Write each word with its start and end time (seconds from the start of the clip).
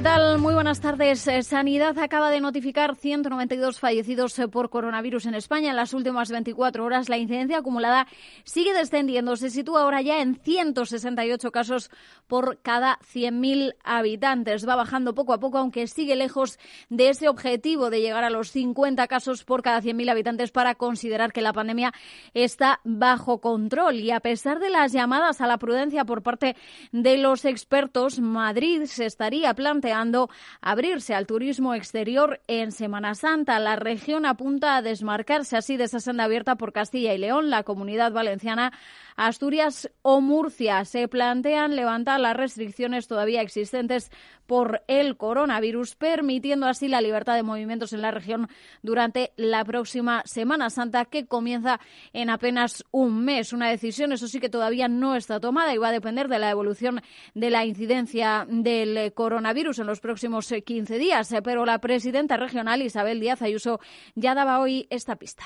¿Qué 0.00 0.04
tal? 0.04 0.38
Muy 0.38 0.54
buenas 0.54 0.80
tardes. 0.80 1.28
Eh, 1.28 1.42
Sanidad 1.42 1.98
acaba 1.98 2.30
de 2.30 2.40
notificar 2.40 2.96
192 2.96 3.78
fallecidos 3.78 4.38
eh, 4.38 4.48
por 4.48 4.70
coronavirus 4.70 5.26
en 5.26 5.34
España. 5.34 5.68
En 5.68 5.76
las 5.76 5.92
últimas 5.92 6.30
24 6.30 6.82
horas 6.86 7.10
la 7.10 7.18
incidencia 7.18 7.58
acumulada 7.58 8.06
sigue 8.44 8.72
descendiendo. 8.72 9.36
Se 9.36 9.50
sitúa 9.50 9.82
ahora 9.82 10.00
ya 10.00 10.22
en 10.22 10.36
168 10.36 11.52
casos 11.52 11.90
por 12.28 12.62
cada 12.62 12.98
100.000 13.00 13.74
habitantes. 13.84 14.66
Va 14.66 14.74
bajando 14.74 15.14
poco 15.14 15.34
a 15.34 15.38
poco, 15.38 15.58
aunque 15.58 15.86
sigue 15.86 16.16
lejos 16.16 16.58
de 16.88 17.10
ese 17.10 17.28
objetivo 17.28 17.90
de 17.90 18.00
llegar 18.00 18.24
a 18.24 18.30
los 18.30 18.52
50 18.52 19.06
casos 19.06 19.44
por 19.44 19.62
cada 19.62 19.82
100.000 19.82 20.10
habitantes 20.10 20.50
para 20.50 20.76
considerar 20.76 21.30
que 21.30 21.42
la 21.42 21.52
pandemia 21.52 21.92
está 22.32 22.80
bajo 22.84 23.42
control. 23.42 23.96
Y 23.96 24.12
a 24.12 24.20
pesar 24.20 24.60
de 24.60 24.70
las 24.70 24.92
llamadas 24.92 25.42
a 25.42 25.46
la 25.46 25.58
prudencia 25.58 26.06
por 26.06 26.22
parte 26.22 26.56
de 26.90 27.18
los 27.18 27.44
expertos, 27.44 28.18
Madrid 28.18 28.84
se 28.84 29.04
estaría 29.04 29.52
planteando 29.52 29.89
planteando 29.90 30.30
abrirse 30.60 31.14
al 31.14 31.26
turismo 31.26 31.74
exterior 31.74 32.40
en 32.46 32.70
Semana 32.70 33.16
Santa. 33.16 33.58
La 33.58 33.74
región 33.74 34.24
apunta 34.24 34.76
a 34.76 34.82
desmarcarse 34.82 35.56
así 35.56 35.76
de 35.76 35.84
esa 35.84 35.98
senda 35.98 36.24
abierta 36.24 36.54
por 36.54 36.72
Castilla 36.72 37.12
y 37.12 37.18
León. 37.18 37.50
La 37.50 37.64
comunidad 37.64 38.12
valenciana 38.12 38.72
Asturias 39.20 39.90
o 40.00 40.22
Murcia 40.22 40.82
se 40.86 41.06
plantean 41.06 41.76
levantar 41.76 42.18
las 42.20 42.34
restricciones 42.34 43.06
todavía 43.06 43.42
existentes 43.42 44.10
por 44.46 44.82
el 44.88 45.18
coronavirus, 45.18 45.94
permitiendo 45.94 46.66
así 46.66 46.88
la 46.88 47.02
libertad 47.02 47.34
de 47.34 47.42
movimientos 47.42 47.92
en 47.92 48.00
la 48.00 48.12
región 48.12 48.48
durante 48.80 49.32
la 49.36 49.62
próxima 49.66 50.22
Semana 50.24 50.70
Santa, 50.70 51.04
que 51.04 51.26
comienza 51.26 51.80
en 52.14 52.30
apenas 52.30 52.82
un 52.92 53.22
mes. 53.22 53.52
Una 53.52 53.68
decisión, 53.68 54.12
eso 54.12 54.26
sí, 54.26 54.40
que 54.40 54.48
todavía 54.48 54.88
no 54.88 55.14
está 55.14 55.38
tomada 55.38 55.74
y 55.74 55.78
va 55.78 55.88
a 55.88 55.92
depender 55.92 56.28
de 56.28 56.38
la 56.38 56.50
evolución 56.50 57.02
de 57.34 57.50
la 57.50 57.66
incidencia 57.66 58.46
del 58.48 59.12
coronavirus 59.12 59.80
en 59.80 59.86
los 59.86 60.00
próximos 60.00 60.50
15 60.64 60.96
días. 60.96 61.28
Pero 61.44 61.66
la 61.66 61.78
presidenta 61.78 62.38
regional, 62.38 62.80
Isabel 62.80 63.20
Díaz 63.20 63.42
Ayuso, 63.42 63.80
ya 64.14 64.34
daba 64.34 64.60
hoy 64.60 64.86
esta 64.88 65.16
pista. 65.16 65.44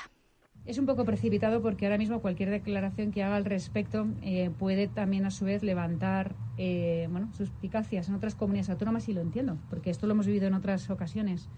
Es 0.65 0.79
un 0.79 0.87
poco 0.87 1.05
precipitado 1.05 1.61
porque 1.61 1.85
ahora 1.85 1.99
mismo 1.99 2.21
cualquier 2.21 2.49
declaración 2.49 3.11
que 3.11 3.21
haga 3.21 3.35
al 3.35 3.45
respecto 3.45 4.07
eh, 4.23 4.49
puede 4.57 4.87
también 4.87 5.23
a 5.25 5.29
su 5.29 5.45
vez 5.45 5.61
levantar 5.61 6.33
eh, 6.57 7.07
bueno, 7.11 7.31
suspicacias 7.33 8.09
en 8.09 8.15
otras 8.15 8.33
comunidades 8.33 8.71
autónomas 8.71 9.07
y 9.07 9.13
lo 9.13 9.21
entiendo, 9.21 9.59
porque 9.69 9.91
esto 9.91 10.07
lo 10.07 10.13
hemos 10.13 10.25
vivido 10.25 10.47
en 10.47 10.55
otras 10.55 10.89
ocasiones. 10.89 11.49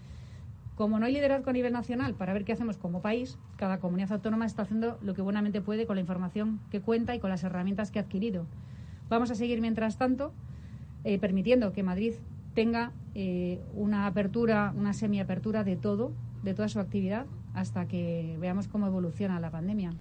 Como 0.74 0.98
no 0.98 1.06
hay 1.06 1.14
liderazgo 1.14 1.48
a 1.48 1.54
nivel 1.54 1.72
nacional 1.72 2.14
para 2.16 2.34
ver 2.34 2.44
qué 2.44 2.52
hacemos 2.52 2.76
como 2.76 3.00
país, 3.00 3.38
cada 3.56 3.78
comunidad 3.80 4.12
autónoma 4.12 4.44
está 4.44 4.62
haciendo 4.62 4.98
lo 5.00 5.14
que 5.14 5.22
buenamente 5.22 5.62
puede 5.62 5.86
con 5.86 5.96
la 5.96 6.02
información 6.02 6.60
que 6.70 6.82
cuenta 6.82 7.14
y 7.14 7.18
con 7.18 7.30
las 7.30 7.42
herramientas 7.42 7.90
que 7.90 8.00
ha 8.00 8.02
adquirido. 8.02 8.44
Vamos 9.08 9.30
a 9.30 9.34
seguir, 9.34 9.62
mientras 9.62 9.96
tanto, 9.96 10.34
eh, 11.04 11.18
permitiendo 11.18 11.72
que 11.72 11.82
Madrid 11.82 12.12
tenga 12.54 12.92
una 13.74 14.06
apertura, 14.06 14.72
una 14.76 14.92
semiapertura 14.92 15.64
de 15.64 15.74
todo, 15.74 16.12
de 16.44 16.54
toda 16.54 16.68
su 16.68 16.78
actividad, 16.78 17.26
hasta 17.54 17.86
que 17.86 18.36
veamos 18.40 18.68
cómo 18.68 18.86
evoluciona 18.86 19.40
la 19.40 19.50
pandemia. 19.50 19.94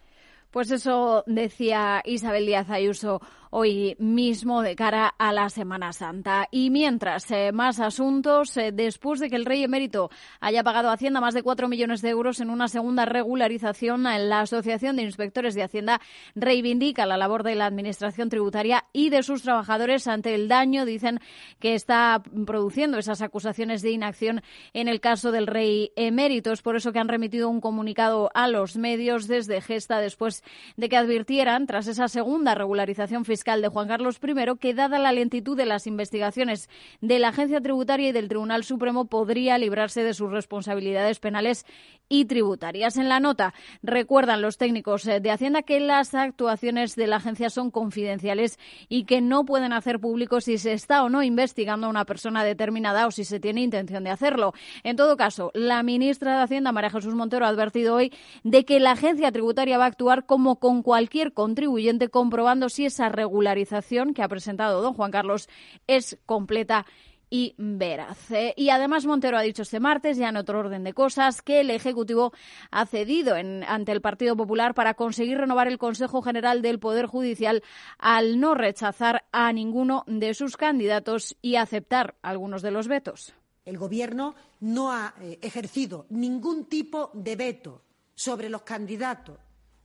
Pues 0.58 0.72
eso 0.72 1.23
decía 1.27 2.02
Isabel 2.03 2.47
Díaz 2.47 2.72
Ayuso 2.72 3.22
hoy 3.50 3.95
mismo 4.00 4.61
de 4.61 4.75
cara 4.75 5.08
a 5.17 5.31
la 5.33 5.50
Semana 5.50 5.94
Santa. 5.94 6.47
Y 6.52 6.69
mientras, 6.69 7.30
eh, 7.31 7.52
más 7.52 7.80
asuntos, 7.80 8.55
eh, 8.58 8.72
después 8.72 9.19
de 9.19 9.30
que 9.30 9.35
el 9.35 9.45
rey 9.45 9.63
emérito 9.63 10.09
haya 10.39 10.63
pagado 10.63 10.89
a 10.89 10.94
Hacienda 10.94 11.22
más 11.22 11.33
de 11.33 11.44
cuatro 11.44 11.67
millones 11.67 12.02
de 12.02 12.09
euros 12.09 12.39
en 12.39 12.50
una 12.50 12.67
segunda 12.67 13.05
regularización, 13.05 14.03
la 14.03 14.41
Asociación 14.41 14.95
de 14.95 15.03
Inspectores 15.03 15.55
de 15.55 15.63
Hacienda 15.63 16.02
reivindica 16.35 17.05
la 17.05 17.17
labor 17.17 17.44
de 17.44 17.55
la 17.55 17.66
Administración 17.66 18.30
Tributaria 18.30 18.85
y 18.94 19.09
de 19.09 19.24
sus 19.24 19.44
trabajadores 19.44 20.07
ante 20.07 20.35
el 20.35 20.47
daño, 20.47 20.85
dicen, 20.85 21.19
que 21.59 21.75
está 21.75 22.22
produciendo 22.45 22.97
esas 22.97 23.22
acusaciones 23.22 23.81
de 23.81 23.91
inacción 23.91 24.41
en 24.74 24.88
el 24.88 25.00
caso 25.00 25.31
del 25.31 25.47
rey 25.47 25.91
emérito. 25.95 26.51
Es 26.51 26.62
por 26.62 26.75
eso 26.75 26.91
que 26.91 27.00
han 27.00 27.07
remitido 27.07 27.50
un 27.50 27.62
comunicado 27.62 28.29
a 28.34 28.47
los 28.47 28.78
medios 28.78 29.28
desde 29.28 29.62
Gesta 29.62 30.00
después 30.00 30.44
de 30.75 30.90
que 30.90 30.97
advirtieran, 30.97 31.68
tras 31.68 31.88
esa 31.88 32.08
segunda 32.08 32.56
regularización 32.56 33.25
fiscal, 33.25 33.62
de 33.62 33.68
Juan 33.68 33.88
Carlos 33.88 34.19
I 34.22 34.58
que, 34.59 34.74
dada 34.74 35.00
la 35.00 35.12
lentitud 35.12 35.58
de 35.58 35.66
las 35.66 35.88
investigaciones 35.88 36.69
de 37.02 37.19
la 37.19 37.30
Agencia 37.30 37.62
Tributaria 37.62 38.09
y 38.09 38.12
del 38.12 38.28
Tribunal 38.28 38.63
Supremo, 38.63 39.06
podría 39.06 39.57
librarse 39.57 40.03
de 40.03 40.13
sus 40.13 40.31
responsabilidades 40.31 41.19
penales 41.19 41.66
y 42.09 42.25
tributarias. 42.25 42.97
En 42.97 43.09
la 43.09 43.19
nota 43.19 43.53
recuerdan 43.84 44.41
los 44.41 44.57
técnicos 44.57 45.06
eh, 45.07 45.19
de 45.19 45.31
Hacienda 45.31 45.63
que 45.63 45.80
las 45.80 46.13
actuaciones 46.13 46.96
de 46.96 47.07
la 47.07 47.18
agencia 47.18 47.50
son 47.50 47.72
confidenciales 47.72 48.59
y 48.88 49.03
que 49.06 49.22
no 49.22 49.46
pueden 49.46 49.74
hacer 49.74 50.00
público 50.00 50.41
si 50.41 50.57
se 50.57 50.74
está 50.74 51.03
o 51.03 51.09
no 51.09 51.24
investigando 51.24 51.88
a 51.88 51.90
una 51.90 52.06
persona 52.06 52.44
determinada 52.44 53.07
o 53.07 53.12
si 53.12 53.24
se 53.24 53.40
tiene 53.40 53.62
intención 53.62 54.03
de 54.03 54.09
hacerlo. 54.09 54.53
En 54.84 54.96
todo 54.96 55.18
caso, 55.18 55.52
la 55.53 55.84
ministra 55.84 56.38
de 56.38 56.44
Hacienda, 56.44 56.72
María 56.72 56.90
Jesús 56.90 57.13
Montero, 57.13 57.46
ha 57.46 57.50
advertido 57.50 57.96
hoy 57.96 58.13
de 58.44 58.66
que 58.66 58.80
la 58.80 58.91
agencia 58.91 59.31
tributaria 59.31 59.78
va 59.78 59.86
a 59.86 59.88
actuar 59.88 60.25
como 60.27 60.59
con 60.59 60.83
cualquier 60.83 61.33
contribuyente 61.33 62.09
comprobando 62.09 62.69
si 62.69 62.85
esa 62.85 63.09
regularización 63.09 64.13
que 64.13 64.21
ha 64.21 64.27
presentado 64.27 64.81
don 64.83 64.93
Juan 64.93 65.09
Carlos 65.09 65.49
es 65.88 66.19
completa 66.27 66.85
y 67.29 67.55
veraz. 67.57 68.31
¿eh? 68.31 68.53
Y 68.55 68.69
además 68.69 69.05
Montero 69.05 69.38
ha 69.38 69.41
dicho 69.41 69.63
este 69.63 69.79
martes, 69.79 70.17
ya 70.17 70.29
en 70.29 70.38
otro 70.38 70.59
orden 70.59 70.83
de 70.83 70.93
cosas, 70.93 71.41
que 71.41 71.61
el 71.61 71.69
Ejecutivo 71.69 72.31
ha 72.71 72.85
cedido 72.85 73.35
ante 73.35 73.91
el 73.91 74.01
Partido 74.01 74.35
Popular 74.35 74.73
para 74.73 74.93
conseguir 74.93 75.38
renovar 75.38 75.67
el 75.67 75.77
Consejo 75.77 76.21
General 76.21 76.61
del 76.61 76.79
Poder 76.79 77.05
Judicial 77.05 77.63
al 77.97 78.39
no 78.39 78.53
rechazar 78.53 79.25
a 79.31 79.51
ninguno 79.51 80.03
de 80.07 80.33
sus 80.33 80.57
candidatos 80.57 81.35
y 81.41 81.55
aceptar 81.55 82.15
algunos 82.21 82.61
de 82.61 82.71
los 82.71 82.88
vetos. 82.88 83.33
El 83.65 83.77
Gobierno 83.77 84.35
no 84.61 84.94
ha 84.94 85.13
eh, 85.21 85.39
ejercido 85.41 86.05
ningún 86.09 86.65
tipo 86.65 87.11
de 87.13 87.35
veto 87.35 87.81
sobre 88.15 88.49
los 88.49 88.61
candidatos 88.61 89.38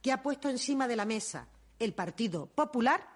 que 0.02 0.12
ha 0.12 0.22
puesto 0.22 0.50
encima 0.50 0.88
de 0.88 0.96
la 0.96 1.04
mesa 1.04 1.46
el 1.78 1.94
Partido 1.94 2.46
Popular 2.46 3.06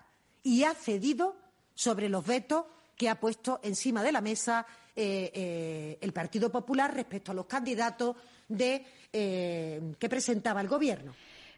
y 0.43 0.65
ha 0.65 0.75
cedido 0.75 1.37
sobre 1.75 2.09
los 2.09 2.25
vetos 2.25 2.65
que 2.97 3.11
ha 3.11 3.21
puesto 3.21 3.61
encima 3.63 4.03
de 4.03 4.13
la 4.13 4.21
mesa 4.21 4.67
eh, 4.95 5.31
eh, 5.35 5.99
el 6.01 6.13
Partido 6.13 6.51
Popular 6.51 6.95
respecto 6.95 7.33
a 7.33 7.35
los 7.35 7.47
candidatos 7.47 8.17
eh, 8.49 9.95
que 9.99 10.09
presentaba 10.09 10.61
el 10.61 10.69
Gobierno 10.69 11.15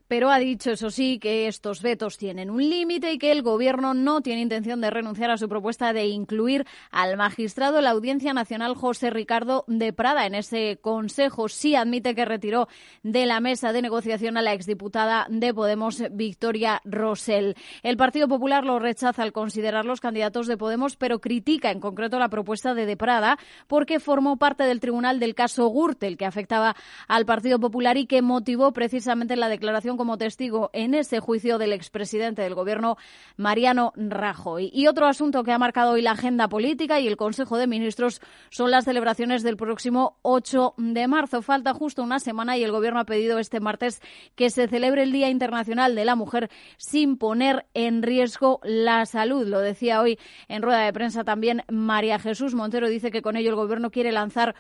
pero 0.09 0.31
ha 0.31 0.39
dicho, 0.39 0.73
eso 0.73 0.91
sí, 0.91 1.19
que 1.19 1.47
estos 1.47 1.83
vetos 1.83 2.17
tienen 2.17 2.51
un 2.51 2.69
límite 2.69 3.13
y 3.13 3.19
que 3.19 3.31
el 3.31 3.43
Gobierno 3.43 3.93
no 3.93 4.23
tiene 4.23 4.41
intención 4.41 4.81
de 4.81 4.91
renunciar 4.91 5.31
a 5.31 5.37
su 5.37 5.49
propuesta 5.49 5.93
de 5.93 6.07
incluir 6.07 6.67
al 6.91 7.19
magistrado 7.19 7.77
de 7.77 7.83
la 7.83 7.91
Audiencia 7.91 8.33
Nacional 8.33 8.75
José 8.75 9.11
Ricardo 9.11 9.65
de 9.69 9.93
Prada. 9.93 10.27
En 10.27 10.35
ese 10.35 10.79
Consejo 10.81 11.49
sí 11.49 11.75
admite 11.75 12.15
que 12.15 12.25
retiró 12.25 12.69
de 13.03 13.27
la 13.27 13.41
mesa 13.41 13.73
de 13.73 13.83
negociación 13.83 14.39
a 14.39 14.43
la 14.43 14.55
exdiputada 14.55 15.27
de 15.29 15.53
Podemos, 15.53 16.03
Victoria 16.13 16.81
Rosell. 16.85 17.55
El 17.83 17.99
Partido 17.99 18.29
Popular 18.29 18.65
lo 18.65 18.79
rechaza 18.79 19.23
al 19.23 19.33
considerar 19.33 19.85
los 19.85 20.01
candidatos 20.01 20.47
de 20.47 20.57
Podemos, 20.57 20.97
pero 20.97 21.21
critica 21.21 21.71
en 21.71 21.81
concreto 21.81 22.19
la 22.19 22.31
propuesta 22.31 22.73
de 22.73 22.87
De 22.87 22.97
Prada 22.97 23.39
porque 23.67 24.01
formó 24.01 24.39
parte 24.39 24.65
del 24.65 24.81
tribunal 24.81 25.21
del 25.21 25.35
caso 25.35 25.69
Gürtel, 25.69 26.17
que 26.17 26.25
afectaba 26.25 26.77
al 27.09 27.27
Partido 27.27 27.61
Popular 27.61 27.99
y 27.99 28.07
que 28.07 28.23
motivó 28.23 28.73
precisamente 28.73 29.37
la 29.37 29.51
declaración 29.51 29.98
como 29.99 30.17
testigo 30.17 30.71
en 30.73 30.95
ese 30.95 31.21
juicio 31.21 31.59
del 31.59 31.75
expresidente 31.75 32.41
del 32.41 32.55
Gobierno, 32.55 32.97
Mariano 33.37 33.93
Rajoy. 33.97 34.71
Y 34.73 34.87
otro 34.87 35.07
asunto 35.07 35.45
que 35.45 35.53
ha 35.53 35.59
marcado 35.59 35.93
hoy 35.93 36.03
la 36.03 36.13
agenda 36.13 36.49
política 36.49 37.01
y 37.01 37.07
el 37.07 37.19
Consejo 37.19 37.59
de 37.59 37.67
Ministros 37.67 38.23
son 38.49 38.71
las 38.71 38.87
celebraciones 38.87 39.43
del 39.43 39.59
próximo 39.59 40.17
8 40.23 40.75
de 40.79 41.07
marzo. 41.07 41.43
Falta 41.43 41.75
justo 41.75 42.03
una 42.03 42.19
semana 42.19 42.57
y 42.57 42.65
el 42.65 42.73
Gobierno 42.73 43.01
ha 43.01 43.05
pedido 43.05 43.39
este 43.39 43.61
martes 43.61 44.01
que 44.35 44.49
se 44.49 44.69
celebre 44.69 45.03
el 45.03 45.13
Día 45.13 45.29
Internacional 45.29 45.95
de 45.95 46.07
la 46.07 46.17
Mujer 46.17 46.49
sin 46.79 47.19
poner 47.19 47.67
en 47.75 48.03
riesgo 48.03 48.61
la 48.63 49.05
salud. 49.05 49.47
Lo 49.47 49.61
decía 49.61 50.01
hoy 50.01 50.19
en 50.49 50.63
rueda 50.63 50.85
de 50.85 50.93
prensa 50.93 51.25
también 51.25 51.65
María 51.69 52.19
Jesús 52.19 52.55
Montero. 52.55 52.89
Dice 52.89 53.11
que 53.11 53.23
con 53.23 53.37
ello 53.37 53.51
el 53.51 53.57
Gobierno 53.57 53.91
quiere 53.91 54.13
lanzar 54.13 54.55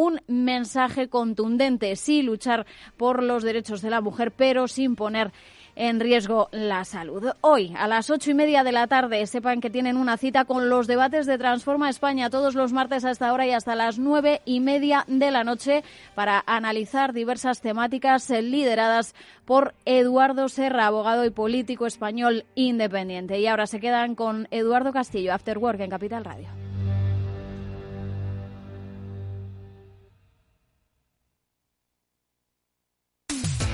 un 0.00 0.22
mensaje 0.28 1.10
contundente, 1.10 1.94
sí 1.94 2.22
luchar 2.22 2.64
por 2.96 3.22
los 3.22 3.42
derechos 3.42 3.82
de 3.82 3.90
la 3.90 4.00
mujer, 4.00 4.32
pero 4.32 4.66
sin 4.66 4.96
poner 4.96 5.30
en 5.76 6.00
riesgo 6.00 6.48
la 6.52 6.86
salud. 6.86 7.32
Hoy, 7.42 7.74
a 7.76 7.86
las 7.86 8.08
ocho 8.08 8.30
y 8.30 8.34
media 8.34 8.64
de 8.64 8.72
la 8.72 8.86
tarde, 8.86 9.26
sepan 9.26 9.60
que 9.60 9.68
tienen 9.68 9.98
una 9.98 10.16
cita 10.16 10.46
con 10.46 10.70
los 10.70 10.86
debates 10.86 11.26
de 11.26 11.36
Transforma 11.36 11.90
España 11.90 12.30
todos 12.30 12.54
los 12.54 12.72
martes 12.72 13.04
hasta 13.04 13.28
ahora 13.28 13.46
y 13.46 13.50
hasta 13.50 13.74
las 13.74 13.98
nueve 13.98 14.40
y 14.46 14.60
media 14.60 15.04
de 15.06 15.30
la 15.30 15.44
noche 15.44 15.84
para 16.14 16.42
analizar 16.46 17.12
diversas 17.12 17.60
temáticas 17.60 18.30
lideradas 18.30 19.14
por 19.44 19.74
Eduardo 19.84 20.48
Serra, 20.48 20.86
abogado 20.86 21.26
y 21.26 21.30
político 21.30 21.86
español 21.86 22.46
independiente. 22.54 23.38
Y 23.38 23.46
ahora 23.46 23.66
se 23.66 23.80
quedan 23.80 24.14
con 24.14 24.48
Eduardo 24.50 24.94
Castillo, 24.94 25.34
After 25.34 25.58
Work 25.58 25.80
en 25.80 25.90
Capital 25.90 26.24
Radio. 26.24 26.59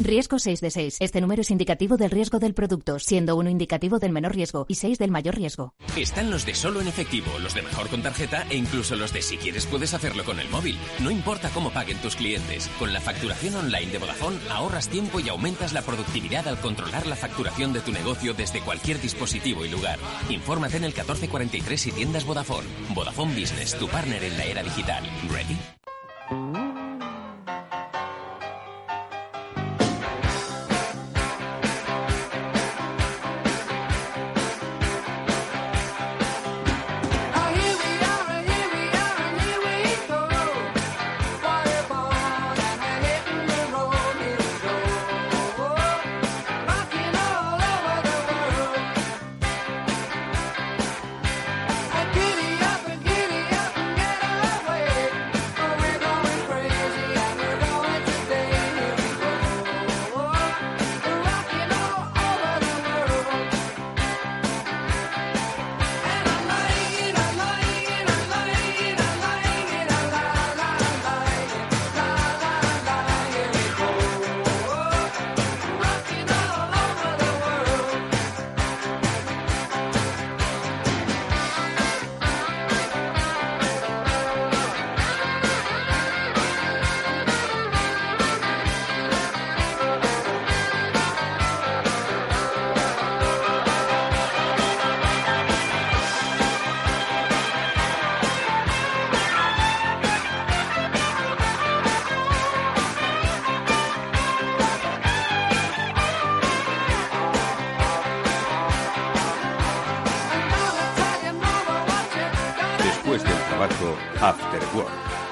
Riesgo 0.00 0.38
6 0.38 0.60
de 0.60 0.70
6. 0.70 0.96
Este 1.00 1.20
número 1.20 1.42
es 1.42 1.50
indicativo 1.50 1.96
del 1.96 2.12
riesgo 2.12 2.38
del 2.38 2.54
producto, 2.54 3.00
siendo 3.00 3.34
uno 3.34 3.50
indicativo 3.50 3.98
del 3.98 4.12
menor 4.12 4.32
riesgo 4.32 4.64
y 4.68 4.76
6 4.76 4.96
del 4.96 5.10
mayor 5.10 5.34
riesgo. 5.34 5.74
Están 5.96 6.30
los 6.30 6.46
de 6.46 6.54
solo 6.54 6.80
en 6.80 6.86
efectivo, 6.86 7.26
los 7.40 7.52
de 7.52 7.62
mejor 7.62 7.88
con 7.88 8.00
tarjeta 8.00 8.46
e 8.48 8.56
incluso 8.56 8.94
los 8.94 9.12
de 9.12 9.22
si 9.22 9.36
quieres 9.38 9.66
puedes 9.66 9.94
hacerlo 9.94 10.24
con 10.24 10.38
el 10.38 10.48
móvil. 10.50 10.78
No 11.00 11.10
importa 11.10 11.50
cómo 11.50 11.70
paguen 11.70 11.98
tus 11.98 12.14
clientes. 12.14 12.68
Con 12.78 12.92
la 12.92 13.00
facturación 13.00 13.56
online 13.56 13.90
de 13.90 13.98
Vodafone 13.98 14.38
ahorras 14.50 14.88
tiempo 14.88 15.18
y 15.18 15.28
aumentas 15.30 15.72
la 15.72 15.82
productividad 15.82 16.46
al 16.46 16.60
controlar 16.60 17.08
la 17.08 17.16
facturación 17.16 17.72
de 17.72 17.80
tu 17.80 17.90
negocio 17.90 18.34
desde 18.34 18.60
cualquier 18.60 19.00
dispositivo 19.00 19.64
y 19.64 19.68
lugar. 19.68 19.98
Infórmate 20.28 20.76
en 20.76 20.84
el 20.84 20.92
1443 20.92 21.86
y 21.88 21.92
tiendas 21.92 22.24
Vodafone. 22.24 22.68
Vodafone 22.94 23.34
Business, 23.34 23.76
tu 23.76 23.88
partner 23.88 24.22
en 24.22 24.36
la 24.36 24.44
era 24.44 24.62
digital. 24.62 25.02
¿Ready? 25.28 25.77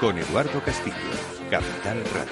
Con 0.07 0.17
Eduardo 0.17 0.63
Castillo, 0.63 0.95
Capital 1.51 2.01
Radio. 2.13 2.26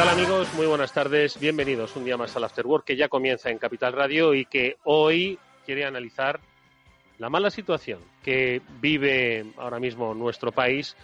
Tal 0.00 0.08
amigos? 0.08 0.48
Muy 0.54 0.64
buenas 0.64 0.94
tardes. 0.94 1.38
Bienvenidos 1.38 1.94
un 1.94 2.06
día 2.06 2.16
más 2.16 2.34
al 2.34 2.44
After 2.44 2.66
Work 2.66 2.86
que 2.86 2.96
ya 2.96 3.10
comienza 3.10 3.50
en 3.50 3.58
Capital 3.58 3.92
Radio 3.92 4.32
y 4.32 4.46
que 4.46 4.78
hoy 4.84 5.38
quiere 5.66 5.84
analizar 5.84 6.40
la 7.18 7.28
mala 7.28 7.50
situación 7.50 8.00
que 8.22 8.62
vive 8.80 9.44
ahora 9.58 9.78
mismo 9.78 10.14
nuestro 10.14 10.52
país 10.52 10.96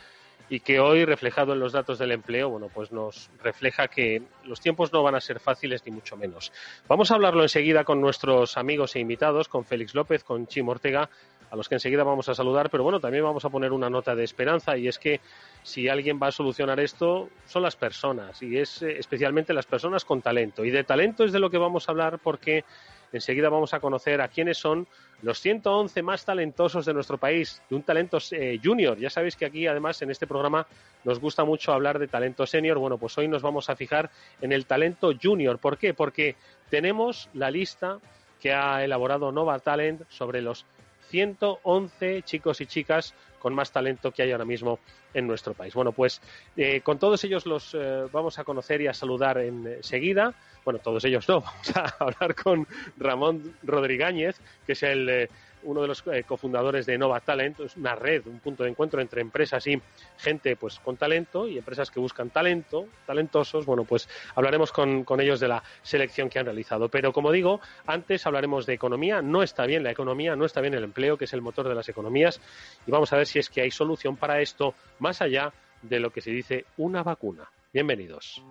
y 0.49 0.61
que 0.61 0.81
hoy, 0.81 1.05
reflejado 1.05 1.53
en 1.53 1.61
los 1.61 1.73
datos 1.73 1.99
del 1.99 2.13
empleo, 2.13 2.49
bueno, 2.49 2.71
pues 2.73 2.91
nos 2.91 3.29
refleja 3.43 3.89
que 3.89 4.23
los 4.45 4.61
tiempos 4.63 4.91
no 4.95 5.03
van 5.03 5.15
a 5.15 5.21
ser 5.21 5.41
fáciles 5.41 5.85
ni 5.85 5.93
mucho 5.93 6.17
menos. 6.17 6.51
Vamos 6.89 7.11
a 7.11 7.17
hablarlo 7.17 7.43
enseguida 7.43 7.85
con 7.85 8.01
nuestros 8.01 8.57
amigos 8.57 8.97
e 8.97 9.01
invitados, 9.01 9.49
con 9.49 9.67
Félix 9.67 9.95
López, 9.95 10.25
con 10.25 10.47
Chim 10.47 10.71
Ortega, 10.71 11.11
a 11.51 11.57
los 11.57 11.69
que 11.69 11.77
enseguida 11.77 12.05
vamos 12.05 12.29
a 12.29 12.35
saludar, 12.35 12.71
pero 12.71 12.83
bueno, 12.83 13.01
también 13.01 13.25
vamos 13.25 13.45
a 13.45 13.51
poner 13.51 13.73
una 13.73 13.91
nota 13.91 14.15
de 14.15 14.25
esperanza 14.25 14.77
y 14.77 14.89
es 14.89 14.99
que 14.99 15.21
si 15.63 15.89
alguien 15.89 16.19
va 16.23 16.29
a 16.29 16.33
solucionar 16.33 16.81
esto 16.81 17.29
son 17.47 17.63
las 17.63 17.77
personas 17.77 18.43
y 18.43 18.59
es 18.59 18.83
eh, 18.83 18.99
especialmente 18.99 19.53
las 19.53 19.67
personas 19.67 20.05
con 20.05 20.23
talento. 20.23 20.65
Y 20.65 20.71
de 20.71 20.85
talento 20.85 21.25
es 21.25 21.33
de 21.33 21.39
lo 21.39 21.51
que 21.51 21.59
vamos 21.59 21.89
a 21.89 21.93
hablar 21.93 22.19
porque 22.19 22.65
enseguida 23.13 23.49
vamos 23.49 23.75
a 23.75 23.81
conocer 23.81 24.21
a 24.21 24.29
quiénes 24.29 24.59
son 24.59 24.87
los 25.23 25.41
111 25.41 26.03
más 26.03 26.25
talentosos 26.25 26.85
de 26.85 26.95
nuestro 26.95 27.19
país, 27.19 27.63
de 27.69 27.77
un 27.77 27.83
talento 27.83 28.19
eh, 28.33 28.61
junior. 28.63 28.99
Ya 28.99 29.11
sabéis 29.11 29.37
que 29.37 29.47
aquí, 29.47 29.67
además, 29.67 30.03
en 30.03 30.11
este 30.11 30.27
programa 30.27 30.67
nos 31.05 31.21
gusta 31.21 31.45
mucho 31.45 31.73
hablar 31.73 31.99
de 31.99 32.09
talento 32.09 32.47
senior. 32.47 32.79
Bueno, 32.79 32.99
pues 32.99 33.17
hoy 33.19 33.29
nos 33.29 33.43
vamos 33.43 33.71
a 33.71 33.77
fijar 33.77 34.11
en 34.41 34.53
el 34.53 34.67
talento 34.67 35.13
junior. 35.21 35.59
¿Por 35.59 35.79
qué? 35.79 35.95
Porque 35.95 36.37
tenemos 36.69 37.31
la 37.33 37.51
lista 37.51 37.99
que 38.41 38.53
ha 38.53 38.85
elaborado 38.85 39.33
Nova 39.33 39.59
Talent 39.59 40.03
sobre 40.09 40.43
los 40.43 40.67
111 41.11 42.23
chicos 42.23 42.61
y 42.61 42.67
chicas 42.67 43.15
con 43.39 43.55
más 43.55 43.71
talento 43.71 44.11
que 44.11 44.23
hay 44.23 44.33
ahora 44.33 44.45
mismo 44.45 44.81
en 45.15 45.27
nuestro 45.27 45.55
país. 45.55 45.73
Bueno, 45.75 45.93
pues 45.93 46.21
eh, 46.57 46.81
con 46.81 46.99
todos 46.99 47.23
ellos 47.25 47.47
los 47.47 47.75
eh, 47.75 48.07
vamos 48.13 48.39
a 48.39 48.45
conocer 48.45 48.81
y 48.81 48.87
a 48.87 48.95
saludar 48.95 49.39
enseguida. 49.39 50.35
Bueno, 50.65 50.81
todos 50.81 51.05
ellos 51.05 51.29
no, 51.29 51.41
vamos 51.43 51.77
a 51.77 51.95
hablar 52.01 52.35
con 52.35 52.67
Ramón 52.97 53.55
Rodríguez, 53.63 54.41
que 54.67 54.73
es 54.73 54.83
el, 54.83 55.09
eh, 55.09 55.29
uno 55.67 55.83
de 55.83 55.89
los 55.89 56.03
eh, 56.07 56.25
cofundadores 56.25 56.87
de 56.87 56.97
Nova 56.97 57.21
Talent. 57.21 57.61
Es 57.61 57.77
una 57.77 57.95
red, 57.95 58.27
un 58.27 58.41
punto 58.41 58.65
de 58.65 58.71
encuentro 58.71 59.01
entre 59.01 59.21
empresas 59.21 59.67
y 59.67 59.81
gente 60.17 60.57
pues 60.57 60.79
con 60.81 60.97
talento 60.97 61.47
y 61.47 61.59
empresas 61.59 61.91
que 61.91 62.01
buscan 62.01 62.31
talento, 62.31 62.87
talentosos. 63.07 63.67
Bueno, 63.67 63.85
pues 63.85 64.09
hablaremos 64.35 64.73
con, 64.73 65.05
con 65.05 65.21
ellos 65.21 65.41
de 65.41 65.49
la 65.49 65.63
selección 65.83 66.31
que 66.31 66.39
han 66.39 66.47
realizado. 66.47 66.89
Pero 66.89 67.13
como 67.13 67.31
digo, 67.31 67.61
antes 67.87 68.27
hablaremos 68.27 68.67
de 68.67 68.75
economía. 68.75 69.23
No 69.23 69.43
está 69.43 69.67
bien 69.67 69.83
la 69.83 69.91
economía, 69.91 70.37
no 70.37 70.45
está 70.45 70.61
bien 70.61 70.75
el 70.75 70.85
empleo, 70.85 71.17
que 71.17 71.25
es 71.25 71.33
el 71.33 71.43
motor 71.43 71.69
de 71.69 71.75
las 71.75 71.89
economías. 71.89 72.41
Y 72.87 72.91
vamos 72.91 73.13
a 73.13 73.17
ver 73.17 73.27
si 73.27 73.39
es 73.39 73.51
que 73.51 73.61
hay 73.61 73.71
solución 73.71 74.17
para 74.17 74.41
esto, 74.41 74.75
más 74.99 75.21
allá 75.21 75.53
de 75.83 76.01
lo 76.01 76.11
que 76.11 76.21
se 76.21 76.31
dice 76.31 76.65
una 76.77 77.03
vacuna. 77.03 77.51
Bienvenidos. 77.73 78.43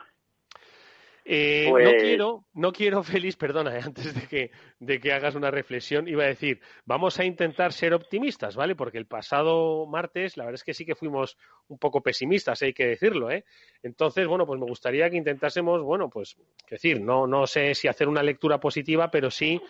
Eh, 1.24 1.66
no 1.68 1.72
pues 1.72 2.02
quiero, 2.02 2.46
no 2.54 2.72
quiero, 2.72 3.04
Félix, 3.04 3.36
perdona, 3.36 3.78
eh, 3.78 3.82
antes 3.84 4.14
de 4.14 4.28
que, 4.28 4.52
de 4.80 5.00
que 5.00 5.14
hagas 5.14 5.36
una 5.36 5.52
reflexión, 5.52 6.08
iba 6.08 6.24
a 6.24 6.28
decir, 6.28 6.60
vamos 6.86 7.20
a 7.20 7.26
intentar 7.26 7.74
ser 7.74 7.94
optimistas, 7.94 8.56
¿vale? 8.56 8.76
Porque 8.76 8.98
el 8.98 9.06
pasado 9.06 9.86
martes, 9.86 10.38
la 10.38 10.46
verdad 10.46 10.56
es 10.56 10.64
que 10.64 10.74
sí 10.74 10.86
que 10.86 10.96
fuimos 10.96 11.38
un 11.68 11.78
poco 11.78 12.02
pesimistas, 12.02 12.62
hay 12.64 12.74
que 12.74 12.88
decirlo, 12.88 13.30
¿eh? 13.30 13.46
Entonces, 13.84 14.28
bueno, 14.28 14.46
pues 14.46 14.60
me 14.60 14.66
gustaría 14.66 15.10
que 15.10 15.18
intentásemos, 15.18 15.82
bueno, 15.84 16.10
pues, 16.10 16.38
decir, 16.70 17.02
no, 17.02 17.28
no 17.28 17.46
sé 17.46 17.76
si 17.76 17.88
hacer 17.88 18.08
una 18.08 18.24
lectura 18.24 18.60
positiva, 18.60 19.12
pero 19.12 19.30
sí 19.30 19.62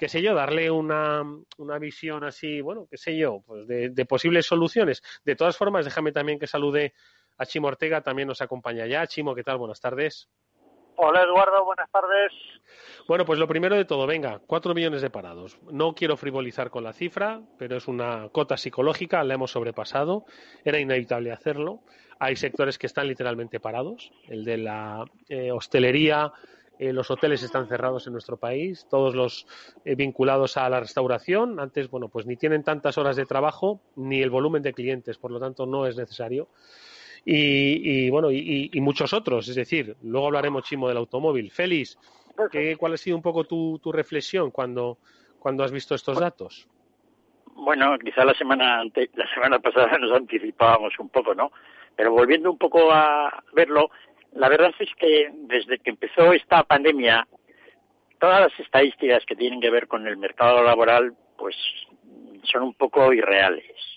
qué 0.00 0.08
sé 0.08 0.22
yo, 0.22 0.34
darle 0.34 0.70
una, 0.70 1.22
una 1.58 1.78
visión 1.78 2.24
así, 2.24 2.62
bueno, 2.62 2.88
qué 2.90 2.96
sé 2.96 3.18
yo, 3.18 3.42
pues 3.46 3.66
de, 3.66 4.06
posibles 4.06 4.46
soluciones. 4.46 5.02
De 5.26 5.36
todas 5.36 5.58
formas, 5.58 5.84
déjame 5.84 6.10
también 6.10 6.38
que 6.38 6.46
salude 6.46 6.94
a 7.36 7.44
Chimo 7.44 7.68
Ortega, 7.68 8.00
también 8.00 8.26
nos 8.26 8.40
acompaña 8.40 8.86
ya. 8.86 9.06
Chimo, 9.06 9.34
¿qué 9.34 9.42
tal? 9.42 9.58
Buenas 9.58 9.78
tardes. 9.78 10.30
Hola 11.02 11.22
Eduardo, 11.22 11.64
buenas 11.64 11.90
tardes. 11.90 12.30
Bueno, 13.08 13.24
pues 13.24 13.38
lo 13.38 13.48
primero 13.48 13.74
de 13.74 13.86
todo, 13.86 14.06
venga, 14.06 14.38
cuatro 14.46 14.74
millones 14.74 15.00
de 15.00 15.08
parados. 15.08 15.58
No 15.70 15.94
quiero 15.94 16.18
frivolizar 16.18 16.68
con 16.68 16.84
la 16.84 16.92
cifra, 16.92 17.40
pero 17.58 17.78
es 17.78 17.88
una 17.88 18.28
cota 18.28 18.58
psicológica, 18.58 19.24
la 19.24 19.32
hemos 19.32 19.52
sobrepasado, 19.52 20.26
era 20.62 20.78
inevitable 20.78 21.32
hacerlo. 21.32 21.80
Hay 22.18 22.36
sectores 22.36 22.76
que 22.76 22.86
están 22.86 23.08
literalmente 23.08 23.60
parados, 23.60 24.12
el 24.28 24.44
de 24.44 24.58
la 24.58 25.06
eh, 25.30 25.50
hostelería, 25.50 26.34
eh, 26.78 26.92
los 26.92 27.10
hoteles 27.10 27.42
están 27.42 27.66
cerrados 27.66 28.06
en 28.06 28.12
nuestro 28.12 28.36
país, 28.36 28.86
todos 28.90 29.14
los 29.14 29.46
eh, 29.86 29.94
vinculados 29.94 30.58
a 30.58 30.68
la 30.68 30.80
restauración. 30.80 31.60
Antes, 31.60 31.88
bueno, 31.88 32.08
pues 32.08 32.26
ni 32.26 32.36
tienen 32.36 32.62
tantas 32.62 32.98
horas 32.98 33.16
de 33.16 33.24
trabajo 33.24 33.80
ni 33.96 34.20
el 34.20 34.28
volumen 34.28 34.62
de 34.62 34.74
clientes, 34.74 35.16
por 35.16 35.30
lo 35.30 35.40
tanto 35.40 35.64
no 35.64 35.86
es 35.86 35.96
necesario. 35.96 36.48
Y, 37.24 38.08
bueno, 38.10 38.30
y, 38.30 38.70
muchos 38.80 39.12
otros, 39.12 39.48
es 39.48 39.54
decir, 39.54 39.96
luego 40.02 40.26
hablaremos, 40.26 40.64
Chimo, 40.64 40.88
del 40.88 40.96
automóvil. 40.96 41.50
Félix, 41.50 41.98
¿cuál 42.78 42.94
ha 42.94 42.96
sido 42.96 43.16
un 43.16 43.22
poco 43.22 43.44
tu, 43.44 43.92
reflexión 43.92 44.50
cuando, 44.50 44.98
cuando 45.38 45.64
has 45.64 45.72
visto 45.72 45.94
estos 45.94 46.18
datos? 46.18 46.68
Bueno, 47.54 47.98
quizá 47.98 48.24
la 48.24 48.34
semana 48.34 48.82
la 48.84 49.34
semana 49.34 49.58
pasada 49.58 49.98
nos 49.98 50.12
anticipábamos 50.12 50.98
un 50.98 51.10
poco, 51.10 51.34
¿no? 51.34 51.52
Pero 51.94 52.12
volviendo 52.12 52.50
un 52.50 52.56
poco 52.56 52.90
a 52.90 53.42
verlo, 53.52 53.90
la 54.32 54.48
verdad 54.48 54.72
es 54.78 54.88
que 54.98 55.30
desde 55.34 55.78
que 55.78 55.90
empezó 55.90 56.32
esta 56.32 56.62
pandemia, 56.62 57.26
todas 58.18 58.40
las 58.40 58.60
estadísticas 58.60 59.24
que 59.26 59.36
tienen 59.36 59.60
que 59.60 59.70
ver 59.70 59.88
con 59.88 60.06
el 60.06 60.16
mercado 60.16 60.62
laboral, 60.62 61.14
pues 61.36 61.56
son 62.44 62.62
un 62.62 62.74
poco 62.74 63.12
irreales. 63.12 63.89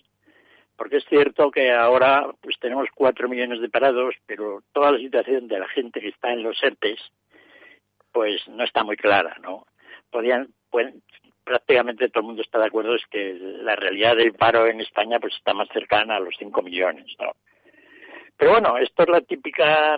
Porque 0.84 0.98
es 0.98 1.06
cierto 1.06 1.50
que 1.50 1.72
ahora 1.72 2.30
pues 2.42 2.60
tenemos 2.60 2.90
cuatro 2.94 3.30
millones 3.30 3.62
de 3.62 3.70
parados, 3.70 4.16
pero 4.25 4.63
toda 4.74 4.92
la 4.92 4.98
situación 4.98 5.48
de 5.48 5.58
la 5.58 5.68
gente 5.70 6.02
que 6.02 6.10
está 6.10 6.34
en 6.34 6.44
los 6.44 6.62
ERTES, 6.62 7.00
pues 8.12 8.46
no 8.50 8.66
está 8.66 8.84
muy 8.84 8.98
clara, 8.98 9.38
¿no? 9.42 9.66
Podían, 10.12 10.50
prácticamente 11.46 12.10
todo 12.10 12.20
el 12.20 12.25
mundo 12.25 12.42
está 12.42 12.60
de 12.60 12.66
acuerdo 12.66 12.96
es 12.96 13.06
que 13.10 13.34
la 13.34 13.78
realidad 13.78 14.18
del 14.18 14.34
paro 14.34 14.68
en 14.68 14.82
España 14.82 15.22
pues 15.22 15.34
está 15.36 15.54
más 15.54 15.70
cercana 15.70 16.18
a 16.18 16.20
los 16.20 16.36
cinco 16.38 16.62
millones, 16.62 17.16
¿no? 17.18 17.32
Pero 18.36 18.52
bueno, 18.52 18.78
esto 18.78 19.04
es 19.04 19.10
la 19.10 19.22
típica, 19.22 19.98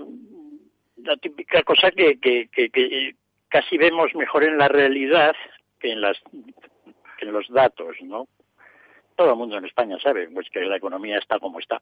la 0.97 1.17
típica 1.17 1.63
cosa 1.63 1.89
que, 1.89 2.19
que, 2.19 2.47
que, 2.49 3.15
casi 3.49 3.79
vemos 3.79 4.13
mejor 4.13 4.43
en 4.43 4.59
la 4.59 4.67
realidad 4.67 5.35
que 5.79 5.93
en, 5.93 6.01
las, 6.01 6.21
en 7.21 7.31
los 7.31 7.49
datos, 7.49 7.95
¿no? 8.03 8.27
Todo 9.15 9.31
el 9.31 9.37
mundo 9.37 9.57
en 9.57 9.65
España 9.65 9.97
sabe 9.99 10.29
pues 10.29 10.49
que 10.49 10.61
la 10.61 10.77
economía 10.77 11.17
está 11.17 11.39
como 11.39 11.59
está, 11.59 11.81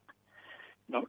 ¿no? 0.88 1.04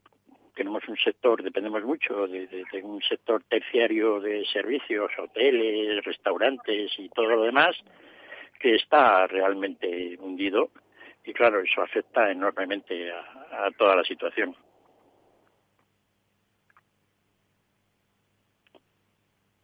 Tenemos 0.55 0.87
un 0.87 0.97
sector, 0.97 1.43
dependemos 1.43 1.83
mucho 1.83 2.27
de, 2.27 2.65
un 2.81 3.01
sector 3.01 3.43
terciario 3.43 4.21
de 4.21 4.45
servicios, 4.45 5.11
hoteles, 5.17 6.03
restaurantes 6.03 6.91
y 6.97 7.09
todo 7.09 7.27
lo 7.27 7.43
demás, 7.43 7.75
que 8.59 8.75
está 8.75 9.27
realmente 9.27 10.17
hundido 10.19 10.69
y 11.25 11.33
claro, 11.33 11.59
eso 11.59 11.81
afecta 11.81 12.31
enormemente 12.31 13.11
a 13.11 13.69
toda 13.77 13.97
la 13.97 14.03
situación. 14.03 14.55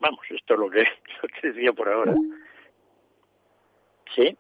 Vamos, 0.01 0.19
esto 0.31 0.55
es 0.55 0.59
lo 0.59 0.69
que, 0.69 0.79
lo 1.21 1.29
que 1.29 1.47
decía 1.47 1.71
por 1.73 1.87
ahora. 1.87 2.15
¿Sí? 4.15 4.35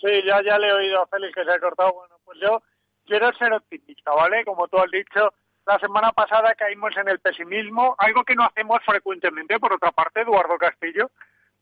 Sí, 0.00 0.22
ya, 0.24 0.42
ya 0.42 0.58
le 0.58 0.68
he 0.68 0.72
oído 0.72 1.02
a 1.02 1.06
Félix 1.06 1.34
que 1.34 1.44
se 1.44 1.52
ha 1.52 1.60
cortado. 1.60 1.92
Bueno, 1.92 2.16
pues 2.24 2.38
yo 2.40 2.62
quiero 3.06 3.32
ser 3.34 3.52
optimista, 3.52 4.12
¿vale? 4.12 4.44
Como 4.44 4.68
tú 4.68 4.78
has 4.78 4.90
dicho, 4.90 5.32
la 5.66 5.78
semana 5.78 6.12
pasada 6.12 6.54
caímos 6.54 6.96
en 6.96 7.08
el 7.08 7.20
pesimismo, 7.20 7.94
algo 7.98 8.24
que 8.24 8.34
no 8.34 8.44
hacemos 8.44 8.80
frecuentemente, 8.84 9.58
por 9.58 9.72
otra 9.72 9.92
parte, 9.92 10.22
Eduardo 10.22 10.56
Castillo, 10.58 11.10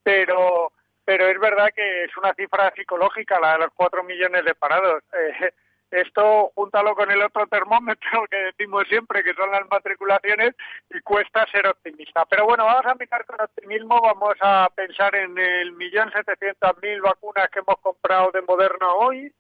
pero 0.03 0.73
pero 1.05 1.27
es 1.27 1.41
verdad 1.41 1.71
que 1.75 2.05
es 2.05 2.15
una 2.19 2.35
cifra 2.35 2.71
psicológica 2.77 3.41
la 3.41 3.53
de 3.53 3.59
los 3.61 3.73
cuatro 3.75 4.05
millones 4.05 4.45
de 4.45 4.55
parados. 4.55 5.03
Eh, 5.15 5.53
esto, 5.91 6.53
júntalo 6.55 6.95
con 6.95 7.11
el 7.11 7.23
otro 7.23 7.47
termómetro 7.47 8.27
que 8.31 8.37
decimos 8.37 8.85
siempre, 8.89 9.23
que 9.23 9.35
son 9.35 9.51
las 9.51 9.69
matriculaciones, 9.71 10.55
y 10.91 11.01
cuesta 11.01 11.47
ser 11.51 11.67
optimista. 11.67 12.25
Pero 12.27 12.45
bueno, 12.45 12.65
vamos 12.65 12.87
a 12.87 12.95
mirar 12.95 13.25
con 13.25 13.41
optimismo, 13.41 14.01
vamos 14.01 14.37
a 14.41 14.69
pensar 14.75 15.15
en 15.15 15.39
el 15.39 15.73
millón 15.73 16.11
setecientas 16.13 16.73
mil 16.83 17.01
vacunas 17.01 17.49
que 17.51 17.61
hemos 17.61 17.79
comprado 17.81 18.31
de 18.33 18.43
Moderna 18.43 18.95
hoy, 18.95 19.33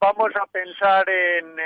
vamos 0.00 0.34
a 0.36 0.46
pensar 0.46 1.08
en, 1.08 1.56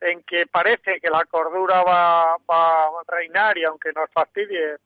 en 0.00 0.22
que 0.24 0.46
parece 0.46 1.00
que 1.00 1.10
la 1.10 1.24
cordura 1.24 1.82
va, 1.82 2.36
va 2.50 2.84
a 2.84 2.90
reinar 3.08 3.56
y 3.58 3.64
aunque 3.64 3.92
nos 3.92 4.10
fastidie, 4.10 4.76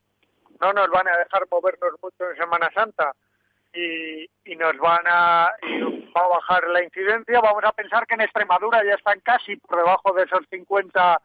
no 0.61 0.73
nos 0.73 0.89
van 0.89 1.09
a 1.09 1.19
dejar 1.19 1.43
movernos 1.51 1.93
mucho 2.03 2.31
en 2.31 2.37
Semana 2.37 2.71
Santa 2.73 3.13
y, 3.77 4.57
nos 4.57 4.77
van 4.79 5.05
a, 5.07 5.53
va 6.17 6.25
a 6.25 6.29
bajar 6.29 6.67
la 6.69 6.83
incidencia. 6.83 7.41
Vamos 7.41 7.63
a 7.65 7.73
pensar 7.73 8.07
que 8.07 8.15
en 8.15 8.23
Extremadura 8.23 8.83
ya 8.85 8.95
están 8.95 9.21
casi 9.21 9.57
por 9.57 9.77
debajo 9.77 10.13
de 10.15 10.25
esos 10.25 10.41
50 10.51 11.21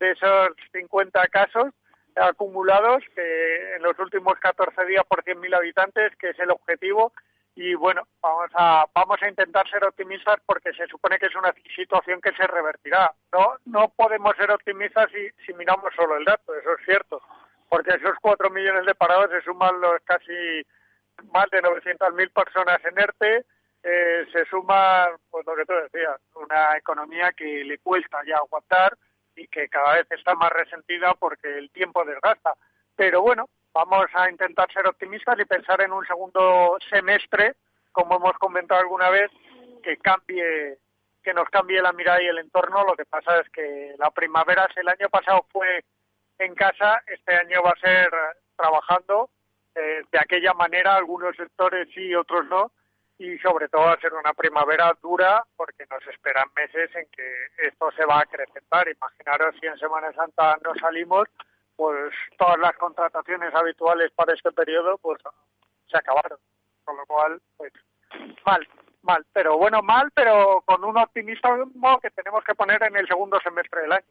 de 0.00 0.10
esos 0.10 0.48
50 0.72 1.24
casos 1.28 1.66
acumulados 2.16 3.02
que 3.14 3.74
en 3.76 3.82
los 3.82 3.98
últimos 3.98 4.34
14 4.40 4.84
días 4.86 5.04
por 5.08 5.22
100.000 5.22 5.56
habitantes, 5.56 6.16
que 6.16 6.30
es 6.30 6.38
el 6.40 6.50
objetivo. 6.50 7.12
Y 7.56 7.74
bueno, 7.74 8.02
vamos 8.20 8.50
a 8.54 8.86
vamos 8.92 9.22
a 9.22 9.28
intentar 9.28 9.68
ser 9.70 9.84
optimistas 9.84 10.36
porque 10.44 10.72
se 10.72 10.88
supone 10.88 11.18
que 11.18 11.26
es 11.26 11.36
una 11.36 11.54
situación 11.76 12.20
que 12.20 12.32
se 12.32 12.46
revertirá. 12.48 13.12
No 13.32 13.54
no 13.66 13.92
podemos 13.94 14.34
ser 14.36 14.50
optimistas 14.50 15.08
si, 15.12 15.30
si 15.46 15.54
miramos 15.54 15.94
solo 15.94 16.16
el 16.16 16.24
dato, 16.24 16.52
eso 16.56 16.72
es 16.72 16.84
cierto, 16.84 17.22
porque 17.68 17.94
esos 17.94 18.16
4 18.20 18.50
millones 18.50 18.84
de 18.86 18.94
parados 18.96 19.30
se 19.30 19.42
suman 19.42 19.80
los 19.80 20.00
casi 20.04 20.66
más 21.32 21.50
de 21.50 21.62
900.000 21.62 22.32
personas 22.32 22.84
en 22.84 22.98
ERTE, 22.98 23.44
eh, 23.82 24.26
se 24.32 24.44
suma, 24.46 25.08
pues 25.30 25.44
lo 25.46 25.54
que 25.54 25.66
tú 25.66 25.74
decías, 25.74 26.20
una 26.34 26.76
economía 26.76 27.32
que 27.32 27.64
le 27.64 27.78
cuesta 27.78 28.18
ya 28.26 28.36
aguantar 28.36 28.96
y 29.36 29.46
que 29.48 29.68
cada 29.68 29.94
vez 29.94 30.06
está 30.10 30.34
más 30.34 30.50
resentida 30.50 31.14
porque 31.14 31.58
el 31.58 31.70
tiempo 31.70 32.04
desgasta. 32.04 32.54
Pero 32.96 33.22
bueno, 33.22 33.48
vamos 33.72 34.06
a 34.14 34.30
intentar 34.30 34.72
ser 34.72 34.86
optimistas 34.86 35.38
y 35.38 35.44
pensar 35.44 35.82
en 35.82 35.92
un 35.92 36.06
segundo 36.06 36.78
semestre, 36.88 37.56
como 37.92 38.16
hemos 38.16 38.38
comentado 38.38 38.80
alguna 38.80 39.10
vez, 39.10 39.30
que 39.82 39.96
cambie 39.98 40.78
que 41.22 41.34
nos 41.34 41.48
cambie 41.48 41.80
la 41.80 41.92
mirada 41.92 42.22
y 42.22 42.26
el 42.26 42.38
entorno. 42.38 42.84
Lo 42.84 42.94
que 42.94 43.06
pasa 43.06 43.40
es 43.40 43.48
que 43.48 43.94
la 43.98 44.10
primavera, 44.10 44.68
el 44.76 44.88
año 44.88 45.08
pasado 45.08 45.46
fue 45.50 45.82
en 46.38 46.54
casa, 46.54 47.02
este 47.06 47.34
año 47.34 47.62
va 47.62 47.70
a 47.70 47.80
ser 47.80 48.10
trabajando 48.56 49.30
eh, 49.74 50.02
de 50.10 50.18
aquella 50.18 50.54
manera, 50.54 50.96
algunos 50.96 51.34
sectores 51.36 51.88
sí, 51.94 52.14
otros 52.14 52.46
no, 52.46 52.70
y 53.18 53.38
sobre 53.38 53.68
todo 53.68 53.82
va 53.82 53.92
a 53.92 54.00
ser 54.00 54.12
una 54.14 54.32
primavera 54.32 54.92
dura 55.02 55.44
porque 55.56 55.84
nos 55.90 56.04
esperan 56.06 56.48
meses 56.56 56.90
en 56.94 57.06
que 57.10 57.66
esto 57.66 57.90
se 57.92 58.04
va 58.04 58.16
a 58.16 58.22
acrecentar. 58.22 58.88
Imaginaros 58.88 59.54
si 59.60 59.66
en 59.66 59.78
Semana 59.78 60.12
Santa 60.12 60.56
no 60.64 60.74
salimos, 60.74 61.28
pues 61.76 62.12
todas 62.38 62.58
las 62.58 62.76
contrataciones 62.76 63.54
habituales 63.54 64.10
para 64.12 64.34
este 64.34 64.50
periodo 64.52 64.98
pues 64.98 65.20
se 65.90 65.98
acabaron. 65.98 66.38
Con 66.84 66.96
lo 66.96 67.06
cual, 67.06 67.40
pues 67.56 67.72
mal. 68.44 68.66
mal. 69.02 69.24
Pero 69.32 69.56
bueno, 69.58 69.80
mal, 69.82 70.10
pero 70.14 70.62
con 70.66 70.84
un 70.84 70.98
optimismo 70.98 72.00
que 72.00 72.10
tenemos 72.10 72.44
que 72.44 72.54
poner 72.54 72.82
en 72.82 72.96
el 72.96 73.06
segundo 73.06 73.40
semestre 73.40 73.82
del 73.82 73.92
año. 73.92 74.06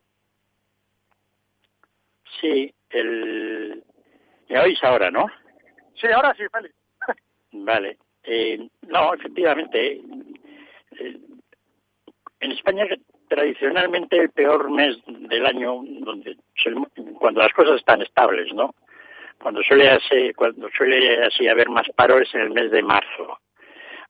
Sí, 2.39 2.73
el... 2.89 3.83
¿Me 4.49 4.59
oís 4.59 4.83
ahora, 4.83 5.11
no? 5.11 5.27
Sí, 5.95 6.07
ahora 6.07 6.33
sí, 6.35 6.43
Félix. 6.51 6.75
Vale. 7.51 7.97
Eh, 8.23 8.67
no, 8.87 9.13
efectivamente. 9.13 10.01
Eh, 10.99 11.17
en 12.39 12.51
España 12.51 12.85
tradicionalmente 13.27 14.17
el 14.17 14.29
peor 14.29 14.69
mes 14.69 14.97
del 15.07 15.45
año 15.45 15.81
donde 16.01 16.37
cuando 17.17 17.41
las 17.41 17.53
cosas 17.53 17.77
están 17.77 18.01
estables, 18.01 18.53
¿no? 18.53 18.75
Cuando 19.41 19.63
suele 19.63 19.89
así, 19.89 20.33
cuando 20.35 20.69
suele 20.69 21.23
así 21.23 21.47
haber 21.47 21.69
más 21.69 21.89
paro 21.95 22.19
es 22.19 22.33
en 22.35 22.41
el 22.41 22.49
mes 22.51 22.69
de 22.71 22.83
marzo. 22.83 23.39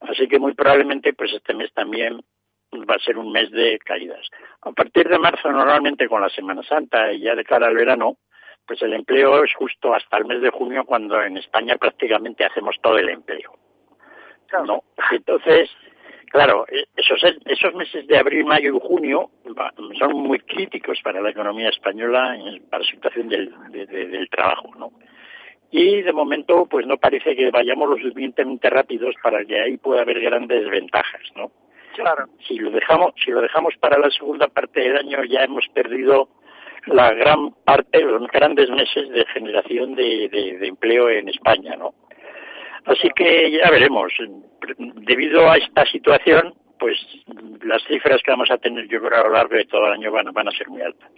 Así 0.01 0.27
que 0.27 0.39
muy 0.39 0.53
probablemente 0.53 1.13
pues 1.13 1.31
este 1.31 1.53
mes 1.53 1.71
también 1.73 2.19
va 2.89 2.95
a 2.95 2.99
ser 2.99 3.17
un 3.17 3.31
mes 3.31 3.49
de 3.51 3.79
caídas. 3.79 4.27
A 4.61 4.71
partir 4.71 5.07
de 5.07 5.19
marzo 5.19 5.51
normalmente 5.51 6.07
con 6.07 6.21
la 6.21 6.29
Semana 6.29 6.63
Santa 6.63 7.13
y 7.13 7.21
ya 7.21 7.35
de 7.35 7.45
cara 7.45 7.67
al 7.67 7.75
verano, 7.75 8.17
pues 8.65 8.81
el 8.81 8.93
empleo 8.93 9.43
es 9.43 9.53
justo 9.53 9.93
hasta 9.93 10.17
el 10.17 10.25
mes 10.25 10.41
de 10.41 10.49
junio 10.49 10.85
cuando 10.85 11.21
en 11.21 11.37
España 11.37 11.75
prácticamente 11.77 12.45
hacemos 12.45 12.75
todo 12.81 12.97
el 12.97 13.09
empleo. 13.09 13.57
¿No? 14.65 14.83
Entonces, 15.11 15.69
Claro, 16.33 16.65
e, 16.67 16.85
esos, 16.97 17.21
esos 17.45 17.75
meses 17.75 18.07
de 18.07 18.17
abril, 18.17 18.43
mayo 18.43 18.75
y 18.75 18.79
junio 18.79 19.29
son 19.99 20.13
muy 20.13 20.39
críticos 20.39 20.99
para 21.03 21.21
la 21.21 21.29
economía 21.29 21.69
española, 21.69 22.35
para 22.71 22.83
la 22.83 22.89
situación 22.89 23.29
del, 23.29 23.53
del 23.69 24.29
trabajo, 24.31 24.71
¿no? 24.75 24.91
Y 25.69 26.01
de 26.01 26.11
momento, 26.11 26.65
pues 26.65 26.87
no 26.87 26.97
parece 26.97 27.35
que 27.35 27.51
vayamos 27.51 27.87
lo 27.87 27.97
suficientemente 27.97 28.67
rápidos 28.71 29.13
para 29.21 29.45
que 29.45 29.61
ahí 29.61 29.77
pueda 29.77 30.01
haber 30.01 30.19
grandes 30.21 30.67
ventajas, 30.71 31.21
¿no? 31.35 31.51
Claro. 31.95 32.25
Si 32.47 32.57
lo 32.57 32.71
dejamos, 32.71 33.13
si 33.23 33.29
lo 33.29 33.39
dejamos 33.39 33.75
para 33.77 33.99
la 33.99 34.09
segunda 34.09 34.47
parte 34.47 34.79
del 34.79 34.97
año, 34.97 35.23
ya 35.25 35.43
hemos 35.43 35.67
perdido 35.67 36.29
la 36.87 37.13
gran 37.13 37.51
parte, 37.63 38.01
los 38.01 38.27
grandes 38.27 38.69
meses 38.69 39.09
de 39.09 39.25
generación 39.27 39.95
de, 39.95 40.29
de 40.29 40.67
empleo 40.67 41.09
en 41.09 41.29
España, 41.29 41.75
¿no? 41.75 41.93
Así 42.85 43.09
que 43.15 43.51
ya 43.51 43.69
veremos. 43.71 44.11
Debido 44.77 45.49
a 45.49 45.57
esta 45.57 45.85
situación, 45.85 46.53
pues 46.79 46.97
las 47.63 47.81
cifras 47.85 48.21
que 48.23 48.31
vamos 48.31 48.51
a 48.51 48.57
tener 48.57 48.87
yo 48.87 49.01
creo 49.01 49.21
a 49.21 49.27
lo 49.27 49.33
largo 49.33 49.55
de 49.55 49.65
todo 49.65 49.87
el 49.87 49.93
año 49.93 50.11
van, 50.11 50.33
van 50.33 50.47
a 50.47 50.51
ser 50.51 50.67
muy 50.67 50.81
altas 50.81 51.09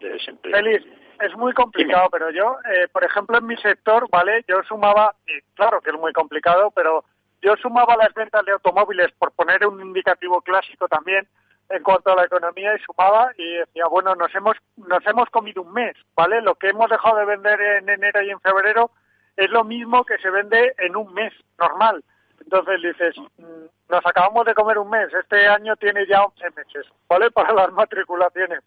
de 0.00 0.10
desempleo. 0.10 0.54
Feliz, 0.54 0.82
es 1.20 1.36
muy 1.36 1.52
complicado, 1.52 2.08
pero 2.10 2.30
yo, 2.30 2.56
eh, 2.72 2.86
por 2.92 3.02
ejemplo, 3.02 3.38
en 3.38 3.46
mi 3.46 3.56
sector, 3.56 4.08
¿vale? 4.10 4.44
Yo 4.46 4.62
sumaba, 4.62 5.14
y 5.26 5.40
claro 5.54 5.80
que 5.80 5.90
es 5.90 5.96
muy 5.96 6.12
complicado, 6.12 6.70
pero 6.70 7.04
yo 7.42 7.56
sumaba 7.56 7.96
las 7.96 8.14
ventas 8.14 8.44
de 8.44 8.52
automóviles, 8.52 9.10
por 9.18 9.32
poner 9.32 9.66
un 9.66 9.80
indicativo 9.80 10.40
clásico 10.40 10.86
también, 10.86 11.26
en 11.70 11.82
cuanto 11.82 12.12
a 12.12 12.16
la 12.16 12.24
economía, 12.24 12.74
y 12.74 12.78
sumaba 12.80 13.30
y 13.36 13.54
decía, 13.56 13.86
bueno, 13.86 14.14
nos 14.14 14.34
hemos, 14.34 14.56
nos 14.76 15.06
hemos 15.06 15.28
comido 15.30 15.62
un 15.62 15.72
mes, 15.72 15.94
¿vale? 16.16 16.40
Lo 16.40 16.54
que 16.54 16.68
hemos 16.68 16.88
dejado 16.88 17.16
de 17.18 17.26
vender 17.26 17.60
en 17.60 17.88
enero 17.88 18.22
y 18.22 18.30
en 18.30 18.40
febrero 18.40 18.90
es 19.36 19.50
lo 19.50 19.64
mismo 19.64 20.04
que 20.04 20.18
se 20.18 20.30
vende 20.30 20.74
en 20.78 20.96
un 20.96 21.12
mes 21.12 21.32
normal. 21.58 22.02
Entonces 22.40 22.82
dices, 22.82 23.14
mm, 23.36 23.66
nos 23.90 24.06
acabamos 24.06 24.46
de 24.46 24.54
comer 24.54 24.78
un 24.78 24.90
mes, 24.90 25.12
este 25.12 25.46
año 25.46 25.76
tiene 25.76 26.06
ya 26.06 26.24
11 26.24 26.50
meses, 26.56 26.86
¿vale? 27.08 27.30
Para 27.32 27.52
las 27.52 27.72
matriculaciones. 27.72 28.60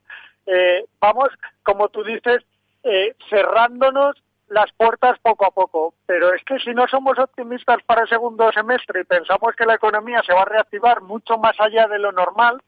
Eh, 0.46 0.86
vamos, 1.00 1.30
como 1.64 1.90
tú 1.90 2.04
dices, 2.04 2.44
eh, 2.84 3.16
cerrándonos 3.30 4.22
las 4.52 4.72
puertas 4.74 5.18
poco 5.20 5.46
a 5.46 5.52
poco. 5.52 5.94
Pero 6.06 6.34
es 6.34 6.44
que 6.44 6.60
si 6.60 6.74
no 6.74 6.88
somos 6.88 7.18
optimistas 7.18 7.82
para 7.84 8.02
el 8.02 8.10
segundo 8.10 8.52
semestre 8.52 9.02
y 9.02 9.06
pensamos 9.06 9.56
que 9.56 9.66
la 9.66 9.76
economía 9.76 10.22
se 10.26 10.34
va 10.34 10.42
a 10.42 10.46
reactivar 10.46 11.02
mucho 11.02 11.38
más 11.38 11.56
allá 11.60 11.88
de 11.88 12.00
lo 12.00 12.12
normal, 12.12 12.62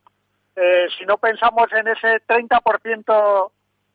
eh, 0.56 0.88
si 0.98 1.06
no 1.06 1.18
pensamos 1.18 1.72
en 1.74 1.88
ese 1.88 2.22
30% 2.28 3.52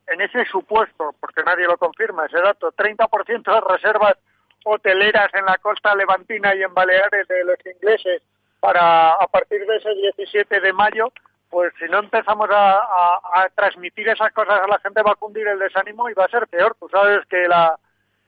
en 0.09 0.21
ese 0.23 0.45
supuesto, 0.47 1.15
porque 1.21 1.43
nadie 1.45 1.67
lo 1.67 1.77
confirma 1.77 2.27
ese 2.27 2.41
dato, 2.41 2.73
30% 2.73 3.43
de 3.43 3.61
reservas 3.61 4.17
hoteleras 4.65 5.33
en 5.35 5.45
la 5.45 5.59
costa 5.59 5.95
levantina 5.95 6.55
y 6.55 6.63
en 6.63 6.75
Baleares 6.75 7.29
de 7.29 7.45
los 7.45 7.59
ingleses 7.67 8.23
para 8.61 9.13
a 9.13 9.27
partir 9.29 9.65
de 9.67 9.77
ese 9.77 9.95
17 9.95 10.61
de 10.61 10.73
mayo, 10.73 11.13
pues 11.51 11.73
si 11.79 11.87
no 11.87 11.99
empezamos 11.99 12.49
a, 12.51 13.49
transmitir 13.55 14.09
esas 14.09 14.33
cosas 14.33 14.61
a 14.61 14.67
la 14.67 14.79
gente 14.81 15.03
va 15.03 15.13
a 15.13 15.17
cundir 15.17 15.47
el 15.47 15.59
desánimo 15.59 16.11
y 16.11 16.15
va 16.15 16.25
a 16.25 16.29
ser 16.29 16.47
peor. 16.49 16.77
Tú 16.79 16.89
sabes 16.89 17.25
que 17.27 17.47
la, 17.49 17.79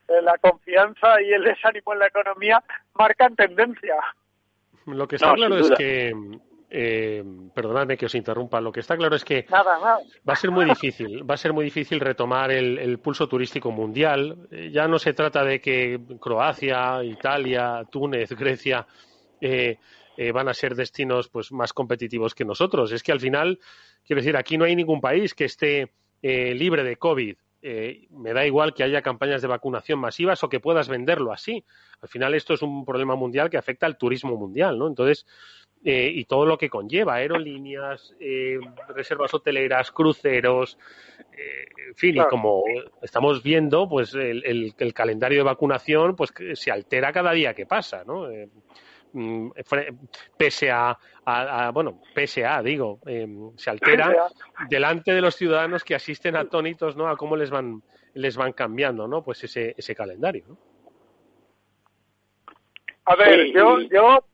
la 0.08 0.38
confianza 0.38 1.20
y 1.20 1.32
el 1.32 1.44
desánimo 1.44 1.92
en 1.92 1.98
la 1.98 2.06
economía 2.06 2.62
marcan 2.94 3.34
tendencia. 3.34 3.96
Lo 4.86 5.06
que 5.06 5.16
está 5.16 5.34
claro 5.34 5.58
es 5.58 5.70
que 5.72 6.12
eh, 6.70 7.24
perdonadme 7.52 7.96
que 7.96 8.06
os 8.06 8.14
interrumpa. 8.14 8.60
Lo 8.60 8.70
que 8.70 8.80
está 8.80 8.96
claro 8.96 9.16
es 9.16 9.24
que 9.24 9.44
va 9.50 10.32
a 10.32 10.36
ser 10.36 10.50
muy 10.50 10.64
difícil, 10.64 11.28
va 11.28 11.34
a 11.34 11.38
ser 11.38 11.52
muy 11.52 11.64
difícil 11.64 11.98
retomar 11.98 12.52
el, 12.52 12.98
pulso 13.00 13.28
turístico 13.28 13.70
mundial. 13.70 14.48
Eh, 14.50 14.70
ya 14.72 14.86
no 14.86 14.98
se 14.98 15.12
trata 15.12 15.44
de 15.44 15.60
que 15.60 16.00
Croacia, 16.20 17.02
Italia, 17.02 17.84
Túnez, 17.90 18.30
Grecia 18.32 18.86
eh, 19.40 19.78
eh, 20.16 20.32
van 20.32 20.48
a 20.48 20.54
ser 20.54 20.74
destinos 20.74 21.28
pues 21.28 21.50
más 21.50 21.72
competitivos 21.72 22.34
que 22.34 22.44
nosotros. 22.44 22.92
Es 22.92 23.02
que 23.02 23.12
al 23.12 23.20
final, 23.20 23.58
quiero 24.06 24.22
decir, 24.22 24.36
aquí 24.36 24.56
no 24.56 24.64
hay 24.64 24.76
ningún 24.76 25.00
país 25.00 25.34
que 25.34 25.46
esté 25.46 25.92
libre 26.22 26.84
de 26.84 26.96
COVID. 26.96 27.36
Me 27.62 28.32
da 28.32 28.46
igual 28.46 28.72
que 28.74 28.82
haya 28.82 29.02
campañas 29.02 29.42
de 29.42 29.48
vacunación 29.48 29.98
masivas 29.98 30.42
o 30.42 30.48
que 30.48 30.60
puedas 30.60 30.88
venderlo 30.88 31.32
así. 31.32 31.64
Al 32.00 32.08
final 32.08 32.34
esto 32.34 32.54
es 32.54 32.62
un 32.62 32.84
problema 32.84 33.16
mundial 33.16 33.50
que 33.50 33.58
afecta 33.58 33.86
al 33.86 33.98
turismo 33.98 34.36
mundial, 34.36 34.78
¿no? 34.78 34.86
Entonces, 34.86 35.26
eh, 35.82 36.12
y 36.14 36.26
todo 36.26 36.44
lo 36.44 36.58
que 36.58 36.68
conlleva, 36.68 37.14
aerolíneas, 37.14 38.14
eh, 38.20 38.58
reservas 38.94 39.32
hoteleras, 39.32 39.90
cruceros, 39.92 40.76
eh, 41.32 41.64
en 41.88 41.94
fin, 41.94 42.16
y 42.18 42.20
como 42.28 42.62
estamos 43.00 43.42
viendo, 43.42 43.88
pues 43.88 44.12
el, 44.14 44.74
el, 44.76 44.94
calendario 44.94 45.38
de 45.38 45.44
vacunación 45.44 46.16
pues 46.16 46.34
se 46.52 46.70
altera 46.70 47.12
cada 47.12 47.32
día 47.32 47.54
que 47.54 47.64
pasa, 47.64 48.04
¿no? 48.04 48.28
Mm, 49.12 49.50
pese 50.36 50.70
a, 50.70 50.96
bueno, 51.72 52.00
pese 52.14 52.44
a, 52.44 52.62
digo, 52.62 53.00
se 53.56 53.70
altera 53.70 54.28
delante 54.68 55.12
de 55.12 55.20
los 55.20 55.34
ciudadanos 55.34 55.82
que 55.84 55.94
asisten 55.94 56.36
atónitos, 56.36 56.96
¿no? 56.96 57.08
A 57.08 57.16
cómo 57.16 57.36
les 57.36 57.50
van 57.50 57.82
les 58.14 58.36
van 58.36 58.52
cambiando, 58.52 59.06
¿no? 59.06 59.22
Pues 59.22 59.44
ese, 59.44 59.74
ese 59.76 59.94
calendario, 59.94 60.44
¿no? 60.48 60.58
A 63.06 63.16
ver, 63.16 63.46
yo, 63.52 63.80
yo 63.80 64.24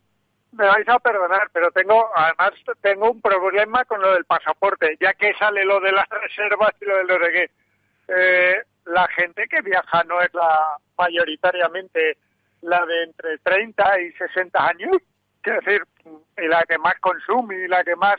me 0.52 0.66
vais 0.66 0.88
a 0.88 0.98
perdonar, 0.98 1.48
pero 1.52 1.70
tengo, 1.70 2.10
además, 2.14 2.52
tengo 2.80 3.10
un 3.10 3.20
problema 3.20 3.84
con 3.84 4.00
lo 4.00 4.12
del 4.12 4.24
pasaporte, 4.24 4.96
ya 5.00 5.14
que 5.14 5.34
sale 5.34 5.64
lo 5.64 5.80
de 5.80 5.92
las 5.92 6.08
reservas 6.10 6.72
y 6.80 6.84
lo 6.84 6.96
de 6.96 7.04
los 7.04 7.20
de 7.20 7.32
qué. 7.32 7.50
Eh, 8.08 8.62
la 8.86 9.08
gente 9.08 9.46
que 9.48 9.62
viaja 9.62 10.04
no 10.04 10.20
es 10.20 10.32
la 10.34 10.78
mayoritariamente 10.98 12.18
la 12.66 12.84
de 12.84 13.04
entre 13.04 13.38
30 13.38 14.00
y 14.00 14.12
60 14.12 14.66
años, 14.66 14.96
quiero 15.40 15.60
decir, 15.60 15.82
y 16.36 16.48
la 16.48 16.62
que 16.64 16.78
más 16.78 16.94
consume 17.00 17.64
y 17.64 17.68
la 17.68 17.82
que 17.84 17.96
más, 17.96 18.16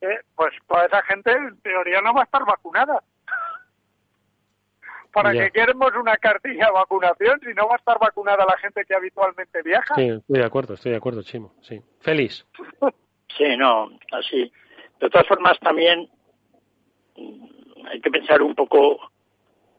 eh, 0.00 0.20
pues 0.34 0.54
toda 0.66 0.86
esa 0.86 1.02
gente 1.02 1.32
en 1.32 1.60
teoría 1.60 2.00
no 2.00 2.14
va 2.14 2.22
a 2.22 2.24
estar 2.24 2.44
vacunada. 2.44 3.02
¿Para 5.12 5.32
qué 5.32 5.50
queremos 5.50 5.90
una 5.96 6.16
cartilla 6.16 6.66
de 6.66 6.72
vacunación 6.72 7.40
si 7.40 7.52
no 7.54 7.66
va 7.66 7.74
a 7.74 7.78
estar 7.78 7.98
vacunada 7.98 8.46
la 8.46 8.56
gente 8.58 8.84
que 8.84 8.94
habitualmente 8.94 9.62
viaja? 9.62 9.94
Sí, 9.96 10.08
estoy 10.08 10.38
de 10.38 10.44
acuerdo, 10.44 10.74
estoy 10.74 10.92
de 10.92 10.98
acuerdo, 10.98 11.22
Chimo. 11.22 11.54
Sí. 11.62 11.82
Feliz. 12.00 12.46
Sí, 13.36 13.58
no, 13.58 13.90
así. 14.10 14.50
De 14.98 15.10
todas 15.10 15.28
formas, 15.28 15.60
también 15.60 16.08
mm, 17.14 17.86
hay 17.86 18.00
que 18.00 18.10
pensar 18.10 18.40
un 18.40 18.54
poco 18.54 18.98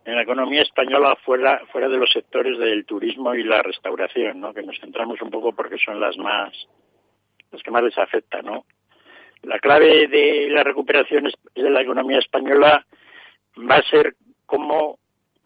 en 0.06 0.16
la 0.16 0.24
economía 0.24 0.62
española 0.62 1.16
fuera, 1.24 1.62
fuera 1.72 1.88
de 1.90 1.98
los 1.98 2.10
sectores 2.10 2.58
del 2.58 2.86
turismo 2.86 3.34
y 3.36 3.44
la 3.44 3.62
restauración, 3.62 4.40
¿no? 4.40 4.54
Que 4.54 4.64
nos 4.64 4.80
centramos 4.80 5.22
un 5.22 5.30
poco 5.30 5.54
porque 5.54 5.78
son 5.78 6.00
las 6.00 6.18
más, 6.18 6.54
las 7.52 7.62
que 7.62 7.72
más 7.72 7.84
les 7.84 7.98
afecta, 7.98 8.42
¿no? 8.42 8.66
La 9.44 9.60
clave 9.60 10.08
de 10.08 10.50
la 10.50 10.64
recuperación 10.64 11.30
de 11.56 11.70
la 11.70 11.82
economía 11.82 12.20
española 12.20 12.86
va 13.58 13.76
a 13.76 13.90
ser 13.90 14.16
cómo 14.46 15.00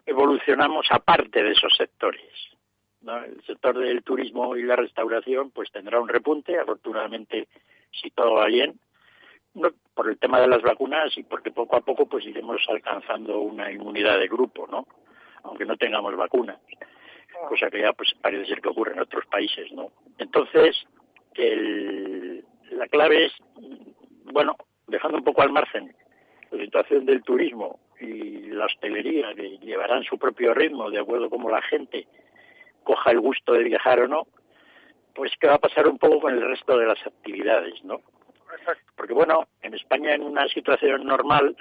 evolucionamos 0.05 0.87
aparte 0.89 1.43
de 1.43 1.51
esos 1.51 1.75
sectores. 1.75 2.21
El 3.05 3.43
sector 3.45 3.77
del 3.77 4.01
turismo 4.03 4.55
y 4.55 4.63
la 4.63 4.77
restauración 4.77 5.51
pues 5.51 5.69
tendrá 5.71 5.99
un 5.99 6.07
repunte, 6.07 6.57
afortunadamente 6.57 7.47
si 7.91 8.09
todo 8.11 8.35
va 8.35 8.45
bien, 8.45 8.79
por 9.93 10.09
el 10.09 10.17
tema 10.17 10.39
de 10.39 10.47
las 10.47 10.61
vacunas 10.61 11.15
y 11.17 11.23
porque 11.23 11.51
poco 11.51 11.75
a 11.75 11.81
poco 11.81 12.05
pues 12.05 12.25
iremos 12.25 12.61
alcanzando 12.67 13.39
una 13.39 13.71
inmunidad 13.71 14.19
de 14.19 14.27
grupo, 14.27 14.67
¿no? 14.67 14.85
Aunque 15.43 15.65
no 15.65 15.77
tengamos 15.77 16.15
vacunas, 16.15 16.57
cosa 17.49 17.69
que 17.69 17.81
ya 17.81 17.93
pues 17.93 18.13
parece 18.21 18.45
ser 18.45 18.61
que 18.61 18.69
ocurre 18.69 18.93
en 18.93 19.01
otros 19.01 19.25
países, 19.27 19.71
¿no? 19.71 19.91
Entonces, 20.17 20.75
el, 21.35 22.43
la 22.71 22.87
clave 22.87 23.25
es, 23.25 23.33
bueno, 24.31 24.55
dejando 24.87 25.17
un 25.17 25.23
poco 25.23 25.41
al 25.41 25.51
margen 25.51 25.93
la 26.51 26.63
situación 26.63 27.05
del 27.05 27.23
turismo 27.23 27.79
y 27.99 28.47
la 28.51 28.65
hostelería, 28.65 29.33
que 29.33 29.57
llevarán 29.59 30.03
su 30.03 30.17
propio 30.17 30.53
ritmo 30.53 30.89
de 30.89 30.99
acuerdo 30.99 31.29
como 31.29 31.49
la 31.49 31.61
gente 31.63 32.07
coja 32.83 33.11
el 33.11 33.19
gusto 33.19 33.53
de 33.53 33.63
viajar 33.63 34.01
o 34.01 34.07
no, 34.07 34.27
pues 35.15 35.31
qué 35.39 35.47
va 35.47 35.55
a 35.55 35.59
pasar 35.59 35.87
un 35.87 35.97
poco 35.97 36.19
con 36.19 36.33
el 36.33 36.41
resto 36.41 36.77
de 36.77 36.85
las 36.85 37.05
actividades, 37.05 37.83
¿no? 37.83 38.01
Porque 38.95 39.13
bueno, 39.13 39.47
en 39.61 39.73
España 39.73 40.13
en 40.13 40.23
una 40.23 40.47
situación 40.47 41.05
normal, 41.05 41.55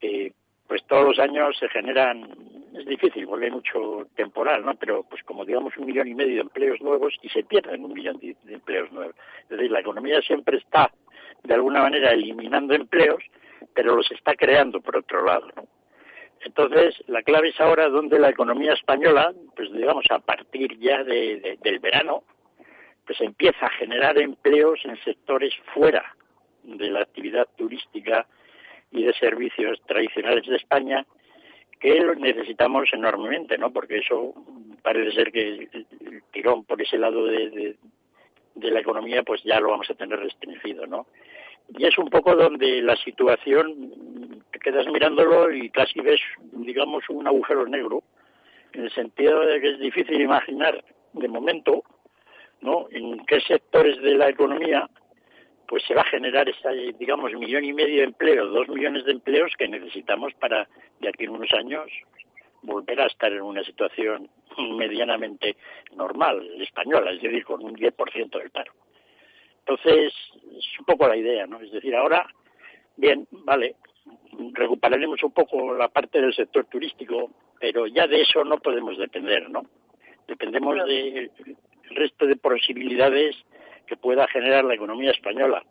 eh, 0.00 0.32
pues 0.66 0.84
todos 0.86 1.04
los 1.04 1.18
años 1.18 1.56
se 1.58 1.68
generan, 1.68 2.28
es 2.74 2.86
difícil 2.86 3.26
porque 3.26 3.46
hay 3.46 3.50
mucho 3.50 4.06
temporal, 4.14 4.64
¿no? 4.64 4.74
Pero 4.74 5.04
pues 5.04 5.22
como 5.22 5.44
digamos 5.44 5.76
un 5.76 5.86
millón 5.86 6.08
y 6.08 6.14
medio 6.14 6.36
de 6.36 6.40
empleos 6.40 6.80
nuevos 6.80 7.14
y 7.22 7.28
se 7.28 7.44
pierden 7.44 7.84
un 7.84 7.92
millón 7.92 8.18
de, 8.18 8.36
empleos 8.48 8.90
nuevos. 8.92 9.14
Es 9.44 9.48
decir, 9.50 9.70
la 9.70 9.80
economía 9.80 10.20
siempre 10.22 10.58
está 10.58 10.90
de 11.44 11.54
alguna 11.54 11.82
manera 11.82 12.10
eliminando 12.10 12.74
empleos, 12.74 13.22
pero 13.74 13.94
los 13.94 14.10
está 14.10 14.34
creando 14.34 14.80
por 14.80 14.96
otro 14.96 15.24
lado. 15.24 15.48
Entonces, 16.44 16.94
la 17.06 17.22
clave 17.22 17.48
es 17.48 17.60
ahora 17.60 17.88
donde 17.88 18.18
la 18.18 18.30
economía 18.30 18.72
española, 18.72 19.32
pues 19.54 19.72
digamos 19.72 20.04
a 20.10 20.18
partir 20.18 20.78
ya 20.78 21.02
del 21.02 21.78
verano, 21.80 22.24
pues 23.06 23.20
empieza 23.20 23.66
a 23.66 23.70
generar 23.70 24.18
empleos 24.18 24.80
en 24.84 24.96
sectores 25.02 25.54
fuera 25.72 26.16
de 26.64 26.90
la 26.90 27.00
actividad 27.00 27.46
turística 27.56 28.26
y 28.90 29.04
de 29.04 29.12
servicios 29.14 29.80
tradicionales 29.86 30.46
de 30.46 30.56
España 30.56 31.06
que 31.78 32.00
lo 32.00 32.14
necesitamos 32.14 32.88
enormemente, 32.92 33.58
¿no? 33.58 33.72
Porque 33.72 33.98
eso 33.98 34.34
parece 34.82 35.12
ser 35.12 35.30
que 35.30 35.68
el 35.70 36.22
tirón 36.32 36.64
por 36.64 36.80
ese 36.80 36.98
lado 36.98 37.26
de, 37.26 37.76
de, 38.54 38.70
la 38.70 38.80
economía 38.80 39.22
pues 39.22 39.42
ya 39.44 39.60
lo 39.60 39.70
vamos 39.70 39.88
a 39.90 39.94
tener 39.94 40.18
restringido, 40.18 40.86
¿no? 40.86 41.06
Y 41.76 41.84
es 41.84 41.98
un 41.98 42.08
poco 42.08 42.34
donde 42.34 42.80
la 42.80 42.96
situación 42.96 44.42
te 44.50 44.58
quedas 44.58 44.86
mirándolo 44.86 45.52
y 45.52 45.68
casi 45.70 46.00
ves, 46.00 46.20
digamos, 46.52 47.04
un 47.10 47.26
agujero 47.26 47.66
negro, 47.66 48.02
en 48.72 48.84
el 48.84 48.90
sentido 48.92 49.40
de 49.40 49.60
que 49.60 49.70
es 49.72 49.78
difícil 49.78 50.20
imaginar 50.20 50.82
de 51.12 51.28
momento, 51.28 51.82
¿no? 52.60 52.86
En 52.90 53.24
qué 53.26 53.40
sectores 53.40 54.00
de 54.02 54.14
la 54.14 54.28
economía 54.28 54.88
pues 55.68 55.82
se 55.84 55.94
va 55.94 56.02
a 56.02 56.10
generar 56.10 56.48
ese, 56.48 56.94
digamos, 56.98 57.32
millón 57.34 57.64
y 57.64 57.72
medio 57.72 57.96
de 57.96 58.04
empleos, 58.04 58.52
dos 58.52 58.68
millones 58.68 59.04
de 59.04 59.12
empleos 59.12 59.52
que 59.58 59.68
necesitamos 59.68 60.32
para, 60.34 60.68
de 61.00 61.08
aquí 61.08 61.24
en 61.24 61.30
unos 61.30 61.52
años, 61.54 61.90
volver 62.62 63.00
a 63.00 63.06
estar 63.06 63.32
en 63.32 63.42
una 63.42 63.62
situación 63.64 64.28
medianamente 64.76 65.56
normal, 65.94 66.48
española, 66.60 67.12
es 67.12 67.22
decir, 67.22 67.44
con 67.44 67.64
un 67.64 67.74
10% 67.74 68.38
del 68.38 68.50
paro. 68.50 68.72
Entonces, 69.60 70.12
es 70.56 70.78
un 70.78 70.84
poco 70.84 71.08
la 71.08 71.16
idea, 71.16 71.46
¿no? 71.46 71.60
Es 71.60 71.72
decir, 71.72 71.94
ahora, 71.96 72.26
bien, 72.96 73.26
vale, 73.30 73.74
recuperaremos 74.52 75.22
un 75.22 75.32
poco 75.32 75.74
la 75.74 75.88
parte 75.88 76.20
del 76.20 76.34
sector 76.34 76.66
turístico, 76.66 77.30
pero 77.58 77.86
ya 77.86 78.06
de 78.06 78.22
eso 78.22 78.44
no 78.44 78.58
podemos 78.58 78.96
depender, 78.96 79.50
¿no? 79.50 79.62
Dependemos 80.28 80.76
del 81.88 81.96
resto 81.96 82.26
de 82.26 82.36
posibilidades 82.36 83.36
que 83.86 83.96
pueda 83.96 84.26
generar 84.28 84.64
la 84.64 84.74
economía 84.74 85.10
española. 85.12 85.64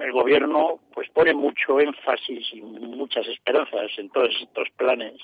El 0.00 0.12
gobierno 0.12 0.80
pues 0.94 1.08
pone 1.10 1.34
mucho 1.34 1.78
énfasis 1.78 2.48
y 2.52 2.62
muchas 2.62 3.26
esperanzas 3.26 3.90
en 3.98 4.08
todos 4.10 4.30
estos 4.40 4.68
planes 4.76 5.14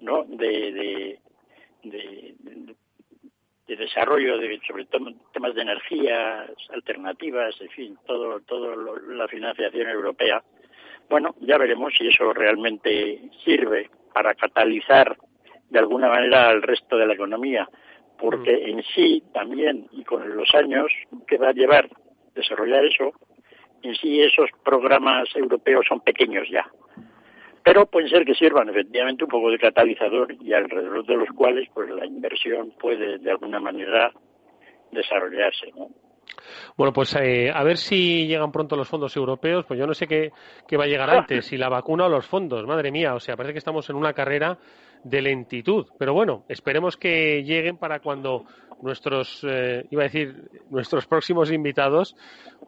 ¿no? 0.00 0.24
de, 0.24 1.18
de, 1.82 2.76
desarrollo 3.66 4.38
de, 4.38 4.60
sobre 4.66 4.84
todo 4.86 5.10
temas 5.32 5.54
de 5.54 5.62
energías 5.62 6.50
alternativas, 6.72 7.58
en 7.60 7.68
fin, 7.70 7.98
todo, 8.06 8.40
todo 8.40 8.76
la 9.08 9.26
financiación 9.26 9.88
europea. 9.88 10.42
Bueno, 11.08 11.34
ya 11.40 11.58
veremos 11.58 11.92
si 11.96 12.06
eso 12.06 12.32
realmente 12.32 13.20
sirve 13.44 13.90
para 14.12 14.34
catalizar 14.34 15.16
de 15.70 15.78
alguna 15.78 16.08
manera 16.08 16.48
al 16.48 16.62
resto 16.62 16.96
de 16.96 17.06
la 17.06 17.14
economía 17.14 17.68
porque 18.18 18.52
mm. 18.52 18.70
en 18.70 18.82
sí 18.94 19.22
también, 19.32 19.86
y 19.92 20.04
con 20.04 20.36
los 20.36 20.54
años 20.54 20.86
que 21.26 21.38
va 21.38 21.48
a 21.48 21.52
llevar 21.52 21.88
desarrollar 22.34 22.84
eso, 22.84 23.12
en 23.82 23.94
sí 23.96 24.20
esos 24.20 24.50
programas 24.64 25.28
europeos 25.34 25.84
son 25.88 26.00
pequeños 26.00 26.48
ya. 26.50 26.66
Pero 27.62 27.86
pueden 27.86 28.10
ser 28.10 28.24
que 28.24 28.34
sirvan 28.34 28.68
efectivamente 28.68 29.24
un 29.24 29.30
poco 29.30 29.50
de 29.50 29.58
catalizador 29.58 30.34
y 30.40 30.52
alrededor 30.52 31.06
de 31.06 31.16
los 31.16 31.28
cuales 31.30 31.68
pues 31.72 31.88
la 31.90 32.04
inversión 32.04 32.72
puede 32.78 33.18
de 33.18 33.30
alguna 33.30 33.60
manera 33.60 34.12
desarrollarse, 34.92 35.72
¿no? 35.74 35.88
Bueno, 36.76 36.92
pues 36.92 37.14
eh, 37.16 37.50
a 37.54 37.62
ver 37.62 37.76
si 37.76 38.26
llegan 38.26 38.52
pronto 38.52 38.76
los 38.76 38.88
fondos 38.88 39.16
europeos. 39.16 39.64
Pues 39.66 39.78
yo 39.78 39.86
no 39.86 39.94
sé 39.94 40.06
qué, 40.06 40.32
qué 40.66 40.76
va 40.76 40.84
a 40.84 40.88
llegar 40.88 41.10
antes, 41.10 41.46
si 41.46 41.56
la 41.56 41.68
vacuna 41.68 42.06
o 42.06 42.08
los 42.08 42.26
fondos. 42.26 42.66
Madre 42.66 42.90
mía, 42.90 43.14
o 43.14 43.20
sea, 43.20 43.36
parece 43.36 43.54
que 43.54 43.58
estamos 43.58 43.88
en 43.90 43.96
una 43.96 44.12
carrera 44.12 44.58
de 45.04 45.22
lentitud. 45.22 45.86
Pero 45.98 46.14
bueno, 46.14 46.44
esperemos 46.48 46.96
que 46.96 47.42
lleguen 47.44 47.76
para 47.76 48.00
cuando 48.00 48.44
nuestros, 48.82 49.40
eh, 49.48 49.86
iba 49.90 50.02
a 50.02 50.04
decir, 50.04 50.50
nuestros 50.70 51.06
próximos 51.06 51.50
invitados, 51.52 52.16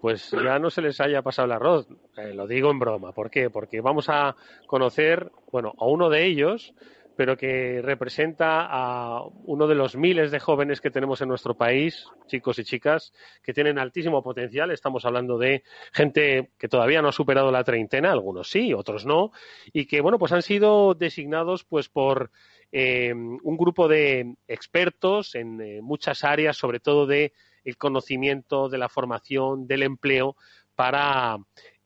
pues 0.01 0.31
ya 0.31 0.59
no 0.59 0.71
se 0.71 0.83
les 0.83 1.01
haya 1.01 1.23
pasado 1.23 1.47
el 1.47 1.53
arroz. 1.53 1.89
Eh, 2.17 2.33
lo 2.35 2.47
digo 2.47 2.71
en 2.71 2.79
broma. 2.79 3.13
¿Por 3.13 3.31
qué? 3.31 3.51
Porque 3.51 3.81
vamos 3.81 4.09
a 4.09 4.37
conocer, 4.67 5.31
bueno, 5.51 5.75
a 5.79 5.87
uno 5.87 6.09
de 6.09 6.25
ellos 6.25 6.75
pero 7.17 7.37
que 7.37 7.81
representa 7.83 8.67
a 8.69 9.23
uno 9.45 9.67
de 9.67 9.75
los 9.75 9.97
miles 9.97 10.31
de 10.31 10.39
jóvenes 10.39 10.81
que 10.81 10.91
tenemos 10.91 11.21
en 11.23 11.29
nuestro 11.29 11.57
país, 11.57 12.07
chicos 12.27 12.59
y 12.59 12.65
chicas, 12.65 13.13
que 13.43 13.55
tienen 13.55 13.79
altísimo 13.79 14.23
potencial. 14.23 14.71
Estamos 14.71 15.05
hablando 15.07 15.39
de 15.39 15.63
gente 15.93 16.51
que 16.59 16.69
todavía 16.69 17.01
no 17.01 17.09
ha 17.09 17.13
superado 17.13 17.51
la 17.51 17.65
treintena, 17.65 18.13
algunos 18.13 18.51
sí, 18.51 18.75
otros 18.75 19.07
no, 19.07 19.33
y 19.73 19.87
que, 19.87 20.01
bueno, 20.01 20.19
pues 20.19 20.33
han 20.33 20.43
sido 20.43 20.95
designados 20.95 21.65
pues 21.65 21.89
por 21.89 22.31
eh, 22.71 23.15
un 23.15 23.57
grupo 23.57 23.89
de 23.89 24.37
expertos 24.47 25.35
en 25.35 25.61
eh, 25.61 25.81
muchas 25.81 26.23
áreas, 26.23 26.57
sobre 26.57 26.81
todo 26.81 27.07
de 27.07 27.33
el 27.65 27.79
conocimiento, 27.79 28.69
de 28.69 28.79
la 28.79 28.89
formación, 28.89 29.67
del 29.67 29.83
empleo, 29.83 30.37
para 30.77 31.39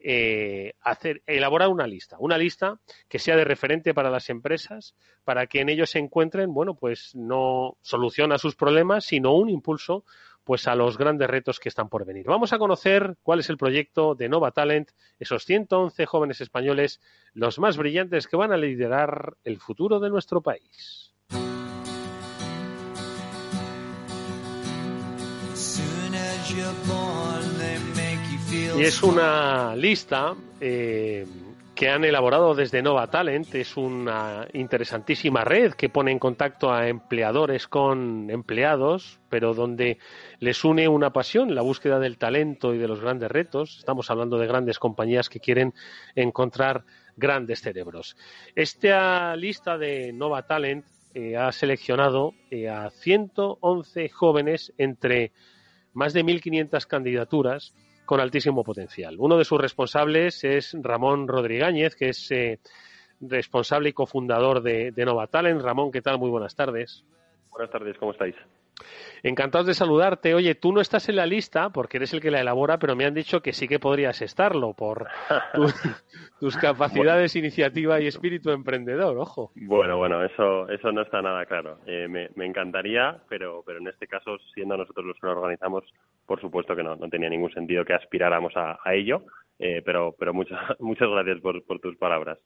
eh, 0.02 0.72
hacer, 0.80 1.22
elaborar 1.26 1.68
una 1.68 1.86
lista, 1.86 2.16
una 2.18 2.38
lista 2.38 2.80
que 3.08 3.18
sea 3.18 3.36
de 3.36 3.44
referente 3.44 3.92
para 3.94 4.10
las 4.10 4.30
empresas, 4.30 4.94
para 5.24 5.46
que 5.46 5.60
en 5.60 5.68
ellos 5.68 5.90
se 5.90 5.98
encuentren, 5.98 6.54
bueno, 6.54 6.74
pues 6.74 7.14
no 7.14 7.76
solución 7.82 8.32
a 8.32 8.38
sus 8.38 8.56
problemas, 8.56 9.04
sino 9.04 9.34
un 9.34 9.50
impulso 9.50 10.04
pues 10.42 10.66
a 10.66 10.74
los 10.74 10.96
grandes 10.96 11.28
retos 11.28 11.60
que 11.60 11.68
están 11.68 11.88
por 11.88 12.04
venir. 12.04 12.26
Vamos 12.26 12.52
a 12.52 12.58
conocer 12.58 13.16
cuál 13.22 13.40
es 13.40 13.50
el 13.50 13.58
proyecto 13.58 14.14
de 14.14 14.28
Nova 14.28 14.50
Talent, 14.50 14.90
esos 15.18 15.44
111 15.44 16.06
jóvenes 16.06 16.40
españoles, 16.40 17.00
los 17.34 17.58
más 17.58 17.76
brillantes 17.76 18.26
que 18.26 18.36
van 18.36 18.52
a 18.52 18.56
liderar 18.56 19.36
el 19.44 19.60
futuro 19.60 20.00
de 20.00 20.10
nuestro 20.10 20.40
país. 20.40 21.09
Y 28.80 28.84
es 28.84 29.02
una 29.02 29.76
lista 29.76 30.34
eh, 30.58 31.26
que 31.74 31.90
han 31.90 32.02
elaborado 32.02 32.54
desde 32.54 32.80
Nova 32.80 33.08
Talent. 33.08 33.54
Es 33.54 33.76
una 33.76 34.48
interesantísima 34.54 35.44
red 35.44 35.74
que 35.74 35.90
pone 35.90 36.12
en 36.12 36.18
contacto 36.18 36.72
a 36.72 36.88
empleadores 36.88 37.68
con 37.68 38.30
empleados, 38.30 39.20
pero 39.28 39.52
donde 39.52 39.98
les 40.38 40.64
une 40.64 40.88
una 40.88 41.12
pasión, 41.12 41.54
la 41.54 41.60
búsqueda 41.60 41.98
del 41.98 42.16
talento 42.16 42.72
y 42.72 42.78
de 42.78 42.88
los 42.88 43.02
grandes 43.02 43.30
retos. 43.30 43.76
Estamos 43.80 44.10
hablando 44.10 44.38
de 44.38 44.46
grandes 44.46 44.78
compañías 44.78 45.28
que 45.28 45.40
quieren 45.40 45.74
encontrar 46.14 46.86
grandes 47.16 47.60
cerebros. 47.60 48.16
Esta 48.54 49.36
lista 49.36 49.76
de 49.76 50.10
Nova 50.14 50.46
Talent 50.46 50.86
eh, 51.12 51.36
ha 51.36 51.52
seleccionado 51.52 52.32
eh, 52.50 52.70
a 52.70 52.88
111 52.88 54.08
jóvenes 54.08 54.72
entre 54.78 55.32
más 55.92 56.14
de 56.14 56.24
1.500 56.24 56.86
candidaturas 56.86 57.74
con 58.10 58.18
altísimo 58.18 58.64
potencial. 58.64 59.14
Uno 59.20 59.38
de 59.38 59.44
sus 59.44 59.60
responsables 59.60 60.42
es 60.42 60.76
Ramón 60.82 61.28
Rodríguez, 61.28 61.94
que 61.94 62.08
es 62.08 62.28
eh, 62.32 62.58
responsable 63.20 63.90
y 63.90 63.92
cofundador 63.92 64.64
de, 64.64 64.90
de 64.90 65.04
Nova 65.04 65.28
Talent. 65.28 65.62
Ramón, 65.62 65.92
¿qué 65.92 66.02
tal? 66.02 66.18
Muy 66.18 66.28
buenas 66.28 66.56
tardes. 66.56 67.04
Buenas 67.52 67.70
tardes, 67.70 67.96
¿cómo 67.98 68.10
estáis? 68.10 68.34
Encantados 69.22 69.66
de 69.66 69.74
saludarte. 69.74 70.34
Oye, 70.34 70.54
tú 70.54 70.72
no 70.72 70.80
estás 70.80 71.08
en 71.08 71.16
la 71.16 71.26
lista 71.26 71.70
porque 71.70 71.98
eres 71.98 72.12
el 72.14 72.20
que 72.20 72.30
la 72.30 72.40
elabora, 72.40 72.78
pero 72.78 72.96
me 72.96 73.04
han 73.04 73.14
dicho 73.14 73.40
que 73.40 73.52
sí 73.52 73.68
que 73.68 73.78
podrías 73.78 74.22
estarlo 74.22 74.72
por 74.74 75.08
tus 76.40 76.56
capacidades, 76.56 77.36
iniciativa 77.36 78.00
y 78.00 78.06
espíritu 78.06 78.50
emprendedor, 78.50 79.18
ojo. 79.18 79.52
Bueno, 79.54 79.98
bueno, 79.98 80.24
eso, 80.24 80.68
eso 80.68 80.92
no 80.92 81.02
está 81.02 81.20
nada 81.20 81.44
claro. 81.46 81.78
Eh, 81.86 82.08
me, 82.08 82.46
encantaría, 82.46 83.18
pero, 83.28 83.62
pero 83.64 83.78
en 83.78 83.88
este 83.88 84.06
caso, 84.06 84.38
siendo 84.54 84.76
nosotros 84.76 85.04
los 85.04 85.16
que 85.20 85.26
lo 85.26 85.32
organizamos, 85.32 85.84
por 86.26 86.40
supuesto 86.40 86.74
que 86.74 86.82
no, 86.82 86.96
no 86.96 87.08
tenía 87.08 87.28
ningún 87.28 87.52
sentido 87.52 87.84
que 87.84 87.94
aspiráramos 87.94 88.52
a, 88.56 88.78
ello, 88.92 89.24
eh, 89.58 89.82
pero, 89.84 90.14
pero 90.18 90.32
muchas, 90.32 90.58
muchas 90.80 91.08
gracias 91.08 91.40
por 91.40 91.80
tus 91.80 91.96
palabras. 91.96 92.38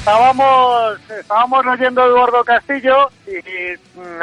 Estábamos, 0.00 1.10
estábamos 1.10 1.66
oyendo 1.66 2.02
Eduardo 2.02 2.42
Castillo 2.42 3.10
y 3.26 3.98
mm, 3.98 4.22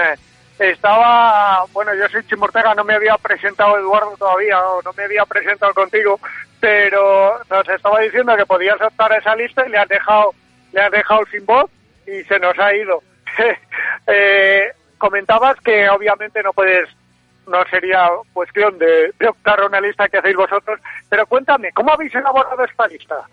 estaba, 0.58 1.66
bueno, 1.72 1.94
yo 1.94 2.10
soy 2.10 2.26
Chimortega, 2.26 2.74
no 2.74 2.84
me 2.84 2.96
había 2.96 3.16
presentado 3.20 3.78
Eduardo 3.78 4.18
todavía, 4.18 4.60
o 4.60 4.82
no 4.82 4.92
me 4.94 5.04
había 5.04 5.24
presentado 5.26 5.76
contigo, 5.76 6.20
pero 6.60 7.40
nos 7.48 7.70
estaba 7.70 8.00
diciendo 8.00 8.36
que 8.36 8.48
podías 8.48 8.82
optar 8.82 9.14
a 9.14 9.18
esa 9.18 9.36
lista 9.36 9.68
y 9.68 9.70
le 9.70 9.78
has 9.78 9.88
dejado, 9.88 10.34
le 10.74 10.82
has 10.82 10.92
dejado 10.92 11.22
sin 11.32 11.46
voz 11.46 11.70
y 12.08 12.24
se 12.24 12.40
nos 12.40 12.58
ha 12.58 12.74
ido. 12.74 13.04
Eh, 14.10 14.72
comentabas 14.98 15.60
que 15.60 15.90
obviamente 15.90 16.42
no 16.42 16.54
puedes, 16.54 16.88
no 17.46 17.62
sería 17.70 18.10
cuestión 18.32 18.80
de, 18.80 19.12
de 19.20 19.28
optar 19.28 19.60
a 19.60 19.66
una 19.66 19.82
lista 19.82 20.08
que 20.08 20.18
hacéis 20.18 20.38
vosotros, 20.38 20.80
pero 21.10 21.28
cuéntame, 21.28 21.72
¿cómo 21.74 21.92
habéis 21.92 22.16
elaborado 22.16 22.64
esta 22.64 22.88
lista? 22.88 23.28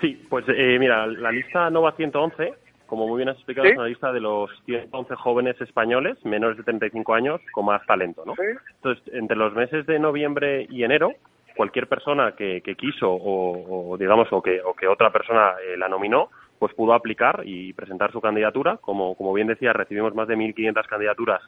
Sí, 0.00 0.26
pues 0.28 0.44
eh, 0.48 0.76
mira, 0.78 1.06
la 1.06 1.30
lista 1.32 1.70
Nova 1.70 1.92
111, 1.92 2.54
como 2.86 3.06
muy 3.06 3.18
bien 3.18 3.30
has 3.30 3.36
explicado, 3.36 3.66
¿Sí? 3.66 3.72
es 3.72 3.78
una 3.78 3.88
lista 3.88 4.12
de 4.12 4.20
los 4.20 4.50
111 4.66 5.14
jóvenes 5.16 5.60
españoles 5.60 6.22
menores 6.24 6.58
de 6.58 6.64
35 6.64 7.14
años 7.14 7.40
con 7.50 7.64
más 7.64 7.84
talento, 7.86 8.24
¿no? 8.24 8.34
Entonces, 8.74 9.02
entre 9.14 9.36
los 9.36 9.54
meses 9.54 9.86
de 9.86 9.98
noviembre 9.98 10.66
y 10.68 10.84
enero, 10.84 11.14
cualquier 11.56 11.88
persona 11.88 12.32
que, 12.32 12.60
que 12.60 12.74
quiso 12.74 13.10
o, 13.10 13.92
o, 13.92 13.96
digamos, 13.96 14.28
o 14.30 14.42
que, 14.42 14.60
o 14.60 14.74
que 14.74 14.86
otra 14.86 15.10
persona 15.10 15.54
eh, 15.66 15.76
la 15.76 15.88
nominó, 15.88 16.30
pues 16.58 16.74
pudo 16.74 16.92
aplicar 16.92 17.42
y 17.44 17.72
presentar 17.72 18.12
su 18.12 18.20
candidatura. 18.20 18.78
Como, 18.78 19.14
como 19.14 19.32
bien 19.32 19.48
decía, 19.48 19.72
recibimos 19.72 20.14
más 20.14 20.28
de 20.28 20.36
1.500 20.36 20.86
candidaturas 20.86 21.42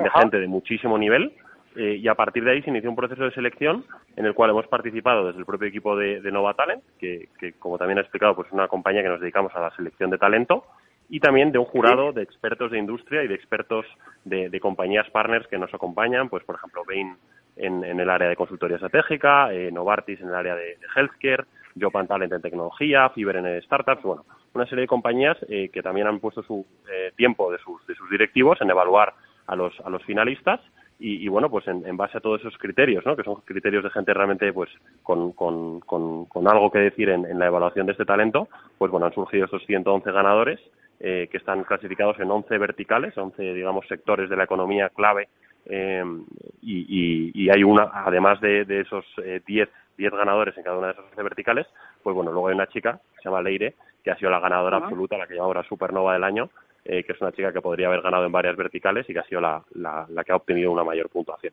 de 0.00 0.08
Ajá. 0.08 0.20
gente 0.20 0.38
de 0.38 0.46
muchísimo 0.46 0.96
nivel 0.96 1.32
eh, 1.78 1.94
y 2.02 2.08
a 2.08 2.16
partir 2.16 2.42
de 2.42 2.50
ahí 2.50 2.62
se 2.62 2.70
inició 2.70 2.90
un 2.90 2.96
proceso 2.96 3.22
de 3.22 3.30
selección 3.30 3.84
en 4.16 4.26
el 4.26 4.34
cual 4.34 4.50
hemos 4.50 4.66
participado 4.66 5.28
desde 5.28 5.38
el 5.38 5.46
propio 5.46 5.68
equipo 5.68 5.96
de, 5.96 6.20
de 6.20 6.32
Nova 6.32 6.54
Talent, 6.54 6.82
que, 6.98 7.28
como 7.60 7.78
también 7.78 7.98
he 7.98 8.00
explicado, 8.00 8.34
pues 8.34 8.48
es 8.48 8.52
una 8.52 8.66
compañía 8.66 9.00
que 9.04 9.08
nos 9.08 9.20
dedicamos 9.20 9.54
a 9.54 9.60
la 9.60 9.70
selección 9.76 10.10
de 10.10 10.18
talento, 10.18 10.64
y 11.08 11.20
también 11.20 11.52
de 11.52 11.58
un 11.58 11.66
jurado 11.66 12.12
de 12.12 12.22
expertos 12.22 12.72
de 12.72 12.78
industria 12.80 13.22
y 13.22 13.28
de 13.28 13.36
expertos 13.36 13.86
de, 14.24 14.58
compañías 14.58 15.08
partners 15.10 15.46
que 15.46 15.56
nos 15.56 15.72
acompañan, 15.72 16.28
pues 16.28 16.42
por 16.42 16.56
ejemplo 16.56 16.82
Bain 16.84 17.16
en, 17.54 17.84
en 17.84 18.00
el 18.00 18.10
área 18.10 18.28
de 18.28 18.34
consultoría 18.34 18.76
estratégica, 18.76 19.54
eh, 19.54 19.70
Novartis 19.70 20.20
en 20.20 20.30
el 20.30 20.34
área 20.34 20.56
de, 20.56 20.64
de 20.64 20.86
healthcare, 20.96 21.44
Jopan 21.80 22.08
Talent 22.08 22.32
en 22.32 22.42
tecnología, 22.42 23.08
Fiber 23.10 23.36
en 23.36 23.62
startups, 23.62 24.02
bueno, 24.02 24.24
una 24.52 24.66
serie 24.66 24.82
de 24.82 24.88
compañías 24.88 25.38
eh, 25.48 25.70
que 25.72 25.80
también 25.80 26.08
han 26.08 26.18
puesto 26.18 26.42
su 26.42 26.66
eh, 26.90 27.12
tiempo 27.14 27.52
de 27.52 27.58
sus, 27.58 27.80
directivos 28.10 28.60
en 28.60 28.70
evaluar 28.70 29.14
a 29.46 29.54
los 29.54 30.04
finalistas 30.04 30.60
y, 30.98 31.24
y, 31.24 31.28
bueno, 31.28 31.48
pues 31.48 31.66
en, 31.68 31.86
en, 31.86 31.96
base 31.96 32.18
a 32.18 32.20
todos 32.20 32.40
esos 32.40 32.58
criterios, 32.58 33.06
¿no? 33.06 33.14
que 33.14 33.22
son 33.22 33.36
criterios 33.44 33.84
de 33.84 33.90
gente 33.90 34.12
realmente 34.12 34.52
pues 34.52 34.68
con, 35.02 35.32
con, 35.32 35.80
con, 35.80 36.26
con 36.26 36.48
algo 36.48 36.70
que 36.70 36.80
decir 36.80 37.08
en, 37.08 37.24
en, 37.24 37.38
la 37.38 37.46
evaluación 37.46 37.86
de 37.86 37.92
este 37.92 38.04
talento, 38.04 38.48
pues 38.78 38.90
bueno, 38.90 39.06
han 39.06 39.14
surgido 39.14 39.44
estos 39.44 39.64
111 39.66 40.10
ganadores 40.10 40.60
eh, 41.00 41.28
que 41.30 41.36
están 41.36 41.62
clasificados 41.62 42.18
en 42.18 42.30
11 42.30 42.58
verticales, 42.58 43.16
11, 43.16 43.54
digamos, 43.54 43.86
sectores 43.86 44.28
de 44.28 44.36
la 44.36 44.44
economía 44.44 44.88
clave 44.88 45.28
eh, 45.66 46.02
y, 46.62 46.78
y, 46.88 47.44
y, 47.44 47.50
hay 47.50 47.62
una, 47.62 47.90
además 47.92 48.40
de, 48.40 48.64
de 48.64 48.80
esos 48.80 49.04
eh, 49.22 49.40
10, 49.46 49.68
10 49.96 50.12
ganadores 50.12 50.56
en 50.56 50.64
cada 50.64 50.78
una 50.78 50.88
de 50.88 50.92
esas 50.94 51.04
11 51.10 51.22
verticales, 51.22 51.66
pues 52.02 52.16
bueno, 52.16 52.32
luego 52.32 52.48
hay 52.48 52.54
una 52.54 52.66
chica 52.66 53.00
que 53.14 53.22
se 53.22 53.28
llama 53.28 53.42
Leire, 53.42 53.74
que 54.02 54.10
ha 54.10 54.16
sido 54.16 54.30
la 54.30 54.40
ganadora 54.40 54.78
uh 54.78 54.80
-huh. 54.80 54.84
absoluta, 54.84 55.18
la 55.18 55.26
que 55.26 55.34
llama 55.34 55.46
ahora 55.46 55.62
Supernova 55.64 56.14
del 56.14 56.24
año, 56.24 56.50
eh, 56.88 57.04
que 57.04 57.12
es 57.12 57.20
una 57.20 57.32
chica 57.32 57.52
que 57.52 57.60
podría 57.60 57.86
haber 57.86 58.00
ganado 58.00 58.24
en 58.24 58.32
varias 58.32 58.56
verticales 58.56 59.08
y 59.08 59.12
que 59.12 59.18
ha 59.20 59.24
sido 59.24 59.40
la, 59.40 59.62
la, 59.74 60.06
la 60.08 60.24
que 60.24 60.32
ha 60.32 60.36
obtenido 60.36 60.72
una 60.72 60.82
mayor 60.82 61.08
puntuación. 61.10 61.52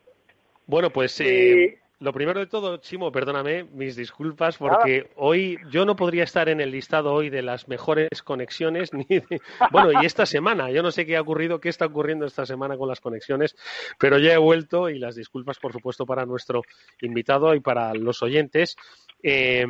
Bueno, 0.65 0.89
pues 0.89 1.19
eh, 1.21 1.77
lo 2.05 2.13
primero 2.13 2.39
de 2.39 2.45
todo, 2.45 2.77
Chimo, 2.77 3.11
perdóname, 3.11 3.63
mis 3.63 3.95
disculpas, 3.95 4.57
porque 4.57 5.07
ah. 5.09 5.13
hoy 5.15 5.57
yo 5.71 5.85
no 5.85 5.95
podría 5.95 6.23
estar 6.23 6.49
en 6.49 6.61
el 6.61 6.69
listado 6.69 7.11
hoy 7.11 7.31
de 7.31 7.41
las 7.41 7.67
mejores 7.67 8.21
conexiones, 8.23 8.93
ni 8.93 9.05
de, 9.05 9.41
bueno, 9.71 9.99
y 9.99 10.05
esta 10.05 10.27
semana, 10.27 10.69
yo 10.69 10.83
no 10.83 10.91
sé 10.91 11.07
qué 11.07 11.17
ha 11.17 11.21
ocurrido, 11.21 11.59
qué 11.59 11.69
está 11.69 11.87
ocurriendo 11.87 12.27
esta 12.27 12.45
semana 12.45 12.77
con 12.77 12.87
las 12.87 13.01
conexiones, 13.01 13.55
pero 13.97 14.19
ya 14.19 14.33
he 14.33 14.37
vuelto 14.37 14.87
y 14.91 14.99
las 14.99 15.15
disculpas, 15.15 15.57
por 15.57 15.73
supuesto, 15.73 16.05
para 16.05 16.27
nuestro 16.27 16.61
invitado 17.01 17.55
y 17.55 17.59
para 17.59 17.91
los 17.95 18.21
oyentes. 18.21 18.75
Eh, 19.23 19.65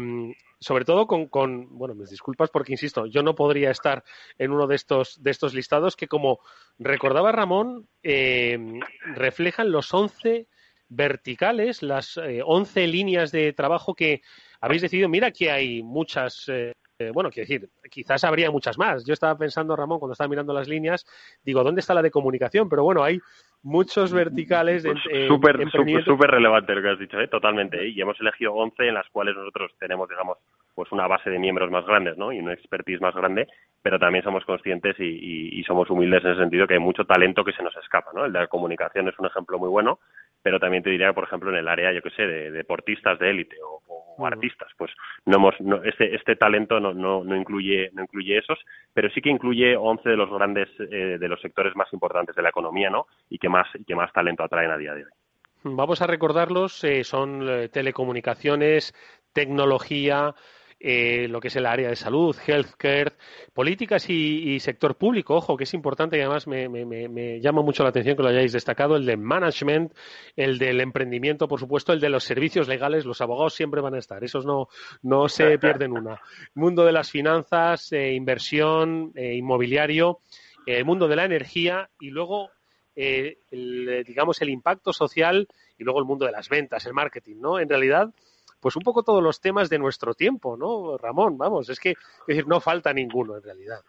sobre 0.59 0.83
todo 0.83 1.07
con, 1.07 1.27
con, 1.27 1.77
bueno, 1.77 1.95
mis 1.95 2.09
disculpas 2.09 2.49
porque 2.49 2.73
insisto, 2.73 3.05
yo 3.05 3.21
no 3.23 3.35
podría 3.35 3.71
estar 3.71 4.03
en 4.37 4.51
uno 4.51 4.67
de 4.67 4.75
estos, 4.75 5.21
de 5.21 5.31
estos 5.31 5.53
listados 5.53 5.95
que, 5.95 6.07
como 6.07 6.39
recordaba 6.79 7.31
Ramón, 7.31 7.87
eh, 8.03 8.57
reflejan 9.13 9.71
los 9.71 9.93
11 9.93 10.47
verticales, 10.89 11.83
las 11.83 12.17
eh, 12.17 12.41
11 12.43 12.87
líneas 12.87 13.31
de 13.31 13.53
trabajo 13.53 13.93
que 13.93 14.21
habéis 14.61 14.81
decidido. 14.81 15.09
Mira 15.09 15.31
que 15.31 15.51
hay 15.51 15.83
muchas, 15.83 16.47
eh, 16.49 16.73
bueno, 17.13 17.29
quiero 17.29 17.47
decir, 17.47 17.69
quizás 17.89 18.23
habría 18.23 18.51
muchas 18.51 18.77
más. 18.77 19.05
Yo 19.05 19.13
estaba 19.13 19.37
pensando, 19.37 19.75
Ramón, 19.75 19.99
cuando 19.99 20.13
estaba 20.13 20.27
mirando 20.27 20.53
las 20.53 20.67
líneas, 20.67 21.05
digo, 21.43 21.63
¿dónde 21.63 21.81
está 21.81 21.93
la 21.93 22.01
de 22.01 22.11
comunicación? 22.11 22.69
Pero 22.69 22.83
bueno, 22.83 23.03
hay 23.03 23.19
muchos 23.65 24.13
verticales 24.13 24.83
de 24.83 24.91
pues 24.91 25.27
súper 25.27 26.03
súper 26.03 26.29
relevante 26.29 26.75
lo 26.75 26.83
que 26.83 26.89
has 26.89 26.99
dicho 26.99 27.19
¿eh? 27.19 27.27
totalmente 27.27 27.83
¿eh? 27.83 27.89
y 27.89 27.99
hemos 27.99 28.19
elegido 28.21 28.53
11 28.53 28.87
en 28.87 28.93
las 28.93 29.09
cuales 29.09 29.35
nosotros 29.35 29.71
tenemos 29.79 30.07
digamos 30.07 30.37
pues 30.75 30.91
una 30.91 31.07
base 31.07 31.31
de 31.31 31.39
miembros 31.39 31.71
más 31.71 31.83
grandes 31.83 32.15
¿no? 32.15 32.31
y 32.31 32.37
una 32.37 32.53
expertise 32.53 33.01
más 33.01 33.15
grande 33.15 33.47
pero 33.81 33.97
también 33.97 34.23
somos 34.23 34.45
conscientes 34.45 34.95
y, 34.99 35.03
y, 35.03 35.59
y, 35.59 35.63
somos 35.63 35.89
humildes 35.89 36.23
en 36.23 36.31
ese 36.31 36.41
sentido 36.41 36.67
que 36.67 36.75
hay 36.75 36.79
mucho 36.79 37.05
talento 37.05 37.43
que 37.43 37.53
se 37.53 37.63
nos 37.63 37.75
escapa 37.77 38.11
¿no? 38.13 38.25
el 38.25 38.33
de 38.33 38.39
la 38.41 38.47
comunicación 38.47 39.07
es 39.07 39.17
un 39.17 39.25
ejemplo 39.25 39.57
muy 39.57 39.69
bueno 39.69 39.97
pero 40.45 40.59
también 40.59 40.83
te 40.83 40.91
diría 40.91 41.11
por 41.11 41.23
ejemplo 41.23 41.49
en 41.49 41.55
el 41.55 41.67
área 41.67 41.91
yo 41.91 42.03
que 42.03 42.11
sé 42.11 42.21
de 42.21 42.51
deportistas 42.51 43.17
de 43.17 43.31
élite 43.31 43.55
o, 43.63 43.81
o 43.87 44.15
uh 44.15 44.23
-huh. 44.23 44.27
artistas 44.27 44.71
pues 44.77 44.91
no 45.25 45.37
hemos 45.37 45.59
no, 45.59 45.83
este 45.83 46.15
este 46.15 46.35
talento 46.35 46.79
no, 46.79 46.93
no 46.93 47.23
no 47.23 47.35
incluye 47.35 47.89
no 47.93 48.03
incluye 48.03 48.37
esos 48.37 48.59
pero 48.93 49.09
sí 49.09 49.21
que 49.21 49.31
incluye 49.31 49.75
11 49.75 50.07
de 50.07 50.15
los 50.15 50.29
grandes 50.29 50.69
eh, 50.79 51.17
de 51.19 51.27
los 51.27 51.41
sectores 51.41 51.75
más 51.75 51.91
importantes 51.93 52.35
de 52.35 52.43
la 52.43 52.49
economía 52.49 52.91
no 52.91 53.07
y 53.27 53.39
que 53.39 53.49
más 53.49 53.67
y 53.73 53.83
que 53.85 53.95
más 53.95 54.13
talento 54.13 54.43
atraen 54.43 54.69
a 54.69 54.77
día 54.77 54.93
de 54.93 55.05
hoy. 55.05 55.11
Vamos 55.63 56.03
a 56.03 56.05
recordarlos, 56.05 56.83
eh, 56.83 57.03
son 57.03 57.49
eh, 57.49 57.69
telecomunicaciones, 57.69 58.93
tecnología, 59.33 60.35
eh, 60.87 61.27
lo 61.27 61.39
que 61.39 61.47
es 61.47 61.55
el 61.55 61.65
área 61.65 61.89
de 61.89 61.95
salud, 61.95 62.35
healthcare, 62.45 63.13
políticas 63.55 64.07
y, 64.07 64.53
y, 64.53 64.59
sector 64.59 64.95
público, 64.95 65.33
ojo, 65.33 65.57
que 65.57 65.63
es 65.63 65.73
importante 65.73 66.15
y 66.15 66.21
además 66.21 66.45
me, 66.45 66.69
me, 66.69 66.85
me, 66.85 67.41
llama 67.41 67.63
mucho 67.63 67.81
la 67.81 67.89
atención 67.89 68.15
que 68.15 68.21
lo 68.21 68.29
hayáis 68.29 68.53
destacado, 68.53 68.95
el 68.95 69.03
de 69.07 69.17
management, 69.17 69.93
el 70.35 70.59
del 70.59 70.81
emprendimiento, 70.81 71.47
por 71.47 71.59
supuesto, 71.59 71.91
el 71.91 71.99
de 71.99 72.09
los 72.09 72.23
servicios 72.23 72.67
legales, 72.67 73.03
los 73.03 73.19
abogados 73.19 73.55
siempre 73.55 73.81
van 73.81 73.95
a 73.95 73.97
estar, 73.97 74.23
esos 74.23 74.45
no, 74.45 74.67
no 75.01 75.27
se 75.27 75.57
pierden 75.57 75.91
una. 75.91 76.21
Mundo 76.53 76.85
de 76.85 76.91
las 76.91 77.09
finanzas, 77.09 77.91
eh, 77.91 78.13
inversión, 78.13 79.11
eh, 79.15 79.33
inmobiliario, 79.33 80.19
el 80.67 80.85
mundo 80.85 81.07
de 81.07 81.15
la 81.15 81.25
energía 81.25 81.89
y 81.99 82.11
luego 82.11 82.51
eh, 82.95 83.39
el, 83.49 84.03
digamos, 84.05 84.39
el 84.43 84.49
impacto 84.49 84.93
social 84.93 85.47
y 85.79 85.83
luego 85.83 85.99
el 85.99 86.05
mundo 86.05 86.27
de 86.27 86.31
las 86.31 86.47
ventas, 86.47 86.85
el 86.85 86.93
marketing, 86.93 87.37
¿no? 87.39 87.59
En 87.59 87.67
realidad, 87.67 88.13
pues 88.65 88.75
un 88.75 88.81
poco 88.81 89.03
todos 89.03 89.21
los 89.21 89.39
temas 89.39 89.69
de 89.69 89.77
nuestro 89.77 90.15
tiempo, 90.15 90.57
¿no, 90.57 90.97
Ramón? 90.97 91.37
Vamos, 91.37 91.69
es 91.69 91.79
que, 91.79 91.91
es 91.91 92.25
decir, 92.25 92.47
no 92.47 92.59
falta 92.59 92.91
ninguno 92.91 93.37
en 93.37 93.43
realidad. 93.43 93.81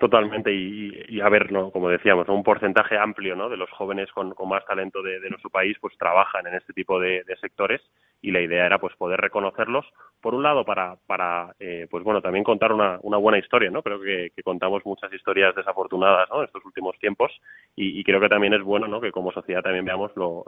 Totalmente, 0.00 0.52
y, 0.52 1.04
y, 1.08 1.20
a 1.20 1.28
ver, 1.28 1.52
¿no? 1.52 1.70
como 1.70 1.88
decíamos, 1.88 2.28
un 2.28 2.42
porcentaje 2.42 2.98
amplio 2.98 3.36
¿no? 3.36 3.48
de 3.48 3.56
los 3.56 3.70
jóvenes 3.70 4.10
con, 4.10 4.34
más 4.48 4.66
talento 4.66 5.04
de, 5.04 5.20
nuestro 5.30 5.50
país 5.50 5.76
pues 5.80 5.96
trabajan 5.96 6.48
en 6.48 6.56
este 6.56 6.72
tipo 6.72 6.98
de, 6.98 7.22
sectores 7.40 7.80
y 8.22 8.30
la 8.30 8.40
idea 8.40 8.66
era 8.66 8.78
pues 8.78 8.94
poder 8.96 9.20
reconocerlos, 9.20 9.86
por 10.20 10.34
un 10.34 10.42
lado 10.42 10.64
para, 10.64 10.96
para 11.06 11.54
eh, 11.60 11.86
pues 11.90 12.02
bueno, 12.02 12.20
también 12.20 12.42
contar 12.42 12.72
una, 12.72 12.98
una 13.02 13.16
buena 13.16 13.38
historia, 13.38 13.70
¿no? 13.70 13.82
Creo 13.82 14.00
que, 14.00 14.32
contamos 14.42 14.84
muchas 14.84 15.12
historias 15.12 15.54
desafortunadas 15.54 16.28
en 16.32 16.44
estos 16.44 16.64
últimos 16.64 16.96
tiempos 16.98 17.32
y, 17.74 18.02
creo 18.04 18.20
que 18.20 18.28
también 18.28 18.54
es 18.54 18.62
bueno 18.62 18.86
¿no? 18.86 19.00
que 19.00 19.10
como 19.10 19.32
sociedad 19.32 19.62
también 19.62 19.84
veamos 19.84 20.12
lo, 20.16 20.44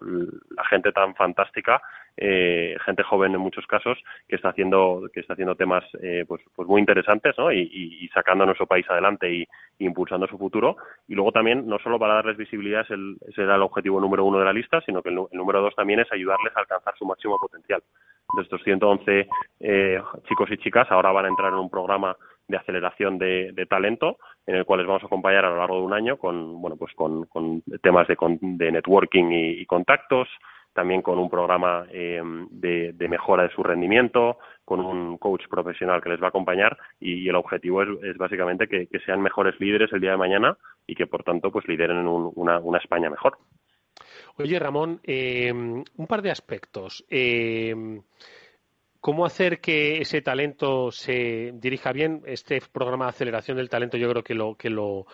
la 0.50 0.64
gente 0.64 0.92
tan 0.92 1.14
fantástica, 1.16 1.82
eh, 2.16 2.76
gente 2.84 3.02
joven 3.02 3.34
en 3.34 3.40
muchos 3.40 3.66
casos, 3.66 3.98
que 4.28 4.36
está 4.36 4.50
haciendo, 4.50 5.08
que 5.12 5.20
está 5.20 5.34
haciendo 5.34 5.56
temas 5.56 5.84
eh, 6.00 6.24
pues, 6.26 6.42
pues 6.54 6.68
muy 6.68 6.80
interesantes 6.80 7.34
¿no? 7.38 7.52
y, 7.52 8.08
sacando 8.14 8.44
a 8.44 8.46
nuestro 8.46 8.66
país 8.66 8.88
adelante 8.88 9.32
y, 9.32 9.46
impulsando 9.80 10.26
su 10.26 10.38
futuro. 10.38 10.76
Y 11.06 11.14
luego 11.14 11.30
también, 11.30 11.66
no 11.66 11.78
solo 11.78 11.98
para 11.98 12.14
darles 12.14 12.36
visibilidad, 12.36 12.82
es 12.82 12.90
el, 12.90 13.16
el 13.36 13.62
objetivo 13.62 14.00
número 14.00 14.24
uno 14.24 14.38
de 14.38 14.44
la 14.44 14.52
lista, 14.52 14.80
sino 14.80 15.02
que 15.02 15.10
el, 15.10 15.18
el, 15.30 15.38
número 15.38 15.60
dos 15.60 15.74
también 15.74 16.00
es 16.00 16.12
ayudarles 16.12 16.56
a 16.56 16.60
alcanzar 16.60 16.94
su 16.96 17.04
máximo 17.04 17.38
potencial. 17.38 17.57
De 17.66 18.42
estos 18.42 18.62
111 18.62 19.28
eh, 19.60 20.02
chicos 20.28 20.50
y 20.50 20.58
chicas, 20.58 20.86
ahora 20.90 21.12
van 21.12 21.24
a 21.24 21.28
entrar 21.28 21.52
en 21.52 21.58
un 21.58 21.70
programa 21.70 22.16
de 22.48 22.56
aceleración 22.56 23.18
de, 23.18 23.66
talento, 23.68 24.16
en 24.46 24.56
el 24.56 24.64
cual 24.64 24.80
les 24.80 24.86
vamos 24.86 25.02
a 25.02 25.06
acompañar 25.06 25.44
a 25.44 25.50
lo 25.50 25.58
largo 25.58 25.76
de 25.76 25.82
un 25.82 25.92
año 25.92 26.16
con, 26.16 26.60
bueno, 26.60 26.76
pues 26.76 26.94
con, 26.94 27.26
con 27.26 27.62
temas 27.82 28.08
de, 28.08 28.16
de 28.40 28.72
networking 28.72 29.26
y, 29.30 29.66
contactos, 29.66 30.28
también 30.72 31.02
con 31.02 31.18
un 31.18 31.28
programa 31.28 31.86
eh, 31.90 32.22
de, 32.50 33.08
mejora 33.08 33.42
de 33.42 33.50
su 33.50 33.62
rendimiento, 33.62 34.38
con 34.64 34.80
un 34.80 35.18
coach 35.18 35.46
profesional 35.48 36.00
que 36.02 36.08
les 36.08 36.20
va 36.20 36.26
a 36.26 36.28
acompañar 36.30 36.78
y, 37.00 37.28
el 37.28 37.36
objetivo 37.36 37.82
es, 37.82 38.16
básicamente 38.16 38.66
que, 38.66 38.86
que, 38.86 39.00
sean 39.00 39.20
mejores 39.20 39.58
líderes 39.60 39.92
el 39.92 40.00
día 40.00 40.12
de 40.12 40.16
mañana 40.16 40.56
y 40.86 40.94
que 40.94 41.06
por 41.06 41.22
tanto 41.24 41.50
pues 41.50 41.68
lideren 41.68 42.06
un, 42.06 42.32
una, 42.34 42.58
una, 42.60 42.78
España 42.78 43.10
mejor. 43.10 43.38
Oye 44.40 44.56
Ramón, 44.60 45.00
eh, 45.02 45.52
un 45.52 46.06
par 46.06 46.22
de 46.22 46.30
aspectos. 46.30 47.04
Eh, 47.10 47.74
¿Cómo 49.00 49.26
hacer 49.26 49.60
que 49.60 49.98
ese 49.98 50.22
talento 50.22 50.92
se 50.92 51.50
dirija 51.54 51.92
bien? 51.92 52.22
Este 52.24 52.60
programa 52.72 53.06
de 53.06 53.10
aceleración 53.10 53.56
del 53.56 53.68
talento 53.68 53.96
yo 53.96 54.08
creo 54.08 54.22
que 54.22 54.34
lo, 54.34 54.54
que 54.56 54.70
lo, 54.70 55.06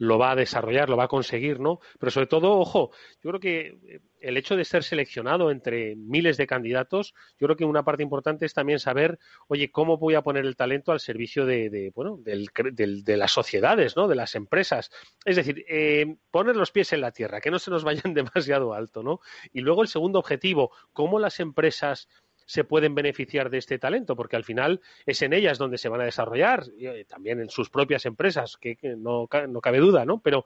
lo 0.00 0.18
va 0.18 0.30
a 0.30 0.34
desarrollar, 0.34 0.88
lo 0.88 0.96
va 0.96 1.04
a 1.04 1.08
conseguir, 1.08 1.60
¿no? 1.60 1.78
Pero 1.98 2.10
sobre 2.10 2.26
todo, 2.26 2.58
ojo, 2.58 2.90
yo 3.22 3.30
creo 3.30 3.40
que 3.40 4.00
el 4.18 4.38
hecho 4.38 4.56
de 4.56 4.64
ser 4.64 4.82
seleccionado 4.82 5.50
entre 5.50 5.94
miles 5.94 6.38
de 6.38 6.46
candidatos, 6.46 7.14
yo 7.38 7.46
creo 7.46 7.56
que 7.56 7.66
una 7.66 7.84
parte 7.84 8.02
importante 8.02 8.46
es 8.46 8.54
también 8.54 8.78
saber, 8.78 9.18
oye, 9.46 9.70
cómo 9.70 9.98
voy 9.98 10.14
a 10.14 10.22
poner 10.22 10.46
el 10.46 10.56
talento 10.56 10.92
al 10.92 11.00
servicio 11.00 11.44
de, 11.44 11.68
de 11.68 11.92
bueno, 11.94 12.16
del, 12.22 12.48
del, 12.72 13.04
de 13.04 13.16
las 13.18 13.32
sociedades, 13.32 13.94
¿no? 13.94 14.08
De 14.08 14.14
las 14.14 14.34
empresas. 14.36 14.90
Es 15.26 15.36
decir, 15.36 15.66
eh, 15.68 16.16
poner 16.30 16.56
los 16.56 16.70
pies 16.70 16.94
en 16.94 17.02
la 17.02 17.12
tierra, 17.12 17.42
que 17.42 17.50
no 17.50 17.58
se 17.58 17.70
nos 17.70 17.84
vayan 17.84 18.14
demasiado 18.14 18.72
alto, 18.72 19.02
¿no? 19.02 19.20
Y 19.52 19.60
luego 19.60 19.82
el 19.82 19.88
segundo 19.88 20.18
objetivo, 20.18 20.72
cómo 20.94 21.18
las 21.18 21.40
empresas 21.40 22.08
se 22.50 22.64
pueden 22.64 22.96
beneficiar 22.96 23.48
de 23.48 23.58
este 23.58 23.78
talento, 23.78 24.16
porque 24.16 24.34
al 24.34 24.42
final 24.42 24.80
es 25.06 25.22
en 25.22 25.32
ellas 25.32 25.56
donde 25.56 25.78
se 25.78 25.88
van 25.88 26.00
a 26.00 26.04
desarrollar, 26.04 26.64
y 26.76 27.04
también 27.04 27.38
en 27.38 27.48
sus 27.48 27.70
propias 27.70 28.06
empresas, 28.06 28.56
que, 28.56 28.74
que 28.74 28.96
no, 28.96 29.28
no, 29.48 29.60
cabe 29.60 29.78
duda, 29.78 30.04
¿no? 30.04 30.18
Pero 30.18 30.44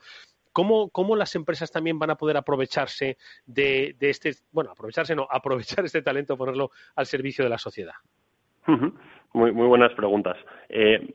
¿cómo, 0.52 0.90
¿cómo, 0.90 1.16
las 1.16 1.34
empresas 1.34 1.72
también 1.72 1.98
van 1.98 2.10
a 2.10 2.16
poder 2.16 2.36
aprovecharse 2.36 3.16
de, 3.46 3.96
de, 3.98 4.10
este, 4.10 4.34
bueno, 4.52 4.72
aprovecharse 4.72 5.16
no, 5.16 5.26
aprovechar 5.30 5.82
este 5.86 6.02
talento, 6.02 6.36
ponerlo 6.36 6.72
al 6.94 7.06
servicio 7.06 7.42
de 7.42 7.48
la 7.48 7.56
sociedad? 7.56 7.94
Muy, 8.66 9.52
muy 9.52 9.66
buenas 9.66 9.94
preguntas. 9.94 10.36
Eh, 10.68 11.14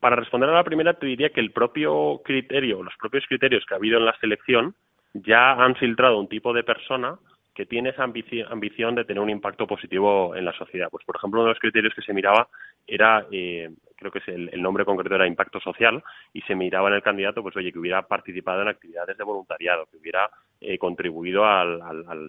para 0.00 0.16
responder 0.16 0.48
a 0.48 0.54
la 0.54 0.64
primera, 0.64 0.94
te 0.94 1.04
diría 1.04 1.28
que 1.28 1.40
el 1.40 1.52
propio 1.52 2.22
criterio, 2.24 2.82
los 2.82 2.94
propios 2.96 3.26
criterios 3.28 3.66
que 3.66 3.74
ha 3.74 3.76
habido 3.76 3.98
en 3.98 4.06
la 4.06 4.18
selección 4.20 4.74
ya 5.12 5.52
han 5.52 5.76
filtrado 5.76 6.18
un 6.18 6.28
tipo 6.28 6.54
de 6.54 6.64
persona 6.64 7.18
que 7.54 7.66
tiene 7.66 7.90
esa 7.90 8.02
ambición 8.02 8.94
de 8.94 9.04
tener 9.04 9.22
un 9.22 9.30
impacto 9.30 9.66
positivo 9.66 10.34
en 10.34 10.44
la 10.44 10.52
sociedad. 10.52 10.88
Pues, 10.90 11.04
por 11.04 11.16
ejemplo, 11.16 11.40
uno 11.40 11.48
de 11.48 11.54
los 11.54 11.60
criterios 11.60 11.94
que 11.94 12.02
se 12.02 12.12
miraba 12.12 12.48
era, 12.86 13.26
eh, 13.30 13.70
creo 13.96 14.10
que 14.10 14.18
es 14.18 14.28
el, 14.28 14.60
nombre 14.60 14.84
concreto 14.84 15.14
era 15.14 15.26
impacto 15.26 15.60
social, 15.60 16.02
y 16.32 16.40
se 16.42 16.56
miraba 16.56 16.88
en 16.88 16.94
el 16.94 17.02
candidato, 17.02 17.42
pues, 17.42 17.56
oye, 17.56 17.72
que 17.72 17.78
hubiera 17.78 18.02
participado 18.02 18.62
en 18.62 18.68
actividades 18.68 19.16
de 19.16 19.24
voluntariado, 19.24 19.86
que 19.86 19.98
hubiera 19.98 20.28
eh, 20.60 20.78
contribuido 20.78 21.44
al, 21.44 21.80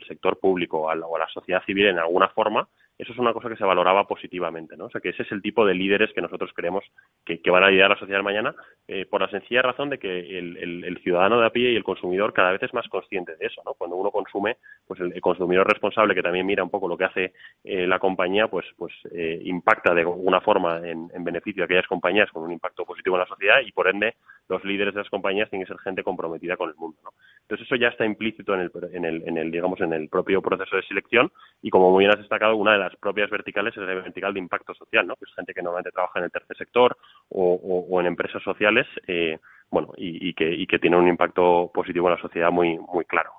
sector 0.08 0.40
público 0.40 0.90
al, 0.90 1.02
o 1.04 1.16
a 1.16 1.20
la 1.20 1.28
sociedad 1.30 1.64
civil 1.66 1.88
en 1.88 2.00
alguna 2.00 2.30
forma, 2.30 2.68
eso 2.98 3.12
es 3.12 3.20
una 3.20 3.34
cosa 3.34 3.50
que 3.50 3.58
se 3.58 3.66
valoraba 3.66 4.08
positivamente, 4.08 4.78
¿no? 4.78 4.86
O 4.86 4.90
sea, 4.90 5.02
que 5.02 5.10
ese 5.10 5.24
es 5.24 5.32
el 5.32 5.42
tipo 5.42 5.66
de 5.66 5.74
líderes 5.74 6.14
que 6.14 6.22
nosotros 6.22 6.52
creemos 6.56 6.84
que, 7.26 7.42
que 7.42 7.52
van 7.52 7.64
a 7.64 7.68
ayudar 7.68 7.88
a 7.88 7.96
la 7.96 8.00
sociedad 8.00 8.24
mañana, 8.24 8.56
eh, 8.88 9.06
por 9.06 9.20
la 9.20 9.30
sencilla 9.30 9.62
razón 9.62 9.90
de 9.90 10.00
que 10.00 10.38
el, 10.38 10.56
el, 10.58 10.84
el, 10.86 10.98
ciudadano 11.00 11.40
de 11.40 11.46
a 11.46 11.50
pie 11.50 11.72
y 11.72 11.76
el 11.76 11.84
consumidor 11.84 12.32
cada 12.32 12.54
vez 12.54 12.64
es 12.64 12.74
más 12.74 12.88
consciente 12.88 13.36
de 13.36 13.48
eso, 13.48 13.62
¿no? 13.66 13.74
Cuando 13.74 13.98
uno 13.98 14.12
consume, 14.12 14.58
pues 14.88 15.00
el, 15.00 15.20
consumidor 15.22 15.68
responsable 15.68 16.16
que 16.16 16.22
también 16.22 16.46
mira 16.46 16.64
un 16.64 16.70
poco 16.70 16.88
lo 16.88 16.98
que 16.98 17.06
hace 17.06 17.34
eh, 17.64 17.88
la 17.88 18.00
compañía, 18.00 18.48
pues, 18.48 18.66
pues 18.78 18.94
eh, 19.12 19.40
impacta 19.44 19.94
de 19.94 20.02
alguna 20.02 20.42
forma 20.42 20.78
en, 20.78 21.10
en 21.14 21.24
beneficio 21.24 21.62
de 21.62 21.66
aquellas 21.66 21.88
compañías 21.88 22.30
con 22.32 22.44
un 22.44 22.52
impacto 22.52 22.86
positivo 22.86 23.16
en 23.16 23.22
la 23.22 23.28
sociedad 23.28 23.56
y 23.66 23.72
por 23.72 23.88
ende 23.88 24.16
los 24.48 24.64
líderes 24.64 24.94
de 24.94 25.02
las 25.02 25.10
compañías 25.10 25.50
tienen 25.50 25.66
que 25.66 25.74
ser 25.74 25.82
gente 25.82 26.04
comprometida 26.04 26.56
con 26.58 26.70
el 26.70 26.76
mundo, 26.76 26.98
¿no? 27.04 27.12
Entonces 27.42 27.68
eso 27.68 27.76
ya 27.76 27.90
está 27.90 28.06
implícito 28.06 28.56
en 28.56 28.62
el, 28.62 28.72
en 28.92 29.06
el, 29.06 29.28
en 29.28 29.38
el 29.38 29.52
digamos, 29.52 29.80
en 29.82 29.94
el 29.94 30.10
propio 30.10 30.42
proceso 30.42 30.76
de 30.76 30.84
selección 30.84 31.32
y 31.62 31.70
como 31.70 31.92
muy 31.92 32.04
bien 32.04 32.12
has 32.12 32.20
destacado, 32.20 32.56
una 32.56 32.74
de 32.74 32.80
las 32.80 32.96
propias 32.96 33.30
verticales 33.30 33.76
es 33.78 33.84
la 33.84 33.94
vertical 33.94 34.34
de 34.34 34.40
impacto 34.40 34.74
social, 34.74 35.06
¿no? 35.06 35.16
que 35.16 35.26
es 35.26 35.36
gente 35.36 35.54
que 35.54 35.62
normalmente 35.62 35.92
trabaja 35.92 36.20
en 36.20 36.26
el 36.26 36.32
tercer 36.32 36.58
sector 36.58 36.98
o, 37.30 37.54
o, 37.54 37.86
o 37.88 38.02
en 38.02 38.08
empresas 38.08 38.42
sociales, 38.42 38.88
eh, 39.08 39.38
bueno, 39.70 39.94
y, 39.98 40.30
y, 40.30 40.34
que, 40.34 40.52
y 40.52 40.66
que 40.66 40.80
tiene 40.80 40.98
un 40.98 41.08
impacto 41.08 41.72
positivo 41.74 42.08
en 42.08 42.16
la 42.16 42.22
sociedad 42.22 42.52
muy, 42.52 42.78
muy 42.78 43.06
claro. 43.06 43.32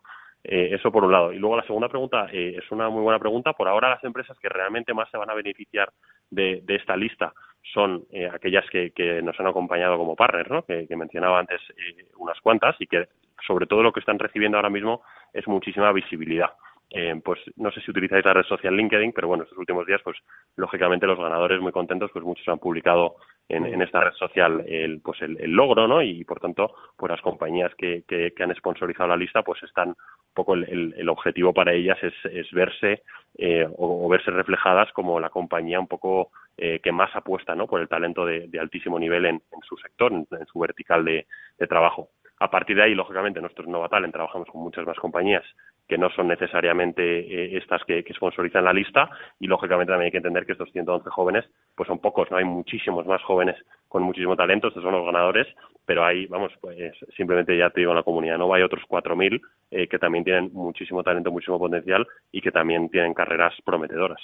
Eh, 0.48 0.74
eso 0.74 0.92
por 0.92 1.04
un 1.04 1.10
lado. 1.10 1.32
Y 1.32 1.38
luego 1.38 1.56
la 1.56 1.66
segunda 1.66 1.88
pregunta 1.88 2.28
eh, 2.32 2.54
es 2.56 2.70
una 2.70 2.88
muy 2.88 3.02
buena 3.02 3.18
pregunta. 3.18 3.52
Por 3.52 3.66
ahora 3.66 3.90
las 3.90 4.04
empresas 4.04 4.38
que 4.38 4.48
realmente 4.48 4.94
más 4.94 5.10
se 5.10 5.16
van 5.16 5.28
a 5.28 5.34
beneficiar 5.34 5.92
de, 6.30 6.62
esta 6.68 6.96
lista 6.96 7.32
son 7.74 8.04
eh, 8.12 8.30
aquellas 8.32 8.64
que, 8.70 8.92
que, 8.92 9.20
nos 9.22 9.38
han 9.40 9.48
acompañado 9.48 9.98
como 9.98 10.14
partners, 10.14 10.48
¿no? 10.48 10.62
que, 10.62 10.86
que 10.86 10.96
mencionaba 10.96 11.40
antes 11.40 11.60
eh, 11.70 12.06
unas 12.18 12.40
cuantas 12.40 12.76
y 12.78 12.86
que 12.86 13.08
sobre 13.44 13.66
todo 13.66 13.82
lo 13.82 13.92
que 13.92 14.00
están 14.00 14.20
recibiendo 14.20 14.56
ahora 14.56 14.70
mismo 14.70 15.02
es 15.32 15.46
muchísima 15.48 15.92
visibilidad. 15.92 16.50
Eh, 16.90 17.20
pues 17.24 17.40
no 17.56 17.72
sé 17.72 17.80
si 17.80 17.90
utilizáis 17.90 18.24
la 18.24 18.32
red 18.32 18.44
social 18.44 18.76
LinkedIn, 18.76 19.12
pero 19.12 19.26
bueno, 19.26 19.42
estos 19.42 19.58
últimos 19.58 19.84
días, 19.86 20.00
pues 20.04 20.16
lógicamente 20.54 21.06
los 21.06 21.18
ganadores 21.18 21.60
muy 21.60 21.72
contentos, 21.72 22.10
pues 22.12 22.24
muchos 22.24 22.46
han 22.46 22.60
publicado 22.60 23.16
en, 23.48 23.66
en 23.66 23.82
esta 23.82 24.00
red 24.00 24.12
social 24.12 24.64
el, 24.66 25.00
pues 25.00 25.20
el, 25.22 25.36
el, 25.40 25.50
logro, 25.50 25.88
¿no? 25.88 26.00
Y 26.00 26.24
por 26.24 26.38
tanto, 26.38 26.74
pues 26.96 27.10
las 27.10 27.20
compañías 27.20 27.74
que, 27.76 28.04
que, 28.06 28.32
que 28.36 28.42
han 28.42 28.54
sponsorizado 28.54 29.08
la 29.08 29.16
lista, 29.16 29.42
pues 29.42 29.62
están 29.64 29.88
un 29.90 29.96
poco 30.32 30.54
el, 30.54 30.64
el, 30.64 30.94
el 30.96 31.08
objetivo 31.08 31.52
para 31.52 31.72
ellas 31.72 31.98
es, 32.02 32.14
es 32.32 32.50
verse 32.52 33.02
eh, 33.36 33.66
o, 33.76 34.06
o, 34.06 34.08
verse 34.08 34.30
reflejadas 34.30 34.92
como 34.92 35.18
la 35.18 35.30
compañía 35.30 35.80
un 35.80 35.88
poco 35.88 36.30
eh, 36.56 36.78
que 36.80 36.92
más 36.92 37.14
apuesta, 37.16 37.56
¿no? 37.56 37.66
Por 37.66 37.80
el 37.80 37.88
talento 37.88 38.24
de, 38.24 38.46
de 38.46 38.60
altísimo 38.60 38.98
nivel 38.98 39.26
en, 39.26 39.34
en, 39.34 39.60
su 39.68 39.76
sector, 39.76 40.12
en, 40.12 40.26
en 40.30 40.46
su 40.46 40.60
vertical 40.60 41.04
de, 41.04 41.26
de 41.58 41.66
trabajo. 41.66 42.10
A 42.38 42.50
partir 42.50 42.76
de 42.76 42.82
ahí, 42.82 42.94
lógicamente, 42.94 43.40
nosotros 43.40 43.66
en 43.66 43.72
Novatalent 43.72 44.12
trabajamos 44.12 44.48
con 44.48 44.62
muchas 44.62 44.86
más 44.86 44.98
compañías 44.98 45.44
que 45.88 45.98
no 45.98 46.10
son 46.10 46.28
necesariamente 46.28 47.02
eh, 47.02 47.56
estas 47.56 47.82
que, 47.84 48.02
que, 48.02 48.14
sponsorizan 48.14 48.64
la 48.64 48.72
lista 48.72 49.08
y 49.38 49.46
lógicamente 49.46 49.92
también 49.92 50.06
hay 50.06 50.10
que 50.10 50.16
entender 50.18 50.44
que 50.44 50.52
estos 50.52 50.70
111 50.72 51.08
jóvenes 51.10 51.44
pues 51.74 51.86
son 51.86 52.00
pocos, 52.00 52.30
no 52.30 52.36
hay 52.36 52.44
muchísimos 52.44 53.06
más 53.06 53.22
jóvenes 53.22 53.56
con 53.88 54.02
muchísimo 54.02 54.36
talento, 54.36 54.68
estos 54.68 54.82
son 54.82 54.92
los 54.92 55.06
ganadores, 55.06 55.46
pero 55.84 56.04
hay, 56.04 56.26
vamos, 56.26 56.52
pues 56.60 56.94
simplemente 57.16 57.56
ya 57.56 57.70
te 57.70 57.80
digo 57.80 57.92
en 57.92 57.98
la 57.98 58.02
comunidad 58.02 58.38
no 58.38 58.52
hay 58.52 58.62
otros 58.62 58.82
4.000 58.88 59.40
eh, 59.70 59.88
que 59.88 59.98
también 59.98 60.24
tienen 60.24 60.50
muchísimo 60.52 61.02
talento, 61.02 61.30
muchísimo 61.30 61.58
potencial 61.58 62.06
y 62.32 62.40
que 62.40 62.50
también 62.50 62.88
tienen 62.88 63.14
carreras 63.14 63.54
prometedoras. 63.64 64.20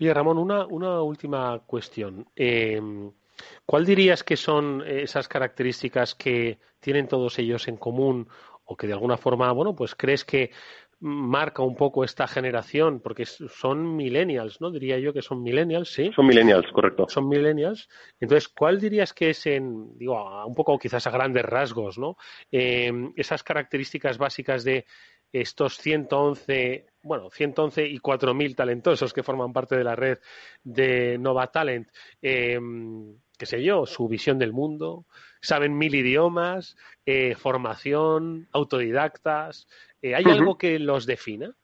Oye, 0.00 0.12
Ramón, 0.12 0.38
una, 0.38 0.66
una 0.66 1.02
última 1.02 1.60
cuestión. 1.66 2.26
Eh, 2.34 2.80
¿Cuál 3.64 3.84
dirías 3.84 4.24
que 4.24 4.36
son 4.36 4.82
esas 4.86 5.28
características 5.28 6.14
que 6.14 6.58
tienen 6.80 7.08
todos 7.08 7.38
ellos 7.38 7.68
en 7.68 7.76
común 7.76 8.28
o 8.64 8.76
que 8.76 8.86
de 8.86 8.92
alguna 8.92 9.16
forma, 9.16 9.50
bueno, 9.52 9.74
pues 9.74 9.94
crees 9.94 10.24
que 10.24 10.50
marca 11.00 11.62
un 11.62 11.76
poco 11.76 12.02
esta 12.02 12.26
generación, 12.26 13.00
porque 13.00 13.24
son 13.24 13.96
millennials, 13.96 14.60
¿no? 14.60 14.70
Diría 14.70 14.98
yo 14.98 15.12
que 15.12 15.22
son 15.22 15.42
millennials, 15.42 15.92
sí. 15.92 16.10
Son 16.14 16.26
millennials, 16.26 16.66
correcto. 16.72 17.06
Son 17.08 17.28
millennials. 17.28 17.88
Entonces, 18.18 18.48
¿cuál 18.48 18.80
dirías 18.80 19.12
que 19.12 19.30
es 19.30 19.46
en, 19.46 19.96
digo, 19.96 20.44
un 20.44 20.54
poco 20.54 20.78
quizás 20.78 21.06
a 21.06 21.10
grandes 21.10 21.44
rasgos, 21.44 21.98
¿no? 21.98 22.16
Eh, 22.50 22.92
esas 23.16 23.42
características 23.42 24.18
básicas 24.18 24.64
de 24.64 24.86
estos 25.32 25.76
111, 25.78 26.86
bueno, 27.02 27.30
111 27.30 27.86
y 27.86 27.98
4.000 27.98 28.56
talentosos 28.56 29.12
que 29.12 29.22
forman 29.22 29.52
parte 29.52 29.76
de 29.76 29.84
la 29.84 29.94
red 29.94 30.18
de 30.64 31.18
Nova 31.18 31.48
Talent, 31.48 31.88
eh, 32.22 32.58
qué 33.38 33.46
sé 33.46 33.62
yo, 33.62 33.86
su 33.86 34.08
visión 34.08 34.38
del 34.38 34.52
mundo, 34.52 35.06
saben 35.40 35.78
mil 35.78 35.94
idiomas, 35.94 36.76
eh, 37.06 37.36
formación, 37.36 38.48
autodidactas. 38.52 39.68
Eh, 40.02 40.14
¿Hay 40.14 40.24
uh 40.24 40.28
-huh. 40.28 40.38
algo 40.38 40.58
que 40.58 40.78
los 40.78 41.06
defina? 41.06 41.54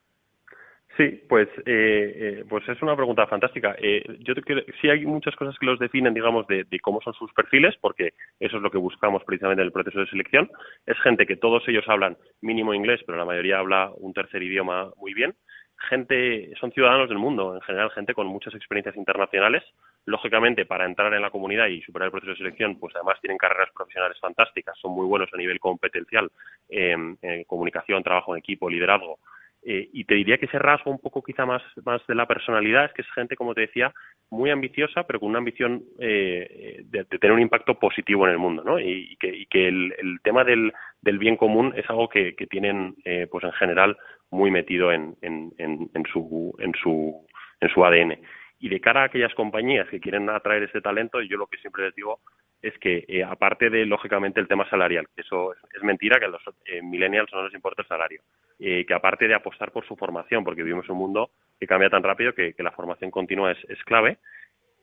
Sí, 0.97 1.22
pues, 1.28 1.49
eh, 1.66 2.12
eh, 2.16 2.45
pues 2.49 2.68
es 2.68 2.80
una 2.80 2.95
pregunta 2.95 3.26
fantástica. 3.26 3.74
Eh, 3.78 4.05
yo 4.20 4.32
creo 4.35 4.64
que 4.64 4.72
sí 4.80 4.89
hay 4.89 5.05
muchas 5.05 5.35
cosas 5.35 5.59
que 5.59 5.66
los 5.66 5.80
definen, 5.80 6.14
digamos, 6.14 6.47
de, 6.47 6.64
de, 6.64 6.78
cómo 6.78 7.01
son 7.03 7.14
sus 7.14 7.32
perfiles, 7.32 7.74
porque 7.80 8.14
eso 8.39 8.57
es 8.59 8.62
lo 8.62 8.70
que 8.70 8.78
buscamos 8.78 9.24
precisamente 9.24 9.62
en 9.62 9.66
el 9.66 9.72
proceso 9.72 9.99
de 9.99 10.07
selección. 10.07 10.49
Es 10.87 10.97
gente 11.01 11.26
que 11.26 11.37
todos 11.37 11.66
ellos 11.66 11.85
hablan 11.89 12.16
mínimo 12.43 12.74
inglés, 12.74 13.01
pero 13.05 13.18
la 13.18 13.24
mayoría 13.24 13.59
habla 13.59 13.91
un 13.97 14.12
tercer 14.12 14.43
idioma 14.45 14.93
muy 14.97 15.14
bien. 15.14 15.35
Gente, 15.77 16.53
son 16.59 16.72
ciudadanos 16.72 17.09
del 17.09 17.18
mundo, 17.18 17.55
en 17.55 17.61
general, 17.62 17.91
gente 17.91 18.14
con 18.14 18.27
muchas 18.27 18.55
experiencias 18.55 18.97
internacionales. 18.97 19.62
Lógicamente, 20.07 20.66
para 20.66 20.87
entrar 20.87 21.12
en 21.14 21.22
la 21.22 21.31
comunidad 21.31 21.66
y 21.66 21.83
superar 21.83 22.07
el 22.07 22.12
proceso 22.12 22.33
de 22.33 22.39
selección, 22.39 22.79
pues 22.79 22.95
además 22.95 23.20
tienen 23.20 23.39
carreras 23.39 23.70
profesionales 23.75 24.18
fantásticas, 24.20 24.79
son 24.79 24.93
muy 24.93 25.07
buenos 25.07 25.29
a 25.33 25.37
nivel 25.37 25.59
competencial, 25.61 26.31
eh, 26.68 26.97
en 27.20 27.45
comunicación, 27.45 28.03
trabajo 28.03 28.35
en 28.35 28.39
equipo, 28.39 28.68
liderazgo 28.68 29.18
eh, 29.66 29.89
y 29.93 30.05
te 30.05 30.14
diría 30.14 30.37
que 30.37 30.45
ese 30.45 30.59
rasgo 30.59 30.91
un 30.91 30.99
poco 30.99 31.22
quizá 31.22 31.47
más, 31.47 31.62
más 31.85 32.07
de 32.07 32.14
la 32.14 32.27
personalidad 32.27 32.85
es 32.85 32.93
que 32.93 33.01
es 33.01 33.11
gente, 33.12 33.35
como 33.35 33.55
te 33.55 33.62
decía, 33.62 33.95
muy 34.31 34.51
ambiciosa, 34.51 35.05
pero 35.05 35.20
con 35.20 35.31
una 35.31 35.39
ambición 35.39 35.83
eh, 35.99 36.83
de, 36.85 37.05
de, 37.05 37.18
tener 37.18 37.33
un 37.33 37.41
impacto 37.41 37.79
positivo 37.79 38.27
en 38.27 38.33
el 38.33 38.39
mundo, 38.39 38.62
¿no? 38.62 38.79
Y, 38.79 39.12
y 39.12 39.16
que, 39.16 39.35
y 39.35 39.47
que 39.47 39.68
el, 39.68 39.95
el, 39.99 40.20
tema 40.22 40.45
del, 40.45 40.70
del, 41.01 41.18
bien 41.18 41.37
común 41.37 41.72
es 41.77 41.89
algo 41.89 42.11
que, 42.11 42.35
que 42.35 42.47
tienen, 42.47 42.95
eh, 43.07 43.27
pues 43.31 43.45
en 43.45 43.53
general, 43.53 43.97
muy 44.31 44.51
metido 44.51 44.93
en, 44.93 45.16
en, 45.22 45.53
en, 45.59 45.91
en, 45.95 46.05
su, 46.12 46.55
en, 46.59 46.72
su, 46.75 47.27
en 47.61 47.68
su 47.68 47.85
ADN. 47.85 48.18
Y 48.61 48.68
de 48.68 48.81
cara 48.81 49.03
a 49.03 49.05
aquellas 49.05 49.35
compañías 49.35 49.89
que 49.89 50.01
quieren 50.01 50.29
atraer 50.31 50.64
ese 50.64 50.81
talento, 50.81 51.20
yo 51.20 51.37
lo 51.37 51.47
que 51.47 51.59
siempre 51.59 51.85
les 51.85 51.95
digo 51.95 52.20
es 52.62 52.77
que, 52.79 53.05
eh, 53.09 53.22
aparte 53.22 53.68
de, 53.68 53.85
lógicamente, 53.85 54.41
el 54.41 54.49
tema 54.49 54.68
salarial, 54.70 55.07
que 55.14 55.20
eso 55.20 55.53
es, 55.53 55.83
mentira, 55.83 56.18
que 56.18 56.25
a 56.25 56.29
los 56.29 56.43
eh, 56.64 56.81
millennials 56.83 57.31
no 57.33 57.45
les 57.45 57.55
importa 57.55 57.83
el 57.83 57.89
salario, 57.89 58.22
eh, 58.59 58.87
que 58.87 58.95
aparte 58.95 59.29
de 59.29 59.35
apostar 59.35 59.70
por 59.70 59.87
su 59.87 59.97
formación, 59.97 60.45
porque 60.45 60.62
vivimos 60.62 60.89
un 60.89 60.97
mundo 60.97 61.31
que 61.61 61.66
cambia 61.66 61.91
tan 61.91 62.03
rápido 62.03 62.33
que, 62.33 62.55
que 62.55 62.62
la 62.62 62.72
formación 62.72 63.11
continua 63.11 63.53
es, 63.53 63.59
es 63.68 63.83
clave, 63.85 64.18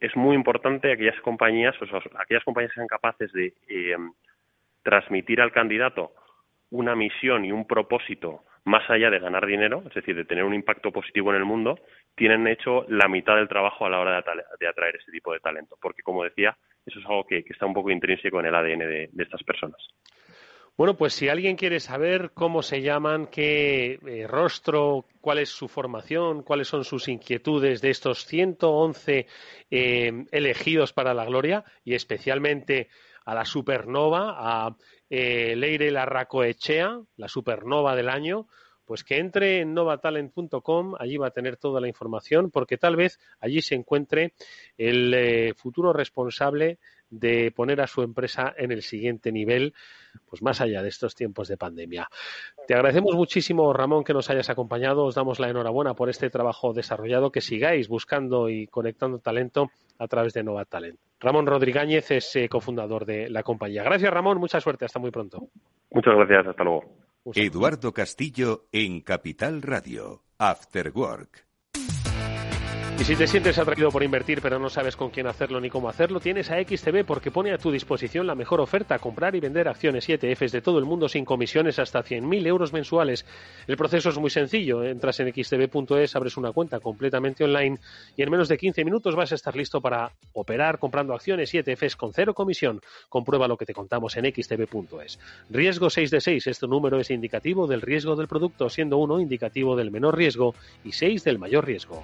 es 0.02 0.16
muy 0.16 0.36
importante 0.36 0.92
aquellas 0.92 1.20
compañías, 1.22 1.80
o 1.80 1.86
sea, 1.86 2.02
aquellas 2.20 2.44
compañías 2.44 2.72
que 2.72 2.80
sean 2.80 2.88
capaces 2.88 3.32
de 3.34 3.54
eh, 3.70 3.96
transmitir 4.84 5.40
al 5.40 5.52
candidato 5.52 6.14
una 6.72 6.96
misión 6.96 7.46
y 7.46 7.52
un 7.52 7.68
propósito 7.68 8.44
más 8.64 8.88
allá 8.90 9.10
de 9.10 9.20
ganar 9.20 9.46
dinero, 9.46 9.84
es 9.88 9.94
decir, 9.94 10.16
de 10.16 10.26
tener 10.26 10.44
un 10.44 10.54
impacto 10.54 10.92
positivo 10.92 11.32
en 11.32 11.38
el 11.38 11.46
mundo, 11.46 11.80
tienen 12.16 12.48
hecho 12.48 12.86
la 12.90 13.08
mitad 13.08 13.36
del 13.36 13.48
trabajo 13.48 13.86
a 13.86 13.90
la 13.90 14.00
hora 14.00 14.24
de, 14.60 14.68
atraer 14.68 14.98
ese 14.98 15.12
tipo 15.12 15.34
de 15.34 15.40
talento. 15.40 15.78
Porque, 15.82 16.04
como 16.04 16.24
decía, 16.24 16.56
eso 16.86 17.00
es 17.00 17.06
algo 17.06 17.26
que, 17.26 17.44
está 17.50 17.66
un 17.66 17.74
poco 17.74 17.90
intrínseco 17.90 18.40
en 18.40 18.46
el 18.46 18.56
ADN 18.56 18.80
de, 18.80 19.10
de 19.12 19.24
estas 19.24 19.44
personas. 19.44 19.82
Bueno, 20.78 20.98
pues 20.98 21.14
si 21.14 21.30
alguien 21.30 21.58
quiere 21.58 21.80
saber 21.80 22.32
cómo 22.34 22.64
se 22.64 22.82
llaman, 22.82 23.28
qué 23.28 24.00
eh, 24.04 24.26
rostro, 24.28 25.06
cuál 25.20 25.40
es 25.40 25.50
su 25.50 25.68
formación, 25.68 26.44
cuáles 26.44 26.70
son 26.70 26.86
sus 26.86 27.08
inquietudes 27.08 27.82
de 27.82 27.90
estos 27.92 28.26
111 28.26 29.28
eh, 29.70 30.26
elegidos 30.32 30.94
para 30.94 31.14
la 31.14 31.26
gloria 31.26 31.64
y 31.84 31.94
especialmente 31.94 32.88
a 33.26 33.36
la 33.36 33.46
supernova, 33.46 34.36
a 34.38 34.76
eh, 35.10 35.56
Leire 35.56 35.92
Larracoechea, 35.92 37.00
la 37.18 37.28
supernova 37.28 37.96
del 37.96 38.10
año, 38.10 38.48
pues 38.86 39.04
que 39.04 39.20
entre 39.20 39.62
en 39.62 39.74
novatalent.com, 39.74 40.96
allí 41.00 41.18
va 41.18 41.28
a 41.28 41.32
tener 41.32 41.58
toda 41.58 41.80
la 41.80 41.88
información, 41.88 42.52
porque 42.52 42.78
tal 42.78 42.96
vez 42.96 43.20
allí 43.40 43.62
se 43.62 43.76
encuentre 43.76 44.34
el 44.78 45.14
eh, 45.14 45.54
futuro 45.56 45.94
responsable 45.94 46.80
de 47.12 47.52
poner 47.52 47.82
a 47.82 47.88
su 47.88 48.02
empresa 48.02 48.54
en 48.58 48.72
el 48.72 48.82
siguiente 48.82 49.32
nivel, 49.32 49.74
pues 50.28 50.42
más 50.42 50.62
allá 50.62 50.82
de 50.82 50.90
estos 50.90 51.14
tiempos 51.14 51.48
de 51.48 51.58
pandemia. 51.58 52.08
Te 52.68 52.74
agradecemos 52.74 53.14
muchísimo, 53.16 53.72
Ramón, 53.74 54.04
que 54.04 54.14
nos 54.14 54.30
hayas 54.30 54.50
acompañado. 54.50 55.06
Os 55.06 55.16
damos 55.16 55.40
la 55.40 55.50
enhorabuena 55.50 55.94
por 55.94 56.10
este 56.10 56.30
trabajo 56.30 56.74
desarrollado, 56.74 57.32
que 57.32 57.42
sigáis 57.42 57.88
buscando 57.88 58.50
y 58.50 58.66
conectando 58.68 59.20
talento 59.20 59.70
a 60.00 60.08
través 60.08 60.34
de 60.34 60.44
Nova 60.44 60.66
Talent. 60.66 61.00
Ramón 61.20 61.46
Rodríguez 61.46 62.10
es 62.10 62.36
eh, 62.36 62.50
cofundador 62.50 63.06
de 63.06 63.30
la 63.30 63.44
compañía. 63.44 63.84
Gracias, 63.84 64.12
Ramón. 64.12 64.40
Mucha 64.40 64.60
suerte. 64.60 64.86
Hasta 64.86 65.00
muy 65.00 65.12
pronto. 65.12 65.50
Muchas 65.92 66.16
gracias. 66.16 66.48
Hasta 66.48 66.64
luego. 66.64 66.84
Eduardo 67.36 67.94
Castillo 67.94 68.66
en 68.72 69.02
Capital 69.02 69.62
Radio, 69.62 70.24
After 70.40 70.92
Work. 70.96 71.51
Y 73.02 73.04
si 73.04 73.16
te 73.16 73.26
sientes 73.26 73.58
atraído 73.58 73.90
por 73.90 74.04
invertir 74.04 74.44
pero 74.44 74.60
no 74.60 74.70
sabes 74.70 74.96
con 74.96 75.10
quién 75.10 75.26
hacerlo 75.26 75.60
ni 75.60 75.72
cómo 75.72 75.90
hacerlo, 75.90 76.20
tienes 76.20 76.52
a 76.52 76.62
XTB 76.62 77.04
porque 77.04 77.32
pone 77.32 77.52
a 77.52 77.58
tu 77.58 77.72
disposición 77.72 78.28
la 78.28 78.36
mejor 78.36 78.62
oferta, 78.62 79.00
comprar 79.00 79.36
y 79.36 79.40
vender 79.40 79.68
acciones 79.68 80.08
y 80.08 80.14
ETFs 80.14 80.52
de 80.52 80.62
todo 80.62 80.78
el 80.78 80.86
mundo 80.86 81.10
sin 81.10 81.26
comisiones 81.26 81.80
hasta 81.80 82.04
100.000 82.04 82.46
euros 82.46 82.74
mensuales. 82.74 83.26
El 83.66 83.76
proceso 83.76 84.10
es 84.10 84.20
muy 84.20 84.30
sencillo, 84.30 84.84
entras 84.84 85.20
en 85.20 85.34
xtb.es, 85.34 86.16
abres 86.16 86.38
una 86.38 86.52
cuenta 86.52 86.80
completamente 86.80 87.44
online 87.44 87.80
y 88.16 88.22
en 88.22 88.30
menos 88.30 88.48
de 88.50 88.60
15 88.60 88.86
minutos 88.86 89.16
vas 89.16 89.32
a 89.32 89.36
estar 89.36 89.56
listo 89.56 89.82
para 89.82 90.12
operar 90.34 90.78
comprando 90.78 91.16
acciones 91.16 91.52
y 91.56 91.58
ETFs 91.58 91.96
con 91.96 92.14
cero 92.14 92.36
comisión. 92.36 92.82
Comprueba 93.10 93.48
lo 93.48 93.58
que 93.58 93.66
te 93.66 93.74
contamos 93.74 94.16
en 94.16 94.32
xtb.es. 94.32 95.20
Riesgo 95.50 95.90
6 95.90 96.12
de 96.12 96.22
6, 96.22 96.46
este 96.46 96.68
número 96.68 97.00
es 97.00 97.10
indicativo 97.10 97.66
del 97.66 97.82
riesgo 97.82 98.16
del 98.16 98.28
producto, 98.28 98.70
siendo 98.70 98.98
1 98.98 99.22
indicativo 99.22 99.76
del 99.76 99.90
menor 99.90 100.16
riesgo 100.16 100.54
y 100.84 100.92
6 100.92 101.24
del 101.24 101.40
mayor 101.40 101.66
riesgo. 101.66 102.04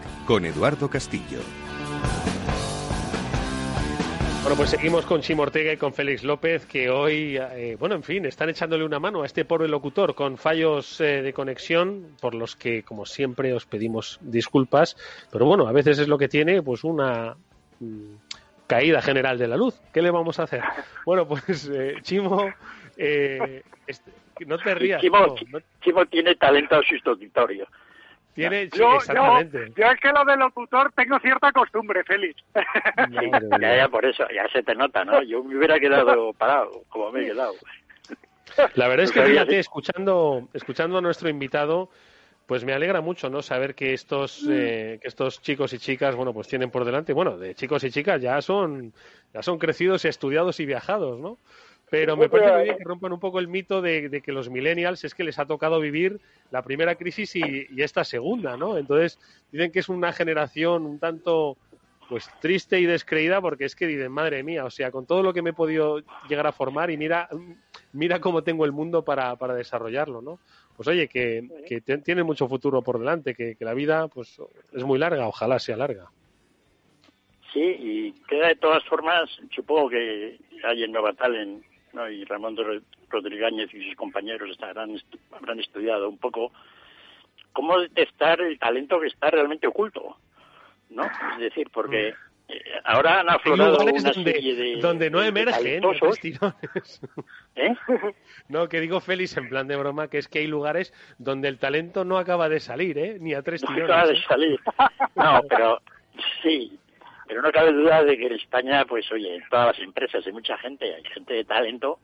con 0.31 0.45
Eduardo 0.45 0.89
Castillo. 0.89 1.39
Bueno, 4.43 4.55
pues 4.55 4.69
seguimos 4.69 5.05
con 5.05 5.19
Chimo 5.19 5.43
Ortega 5.43 5.73
y 5.73 5.75
con 5.77 5.93
Félix 5.93 6.23
López, 6.23 6.65
que 6.67 6.89
hoy, 6.89 7.35
eh, 7.37 7.75
bueno, 7.77 7.95
en 7.95 8.03
fin, 8.03 8.25
están 8.25 8.47
echándole 8.47 8.85
una 8.85 8.97
mano 8.97 9.23
a 9.23 9.25
este 9.25 9.43
pobre 9.43 9.67
locutor 9.67 10.15
con 10.15 10.37
fallos 10.37 11.01
eh, 11.01 11.21
de 11.21 11.33
conexión, 11.33 12.15
por 12.21 12.33
los 12.33 12.55
que, 12.55 12.81
como 12.83 13.05
siempre, 13.05 13.51
os 13.51 13.65
pedimos 13.65 14.19
disculpas. 14.21 14.95
Pero 15.33 15.45
bueno, 15.47 15.67
a 15.67 15.73
veces 15.73 15.99
es 15.99 16.07
lo 16.07 16.17
que 16.17 16.29
tiene, 16.29 16.63
pues 16.63 16.85
una 16.85 17.35
mm, 17.81 18.13
caída 18.67 19.01
general 19.01 19.37
de 19.37 19.49
la 19.49 19.57
luz. 19.57 19.81
¿Qué 19.91 20.01
le 20.01 20.11
vamos 20.11 20.39
a 20.39 20.43
hacer? 20.43 20.61
Bueno, 21.05 21.27
pues 21.27 21.69
eh, 21.69 21.95
Chimo, 22.03 22.49
eh, 22.95 23.63
este- 23.85 24.11
no 24.47 24.57
te 24.57 24.75
rías. 24.75 25.01
Chimo, 25.01 25.35
no- 25.51 25.59
Chimo 25.81 26.05
tiene 26.05 26.35
talento 26.35 26.81
sustitutorio. 26.83 27.67
Tiene, 28.33 28.65
sí, 28.65 28.79
Yo, 28.79 28.91
yo, 28.91 28.95
exactamente. 28.95 29.71
yo 29.75 29.85
es 29.85 29.99
que 29.99 30.09
lo 30.09 30.23
de 30.25 30.37
locutor 30.37 30.91
tengo 30.93 31.19
cierta 31.19 31.51
costumbre, 31.51 32.03
Félix. 32.03 32.41
Sí, 33.09 33.31
ya, 33.59 33.75
ya, 33.75 33.87
por 33.89 34.05
eso, 34.05 34.25
ya 34.33 34.47
se 34.49 34.63
te 34.63 34.75
nota, 34.75 35.03
¿no? 35.03 35.21
Yo 35.23 35.43
me 35.43 35.57
hubiera 35.57 35.79
quedado 35.79 36.33
parado, 36.37 36.83
como 36.89 37.11
me 37.11 37.21
he 37.21 37.25
quedado. 37.27 37.53
La 38.75 38.87
verdad 38.87 39.05
es 39.05 39.11
que 39.11 39.21
fíjate, 39.21 39.59
escuchando, 39.59 40.49
escuchando 40.53 40.97
a 40.97 41.01
nuestro 41.01 41.29
invitado, 41.29 41.89
pues 42.45 42.65
me 42.65 42.73
alegra 42.73 43.01
mucho, 43.01 43.29
¿no? 43.29 43.41
Saber 43.41 43.75
que 43.75 43.93
estos, 43.93 44.45
eh, 44.49 44.99
que 45.01 45.07
estos 45.07 45.41
chicos 45.41 45.71
y 45.73 45.79
chicas, 45.79 46.15
bueno, 46.15 46.33
pues 46.33 46.47
tienen 46.47 46.69
por 46.69 46.83
delante, 46.83 47.13
bueno, 47.13 47.37
de 47.37 47.55
chicos 47.55 47.83
y 47.83 47.91
chicas 47.91 48.21
ya 48.21 48.41
son, 48.41 48.93
ya 49.33 49.41
son 49.41 49.57
crecidos, 49.57 50.03
estudiados 50.05 50.59
y 50.59 50.65
viajados, 50.65 51.19
¿no? 51.19 51.37
Pero 51.91 52.15
me 52.15 52.29
parece 52.29 52.53
muy 52.53 52.63
bien 52.63 52.77
que 52.77 52.85
rompan 52.85 53.11
un 53.11 53.19
poco 53.19 53.39
el 53.39 53.49
mito 53.49 53.81
de, 53.81 54.07
de 54.07 54.21
que 54.21 54.31
los 54.31 54.49
millennials 54.49 55.03
es 55.03 55.13
que 55.13 55.25
les 55.25 55.37
ha 55.39 55.45
tocado 55.45 55.77
vivir 55.81 56.21
la 56.49 56.61
primera 56.61 56.95
crisis 56.95 57.35
y, 57.35 57.67
y 57.69 57.81
esta 57.81 58.05
segunda, 58.05 58.55
¿no? 58.55 58.77
Entonces 58.77 59.19
dicen 59.51 59.73
que 59.73 59.79
es 59.79 59.89
una 59.89 60.13
generación 60.13 60.85
un 60.85 60.99
tanto 60.99 61.57
pues 62.07 62.29
triste 62.39 62.79
y 62.79 62.85
descreída 62.85 63.41
porque 63.41 63.65
es 63.65 63.75
que 63.75 63.87
dicen, 63.87 64.09
madre 64.09 64.41
mía, 64.41 64.63
o 64.63 64.69
sea, 64.69 64.89
con 64.89 65.05
todo 65.05 65.21
lo 65.21 65.33
que 65.33 65.41
me 65.41 65.49
he 65.49 65.53
podido 65.53 66.01
llegar 66.29 66.47
a 66.47 66.53
formar 66.53 66.91
y 66.91 66.97
mira, 66.97 67.27
mira 67.91 68.21
cómo 68.21 68.41
tengo 68.41 68.63
el 68.63 68.71
mundo 68.71 69.03
para, 69.03 69.35
para 69.35 69.53
desarrollarlo, 69.53 70.21
¿no? 70.21 70.39
Pues 70.77 70.87
oye, 70.87 71.09
que, 71.09 71.45
que 71.67 71.81
tienen 71.81 72.25
mucho 72.25 72.47
futuro 72.47 72.81
por 72.81 72.99
delante, 72.99 73.35
que, 73.35 73.55
que 73.55 73.65
la 73.65 73.73
vida 73.73 74.07
pues 74.07 74.41
es 74.71 74.83
muy 74.85 74.97
larga, 74.97 75.27
ojalá 75.27 75.59
sea 75.59 75.75
larga. 75.75 76.09
Sí, 77.51 77.59
y 77.61 78.11
queda 78.29 78.47
de 78.47 78.55
todas 78.55 78.83
formas, 78.85 79.29
supongo 79.53 79.89
que 79.89 80.39
hay 80.63 80.83
en 80.83 80.91
Nova 80.93 81.11
Talent, 81.13 81.65
¿no? 81.93 82.09
y 82.09 82.23
Ramón 82.25 82.55
Ro- 82.57 82.81
Rodríguez 83.09 83.73
y 83.73 83.85
sus 83.87 83.95
compañeros 83.95 84.49
estarán, 84.51 84.99
habrán 85.31 85.59
estudiado 85.59 86.09
un 86.09 86.17
poco 86.17 86.51
cómo 87.53 87.79
detectar 87.79 88.41
el 88.41 88.57
talento 88.59 88.99
que 88.99 89.07
está 89.07 89.29
realmente 89.29 89.67
oculto, 89.67 90.17
¿no? 90.89 91.03
Es 91.33 91.39
decir, 91.39 91.69
porque 91.73 92.09
eh, 92.47 92.61
ahora 92.85 93.19
han 93.21 93.29
aflorado 93.29 93.77
una 93.83 93.91
donde, 94.11 94.31
serie 94.33 94.55
de 94.55 94.81
donde 94.81 95.09
no 95.09 95.19
de- 95.21 95.27
emergen 95.27 95.81
tres 95.99 96.19
tirones. 96.19 97.01
¿eh? 97.55 97.75
No, 98.49 98.67
que 98.67 98.81
digo 98.81 98.99
Félix 98.99 99.37
en 99.37 99.47
plan 99.49 99.67
de 99.67 99.77
broma, 99.77 100.09
que 100.09 100.17
es 100.17 100.27
que 100.27 100.39
hay 100.39 100.47
lugares 100.47 100.93
donde 101.17 101.47
el 101.47 101.57
talento 101.59 102.03
no 102.03 102.17
acaba 102.17 102.49
de 102.49 102.59
salir, 102.59 102.97
¿eh? 102.97 103.17
Ni 103.19 103.33
a 103.33 103.41
tres 103.41 103.63
no 103.63 103.69
tirones. 103.73 103.89
acaba 103.91 104.07
de 104.07 104.13
¿eh? 104.17 104.23
salir. 104.27 104.59
No, 105.15 105.41
pero 105.49 105.81
sí, 106.43 106.77
pero 107.31 107.43
no 107.43 107.51
cabe 107.53 107.71
duda 107.71 108.03
de 108.03 108.17
que 108.17 108.25
en 108.25 108.33
España, 108.33 108.83
pues 108.83 109.09
oye, 109.09 109.33
en 109.33 109.47
todas 109.47 109.67
las 109.67 109.79
empresas 109.79 110.27
hay 110.27 110.33
mucha 110.33 110.57
gente, 110.57 110.93
hay 110.93 111.03
gente 111.13 111.33
de 111.33 111.45
talento, 111.45 111.99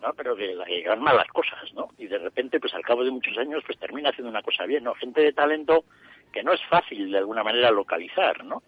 ¿no? 0.00 0.14
Pero 0.14 0.34
que, 0.34 0.56
que 0.66 0.86
hagan 0.86 1.02
malas 1.02 1.28
cosas, 1.28 1.70
¿no? 1.74 1.88
Y 1.98 2.06
de 2.06 2.16
repente, 2.16 2.58
pues 2.58 2.72
al 2.72 2.82
cabo 2.82 3.04
de 3.04 3.10
muchos 3.10 3.36
años, 3.36 3.62
pues 3.66 3.78
termina 3.78 4.08
haciendo 4.08 4.30
una 4.30 4.40
cosa 4.40 4.64
bien, 4.64 4.84
¿no? 4.84 4.94
Gente 4.94 5.20
de 5.20 5.34
talento 5.34 5.84
que 6.32 6.42
no 6.42 6.54
es 6.54 6.64
fácil 6.70 7.12
de 7.12 7.18
alguna 7.18 7.44
manera 7.44 7.70
localizar, 7.70 8.42
¿no? 8.42 8.62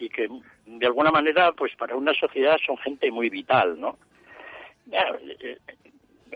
Y 0.00 0.08
que 0.08 0.28
de 0.66 0.86
alguna 0.86 1.12
manera, 1.12 1.52
pues 1.52 1.76
para 1.76 1.94
una 1.94 2.12
sociedad 2.14 2.58
son 2.66 2.76
gente 2.78 3.08
muy 3.12 3.30
vital, 3.30 3.78
¿no? 3.80 3.98
Ya, 4.86 5.16
eh, 5.22 5.58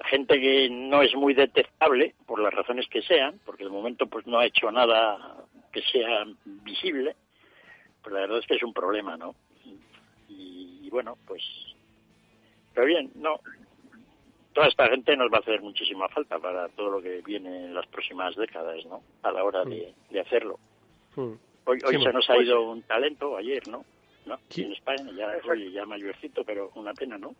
gente 0.04 0.40
que 0.40 0.68
no 0.70 1.02
es 1.02 1.16
muy 1.16 1.34
detectable 1.34 2.14
por 2.26 2.38
las 2.38 2.54
razones 2.54 2.86
que 2.86 3.02
sean, 3.02 3.40
porque 3.44 3.64
de 3.64 3.70
momento 3.70 4.06
pues 4.06 4.24
no 4.28 4.38
ha 4.38 4.46
hecho 4.46 4.70
nada 4.70 5.18
que 5.72 5.82
sea 5.82 6.26
visible, 6.44 7.16
pues 8.03 8.12
la 8.14 8.20
verdad 8.20 8.38
es 8.38 8.46
que 8.46 8.55
es 8.57 8.62
un 8.62 8.72
problema, 8.72 9.16
¿no? 9.16 9.34
Y, 10.28 10.80
y 10.86 10.90
bueno, 10.90 11.16
pues, 11.26 11.42
pero 12.74 12.86
bien, 12.86 13.11
no, 13.16 13.40
toda 14.53 14.68
esta 14.68 14.88
gente 14.88 15.16
nos 15.16 15.30
va 15.32 15.38
a 15.38 15.40
hacer 15.40 15.61
muchísima 15.61 16.09
falta 16.09 16.38
para 16.38 16.68
todo 16.70 16.90
lo 16.90 17.03
que 17.03 17.20
viene 17.22 17.66
en 17.66 17.74
las 17.74 17.86
próximas 17.88 18.34
décadas, 18.36 18.84
¿no? 18.86 19.03
A 19.22 19.32
la 19.32 19.44
hora 19.44 19.64
de, 19.64 19.92
de 20.11 20.20
hacerlo. 20.20 20.59
Mm. 21.16 21.32
Hoy, 21.66 21.78
hoy 21.84 21.96
Sí, 21.96 22.03
se 22.03 22.12
nos 22.12 22.28
ha 22.30 22.34
pues- 22.34 22.46
ido 22.46 22.70
un 22.70 22.82
talento, 22.82 23.36
ayer, 23.36 23.66
¿no? 23.68 23.84
¿No? 24.26 24.38
En 24.57 24.72
España, 24.72 25.11
ya, 25.16 25.32
oye, 25.51 25.70
ya 25.72 25.84
mayorcito, 25.86 26.44
pero 26.44 26.70
una 26.74 26.92
pena, 26.92 27.16
¿no? 27.16 27.34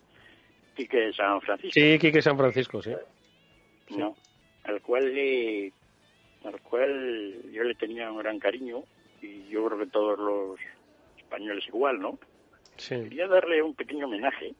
Quique 0.75 1.13
San 1.13 1.41
Francisco, 1.43 1.73
Sí, 1.75 1.99
Quique 1.99 2.23
San 2.23 2.39
Francisco, 2.39 2.81
sí. 2.83 2.93
¿no? 3.91 4.17
Al 4.65 4.81
cual, 4.81 5.13
le, 5.15 5.73
al 6.45 6.61
cual 6.63 7.43
yo 7.53 7.65
le 7.65 7.75
tenía 7.75 8.11
un 8.11 8.19
gran 8.19 8.39
cariño 8.39 8.83
y 9.23 9.49
yo 9.49 9.64
creo 9.66 9.79
que 9.79 9.87
todos 9.87 10.18
los 10.18 10.59
españoles 11.18 11.66
igual, 11.68 12.01
¿no? 12.01 12.18
Sí. 12.77 12.95
Quería 12.95 13.29
darle 13.29 13.62
un 13.62 13.75
pequeño 13.75 14.07
homenaje, 14.07 14.55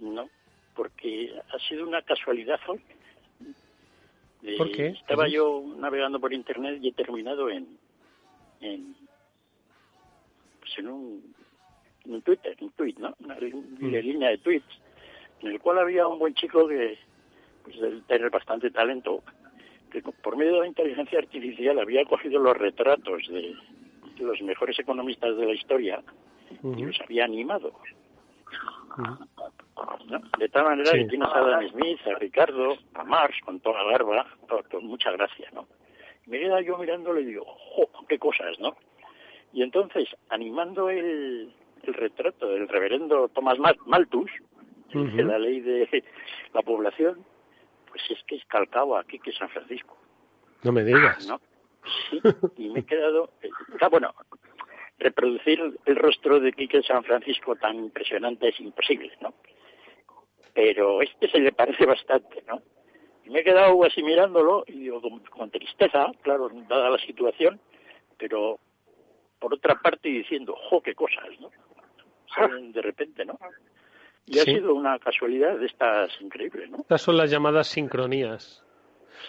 ¿no? 0.00 0.28
Porque 0.74 1.32
ha 1.52 1.58
sido 1.68 1.86
una 1.86 2.02
casualidad 2.02 2.58
hoy. 2.66 2.80
Eh, 4.42 4.56
¿Por 4.56 4.72
qué? 4.72 4.86
Estaba 4.88 5.28
yo 5.28 5.62
navegando 5.76 6.18
por 6.18 6.32
internet 6.32 6.78
y 6.82 6.88
he 6.88 6.92
terminado 6.92 7.48
en, 7.50 7.78
en, 8.60 8.96
pues 10.60 10.78
en 10.78 10.88
un, 10.88 11.34
en 12.04 12.14
un 12.14 12.22
Twitter, 12.22 12.56
un 12.60 12.70
tweet, 12.72 12.94
¿no? 12.98 13.14
Una, 13.20 13.38
li- 13.38 13.52
una 13.52 13.98
línea 14.00 14.30
de 14.30 14.38
tweets 14.38 14.66
en 15.42 15.48
el 15.48 15.60
cual 15.60 15.78
había 15.78 16.06
un 16.08 16.18
buen 16.18 16.34
chico 16.34 16.66
que, 16.66 16.98
pues, 17.64 17.78
debe 17.80 18.00
tener 18.02 18.30
bastante 18.30 18.70
talento, 18.70 19.22
que 19.92 20.02
por 20.02 20.36
medio 20.36 20.54
de 20.54 20.60
la 20.60 20.66
inteligencia 20.66 21.18
artificial 21.18 21.78
había 21.78 22.04
cogido 22.06 22.40
los 22.40 22.56
retratos 22.56 23.22
de 23.28 23.54
los 24.18 24.40
mejores 24.42 24.78
economistas 24.78 25.36
de 25.36 25.46
la 25.46 25.52
historia 25.52 26.02
y 26.62 26.82
los 26.84 27.00
había 27.00 27.24
animado. 27.24 27.72
¿no? 28.98 30.20
De 30.38 30.48
tal 30.48 30.64
manera 30.64 30.90
Sí. 30.90 30.98
que 30.98 31.04
tienes 31.06 31.28
a 31.28 31.38
Adam 31.38 31.68
Smith, 31.70 31.98
a 32.06 32.18
Ricardo, 32.18 32.76
a 32.94 33.04
Marx 33.04 33.36
con 33.44 33.60
toda 33.60 33.82
la 33.82 33.90
barba, 33.92 34.26
todo- 34.48 34.62
con 34.70 34.84
mucha 34.86 35.10
gracia, 35.12 35.48
¿no? 35.54 35.66
Y 36.26 36.30
me 36.30 36.38
queda 36.40 36.60
yo 36.60 36.76
mirándole 36.78 37.22
y 37.22 37.26
digo, 37.26 37.44
¡jo! 37.46 37.88
¡Qué 38.08 38.18
cosas, 38.18 38.58
¿no? 38.60 38.76
Y 39.52 39.62
entonces, 39.62 40.08
animando 40.28 40.90
el, 40.90 41.52
el 41.82 41.94
retrato 41.94 42.48
del 42.48 42.68
reverendo 42.68 43.28
Thomas 43.28 43.58
Mal- 43.58 43.78
Malthus, 43.86 44.30
el 44.92 45.16
de 45.16 45.24
la 45.24 45.38
ley 45.38 45.60
de 45.60 46.04
la 46.52 46.60
población, 46.62 47.24
pues 47.92 48.02
es 48.10 48.24
que 48.24 48.36
es 48.36 48.44
calcado 48.46 48.96
aquí 48.96 49.18
que 49.18 49.32
San 49.32 49.50
Francisco, 49.50 49.98
No 50.62 50.72
me 50.72 50.82
digas. 50.82 51.26
¿no? 51.28 51.38
Sí, 52.10 52.20
y 52.56 52.70
me 52.70 52.80
he 52.80 52.84
quedado... 52.86 53.30
eh, 53.42 53.50
Está 53.74 53.88
bueno, 53.90 54.14
reproducir 54.98 55.60
el 55.84 55.96
rostro 55.96 56.40
de 56.40 56.52
Quique 56.52 56.82
San 56.82 57.04
Francisco 57.04 57.54
tan 57.56 57.76
impresionante 57.76 58.48
es 58.48 58.58
imposible, 58.60 59.12
¿no? 59.20 59.34
Pero 60.54 61.02
este 61.02 61.28
se 61.30 61.38
le 61.40 61.52
parece 61.52 61.84
bastante, 61.84 62.42
¿no? 62.48 62.62
Y 63.24 63.30
me 63.30 63.40
he 63.40 63.44
quedado 63.44 63.84
así 63.84 64.02
mirándolo 64.02 64.64
y 64.66 64.72
digo, 64.80 65.00
con, 65.02 65.20
con 65.26 65.50
tristeza, 65.50 66.10
claro, 66.22 66.48
dada 66.68 66.88
la 66.90 66.98
situación, 66.98 67.60
pero 68.16 68.58
por 69.38 69.52
otra 69.54 69.74
parte 69.74 70.08
diciendo, 70.08 70.56
¡jo, 70.68 70.80
qué 70.82 70.94
cosas, 70.94 71.28
¿no? 71.40 71.50
Salen 72.34 72.72
de 72.72 72.80
repente, 72.82 73.24
¿no? 73.24 73.38
Y 74.26 74.38
ha 74.38 74.44
sido 74.44 74.74
una 74.74 74.98
casualidad 74.98 75.58
de 75.58 75.66
estas 75.66 76.10
increíbles, 76.20 76.70
¿no? 76.70 76.78
Estas 76.78 77.02
son 77.02 77.16
las 77.16 77.30
llamadas 77.30 77.68
sincronías. 77.68 78.64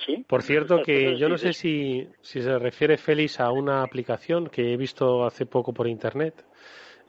Sí. 0.06 0.26
Por 0.28 0.44
cierto, 0.44 0.82
que 0.82 1.18
yo 1.18 1.30
no 1.30 1.38
sé 1.38 1.54
si, 1.54 2.08
si 2.22 2.42
se 2.42 2.58
refiere 2.60 2.98
Félix 2.98 3.40
a 3.40 3.52
una 3.52 3.84
aplicación 3.84 4.48
que 4.48 4.74
he 4.74 4.78
visto 4.78 5.26
hace 5.26 5.46
poco 5.46 5.74
por 5.74 5.88
internet, 5.88 6.46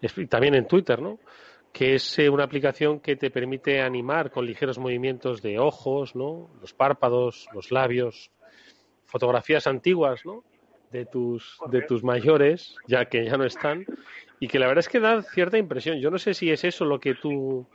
y 0.00 0.26
también 0.26 0.54
en 0.54 0.66
Twitter, 0.66 1.00
¿no? 1.00 1.18
Que 1.72 1.94
es 1.94 2.18
eh, 2.18 2.28
una 2.28 2.44
aplicación 2.44 3.00
que 3.00 3.16
te 3.16 3.30
permite 3.30 3.80
animar 3.80 4.30
con 4.30 4.46
ligeros 4.46 4.78
movimientos 4.78 5.42
de 5.42 5.58
ojos, 5.58 6.14
¿no? 6.14 6.50
Los 6.60 6.72
párpados, 6.72 7.48
los 7.52 7.70
labios, 7.72 8.30
fotografías 9.06 9.66
antiguas, 9.66 10.24
¿no? 10.24 10.44
De 10.90 11.06
tus, 11.06 11.58
de 11.70 11.82
tus 11.82 12.04
mayores, 12.04 12.76
ya 12.86 13.06
que 13.06 13.24
ya 13.24 13.36
no 13.36 13.44
están, 13.44 13.84
y 14.40 14.48
que 14.48 14.58
la 14.58 14.66
verdad 14.66 14.80
es 14.80 14.88
que 14.88 15.00
da 15.00 15.22
cierta 15.22 15.58
impresión. 15.58 15.98
Yo 16.00 16.10
no 16.10 16.18
sé 16.18 16.34
si 16.34 16.50
es 16.50 16.64
eso 16.64 16.84
lo 16.84 16.98
que 16.98 17.14
tú. 17.14 17.66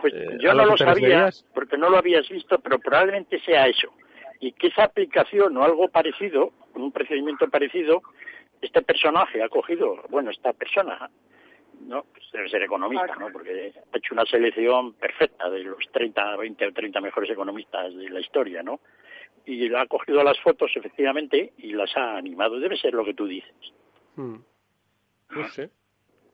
Pues 0.00 0.14
eh, 0.14 0.38
yo 0.40 0.54
no 0.54 0.66
lo 0.66 0.76
sabía 0.76 1.30
porque 1.54 1.76
no 1.76 1.88
lo 1.88 1.98
habías 1.98 2.28
visto, 2.28 2.58
pero 2.58 2.78
probablemente 2.78 3.40
sea 3.40 3.66
eso. 3.66 3.92
Y 4.40 4.52
que 4.52 4.68
esa 4.68 4.84
aplicación 4.84 5.56
o 5.56 5.64
algo 5.64 5.88
parecido, 5.88 6.52
un 6.74 6.90
procedimiento 6.92 7.48
parecido, 7.48 8.02
este 8.60 8.82
personaje 8.82 9.42
ha 9.42 9.48
cogido, 9.48 10.02
bueno, 10.08 10.30
esta 10.30 10.52
persona, 10.52 11.10
¿no? 11.86 12.04
Pues 12.12 12.24
debe 12.32 12.48
ser 12.48 12.62
economista, 12.62 13.14
¿no? 13.16 13.28
Porque 13.32 13.72
ha 13.92 13.96
hecho 13.96 14.14
una 14.14 14.24
selección 14.24 14.94
perfecta 14.94 15.48
de 15.48 15.64
los 15.64 15.84
30, 15.92 16.36
20 16.36 16.66
o 16.66 16.72
30 16.72 17.00
mejores 17.00 17.30
economistas 17.30 17.94
de 17.94 18.08
la 18.10 18.20
historia, 18.20 18.62
¿no? 18.62 18.80
Y 19.44 19.72
ha 19.74 19.86
cogido 19.86 20.22
las 20.22 20.38
fotos, 20.40 20.70
efectivamente, 20.76 21.52
y 21.58 21.72
las 21.72 21.96
ha 21.96 22.16
animado. 22.16 22.60
Debe 22.60 22.76
ser 22.76 22.94
lo 22.94 23.04
que 23.04 23.14
tú 23.14 23.26
dices. 23.26 23.72
Hmm. 24.14 24.36
No 25.30 25.48
sé. 25.48 25.70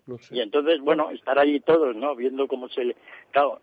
No 0.09 0.17
sé. 0.17 0.37
Y 0.37 0.41
entonces, 0.41 0.81
bueno, 0.81 1.11
estar 1.11 1.39
allí 1.39 1.61
todos, 1.61 1.95
¿no? 1.95 2.17
Viendo 2.17 2.49
cómo 2.49 2.69
se 2.71 2.83
le... 2.83 2.97
Claro, 3.31 3.61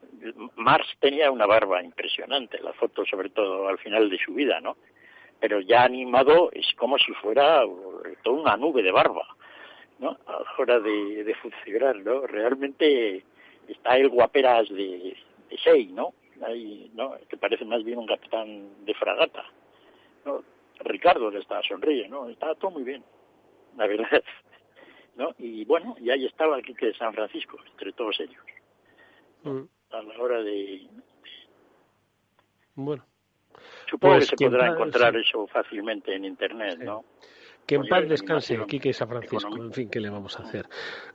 Marx 0.55 0.87
tenía 0.99 1.31
una 1.31 1.47
barba 1.47 1.83
impresionante, 1.83 2.61
la 2.61 2.71
foto 2.73 3.03
sobre 3.03 3.29
todo 3.29 3.67
al 3.67 3.79
final 3.79 4.11
de 4.11 4.19
su 4.19 4.35
vida, 4.35 4.61
¿no? 4.61 4.77
Pero 5.39 5.59
ya 5.59 5.83
animado 5.83 6.51
es 6.53 6.71
como 6.75 6.99
si 6.99 7.11
fuera 7.13 7.63
eh, 7.63 8.15
toda 8.23 8.41
una 8.41 8.57
nube 8.57 8.83
de 8.83 8.91
barba, 8.91 9.27
¿no? 9.97 10.17
A 10.27 10.31
la 10.33 10.45
hora 10.59 10.79
de, 10.79 11.23
de 11.23 11.35
funcionar, 11.35 11.95
¿no? 11.97 12.27
Realmente 12.27 13.23
está 13.67 13.97
el 13.97 14.09
guaperas 14.09 14.69
de, 14.69 15.17
de 15.49 15.57
Sei, 15.57 15.87
¿no? 15.87 16.13
Ahí, 16.45 16.91
¿no? 16.93 17.15
Que 17.27 17.37
parece 17.37 17.65
más 17.65 17.83
bien 17.83 17.97
un 17.97 18.05
capitán 18.07 18.85
de 18.85 18.93
fragata, 18.93 19.45
¿no? 20.25 20.43
Ricardo 20.81 21.31
le 21.31 21.39
está 21.39 21.59
sonríe, 21.63 22.07
¿no? 22.07 22.29
Está 22.29 22.53
todo 22.53 22.69
muy 22.69 22.83
bien, 22.83 23.03
la 23.77 23.87
verdad. 23.87 24.23
¿No? 25.15 25.33
Y 25.37 25.65
bueno, 25.65 25.95
y 25.99 26.09
ahí 26.09 26.25
estaba 26.25 26.57
el 26.57 26.63
Quique 26.63 26.87
de 26.87 26.93
San 26.95 27.13
Francisco, 27.13 27.57
entre 27.71 27.93
todos 27.93 28.19
ellos, 28.19 28.43
Hmm. 29.43 29.63
a 29.91 30.01
la 30.01 30.19
hora 30.19 30.41
de... 30.41 30.87
Bueno. 32.75 33.05
Supongo 33.89 34.15
Pues 34.15 34.29
que 34.31 34.37
se 34.37 34.45
podrá 34.49 34.67
encontrar 34.67 35.13
sí. 35.13 35.19
eso 35.21 35.47
fácilmente 35.47 36.13
en 36.15 36.25
Internet, 36.25 36.79
¿no? 36.79 37.05
Que 37.65 37.75
en 37.75 37.81
Oye, 37.81 37.89
paz 37.89 38.09
descanse 38.09 38.57
Quique 38.67 38.93
San 38.93 39.07
Francisco. 39.07 39.55
En 39.55 39.71
fin, 39.71 39.89
¿qué 39.89 39.99
le 39.99 40.09
vamos 40.09 40.39
a 40.39 40.43
hacer? 40.43 40.67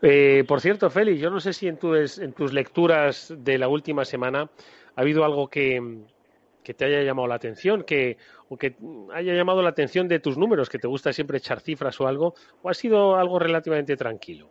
Eh, 0.03 0.45
por 0.49 0.61
cierto, 0.61 0.89
Félix, 0.91 1.21
yo 1.21 1.31
no 1.31 1.39
sé 1.41 1.53
si 1.53 1.69
en 1.69 1.79
tus, 1.79 2.19
en 2.19 2.33
tus 2.33 2.53
lecturas 2.53 3.33
de 3.37 3.59
la 3.59 3.69
última 3.69 4.05
semana 4.05 4.49
ha 4.97 5.01
habido 5.01 5.25
algo 5.25 5.49
que, 5.49 5.81
que 6.63 6.75
te 6.75 6.85
haya 6.85 7.03
llamado 7.03 7.27
la 7.29 7.37
atención, 7.37 7.85
que, 7.85 8.17
o 8.49 8.57
que 8.57 8.75
haya 9.13 9.35
llamado 9.35 9.63
la 9.63 9.71
atención 9.71 10.09
de 10.09 10.21
tus 10.21 10.37
números, 10.37 10.69
que 10.69 10.79
te 10.79 10.87
gusta 10.89 11.13
siempre 11.13 11.39
echar 11.39 11.61
cifras 11.61 12.01
o 12.01 12.07
algo, 12.07 12.35
o 12.63 12.69
ha 12.69 12.75
sido 12.75 13.17
algo 13.17 13.39
relativamente 13.39 13.97
tranquilo. 13.97 14.49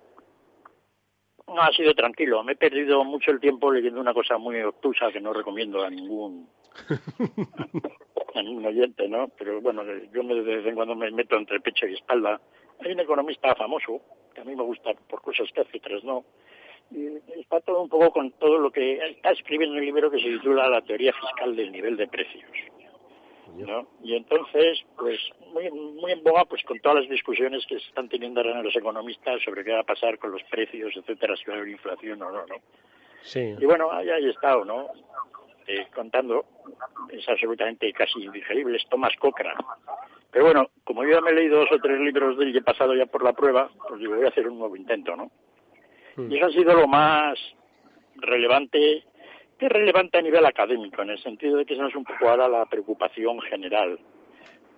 No, 1.48 1.62
ha 1.62 1.72
sido 1.72 1.94
tranquilo. 1.96 2.44
Me 2.44 2.54
he 2.54 2.56
perdido 2.56 3.04
mucho 3.04 3.32
el 3.32 3.40
tiempo 3.40 3.72
leyendo 3.72 4.00
una 4.00 4.14
cosa 4.14 4.38
muy 4.38 4.62
obtusa 4.62 5.12
que 5.12 5.20
no 5.20 5.34
recomiendo 5.34 5.84
a 5.84 5.90
ningún, 5.90 6.48
a 8.36 8.42
ningún 8.42 8.66
oyente, 8.66 9.08
¿no? 9.08 9.28
Pero 9.30 9.60
bueno, 9.62 9.84
yo 10.14 10.24
me- 10.24 10.36
de 10.36 10.58
vez 10.58 10.66
en 10.66 10.76
cuando 10.76 10.96
me 10.96 11.10
meto 11.12 11.36
entre 11.38 11.60
pecho 11.60 11.88
y 11.88 11.94
espalda. 11.96 12.40
Hay 12.80 12.92
un 12.92 13.00
economista 13.00 13.56
famoso, 13.56 14.00
que 14.34 14.42
a 14.42 14.44
mí 14.46 14.56
me 14.56 14.64
gusta 14.64 14.94
por 15.10 15.22
cosas 15.22 15.48
que 15.54 15.62
hace, 15.62 15.78
otras 15.78 16.04
no. 16.04 16.24
Y 16.92 17.40
está 17.40 17.62
todo 17.62 17.82
un 17.82 17.90
poco 17.90 18.12
con 18.12 18.32
todo 18.32 18.58
lo 18.58 18.72
que 18.72 18.98
está 19.10 19.32
escribiendo 19.32 19.76
un 19.76 19.86
libro 19.86 20.10
que 20.10 20.20
se 20.20 20.30
titula 20.30 20.68
La 20.68 20.82
teoría 20.82 21.14
fiscal 21.14 21.56
del 21.56 21.72
nivel 21.72 21.98
de 21.98 22.08
precios. 22.08 22.50
¿no? 23.58 23.88
Y 24.04 24.16
entonces, 24.16 24.86
pues, 24.98 25.20
muy, 25.54 25.70
muy 25.72 26.12
en 26.12 26.24
boga, 26.24 26.46
pues 26.46 26.64
con 26.64 26.80
todas 26.80 27.02
las 27.02 27.10
discusiones 27.10 27.66
que 27.66 27.80
se 27.80 27.88
están 27.88 28.08
teniendo 28.08 28.40
ahora 28.42 28.62
los 28.62 28.76
economistas 28.76 29.42
sobre 29.44 29.64
qué 29.64 29.72
va 29.72 29.82
a 29.82 29.84
pasar 29.84 30.18
con 30.18 30.32
los 30.32 30.44
precios, 30.44 30.96
etcétera, 30.96 31.36
si 31.36 31.46
va 31.46 31.56
a 31.56 31.58
haber 31.58 31.70
inflación 31.70 32.22
o 32.22 32.32
no, 32.32 32.46
¿no? 32.46 32.56
Sí. 33.22 33.56
Y 33.60 33.66
bueno, 33.66 33.92
ahí, 33.92 34.10
ahí 34.10 34.26
he 34.26 34.30
estado, 34.30 34.64
¿no? 34.64 34.88
Eh, 35.68 35.86
contando, 35.94 36.46
es 37.10 37.28
absolutamente 37.28 37.92
casi 37.94 38.24
indigerible, 38.24 38.78
es 38.78 38.88
Thomas 38.90 39.16
Cochrane. 39.20 39.64
Pero 40.32 40.46
bueno, 40.46 40.70
como 40.84 41.04
yo 41.04 41.12
ya 41.12 41.22
me 41.22 41.32
he 41.32 41.34
leído 41.34 41.60
dos 41.60 41.72
o 41.72 41.80
tres 41.80 42.00
libros 42.00 42.38
de 42.38 42.46
él 42.46 42.56
y 42.56 42.58
he 42.58 42.62
pasado 42.62 42.96
ya 42.96 43.06
por 43.06 43.24
la 43.24 43.34
prueba, 43.34 43.70
pues 43.88 44.00
digo, 44.00 44.16
voy 44.16 44.26
a 44.26 44.30
hacer 44.30 44.48
un 44.48 44.60
nuevo 44.60 44.76
intento, 44.76 45.16
¿no? 45.16 45.32
Y 46.28 46.36
eso 46.36 46.48
ha 46.48 46.52
sido 46.52 46.74
lo 46.74 46.88
más 46.88 47.40
relevante, 48.16 49.04
que 49.58 49.66
es 49.66 49.72
relevante 49.72 50.18
a 50.18 50.22
nivel 50.22 50.46
académico, 50.46 51.02
en 51.02 51.12
el 51.12 51.20
sentido 51.20 51.58
de 51.58 51.66
que 51.66 51.76
esa 51.76 51.88
es 51.88 51.96
un 51.96 52.04
poco 52.04 52.28
ahora 52.28 52.48
la 52.48 52.66
preocupación 52.66 53.40
general. 53.42 54.00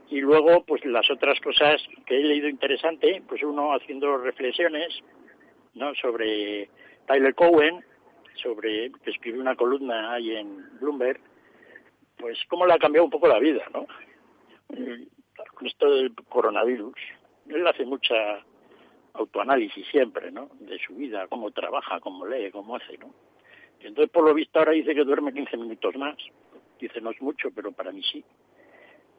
Y 0.09 0.19
luego, 0.19 0.63
pues 0.65 0.83
las 0.85 1.09
otras 1.09 1.39
cosas 1.39 1.81
que 2.05 2.17
he 2.17 2.23
leído 2.23 2.49
interesante, 2.49 3.23
pues 3.27 3.41
uno 3.43 3.73
haciendo 3.73 4.17
reflexiones, 4.17 4.99
¿no? 5.73 5.95
Sobre 5.95 6.69
Tyler 7.07 7.33
Cowen, 7.33 7.83
sobre 8.35 8.91
que 9.03 9.11
escribió 9.11 9.41
una 9.41 9.55
columna 9.55 10.13
ahí 10.13 10.35
en 10.35 10.79
Bloomberg, 10.79 11.19
pues 12.17 12.37
cómo 12.49 12.65
le 12.65 12.73
ha 12.73 12.77
cambiado 12.77 13.05
un 13.05 13.11
poco 13.11 13.27
la 13.27 13.39
vida, 13.39 13.63
¿no? 13.73 13.87
Con 15.55 15.67
esto 15.67 15.89
del 15.89 16.13
coronavirus. 16.29 16.95
Él 17.47 17.65
hace 17.65 17.85
mucha 17.85 18.45
autoanálisis 19.13 19.85
siempre, 19.87 20.31
¿no? 20.31 20.49
De 20.59 20.77
su 20.79 20.95
vida, 20.95 21.27
cómo 21.27 21.51
trabaja, 21.51 21.99
cómo 21.99 22.25
lee, 22.25 22.51
cómo 22.51 22.75
hace, 22.75 22.97
¿no? 22.97 23.13
Y 23.81 23.87
entonces, 23.87 24.11
por 24.11 24.23
lo 24.23 24.33
visto, 24.33 24.59
ahora 24.59 24.73
dice 24.73 24.93
que 24.93 25.03
duerme 25.03 25.33
15 25.33 25.57
minutos 25.57 25.95
más. 25.95 26.15
Dice, 26.79 27.01
no 27.01 27.11
es 27.11 27.21
mucho, 27.21 27.49
pero 27.51 27.71
para 27.71 27.91
mí 27.91 28.01
sí. 28.03 28.23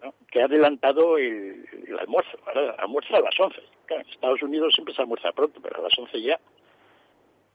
¿no? 0.02 0.14
Que 0.30 0.42
ha 0.42 0.44
adelantado 0.44 1.18
el, 1.18 1.66
el 1.86 1.98
almuerzo. 1.98 2.38
Almuerza 2.78 3.16
a 3.16 3.20
las 3.20 3.38
11. 3.38 3.60
Claro, 3.86 4.02
en 4.02 4.10
Estados 4.10 4.42
Unidos 4.42 4.74
siempre 4.74 4.94
se 4.94 5.02
almuerza 5.02 5.32
pronto, 5.32 5.60
pero 5.60 5.80
a 5.80 5.82
las 5.82 5.98
11 5.98 6.20
ya. 6.22 6.40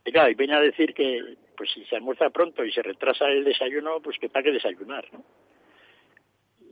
Y 0.05 0.11
claro, 0.11 0.31
y 0.31 0.35
viene 0.35 0.55
a 0.55 0.61
decir 0.61 0.93
que, 0.93 1.35
pues 1.55 1.71
si 1.71 1.83
se 1.85 1.95
almuerza 1.95 2.29
pronto 2.29 2.63
y 2.63 2.71
se 2.71 2.81
retrasa 2.81 3.27
el 3.27 3.43
desayuno, 3.43 3.99
pues 4.01 4.17
que 4.19 4.29
qué 4.29 4.51
desayunar, 4.51 5.05
¿no? 5.11 5.23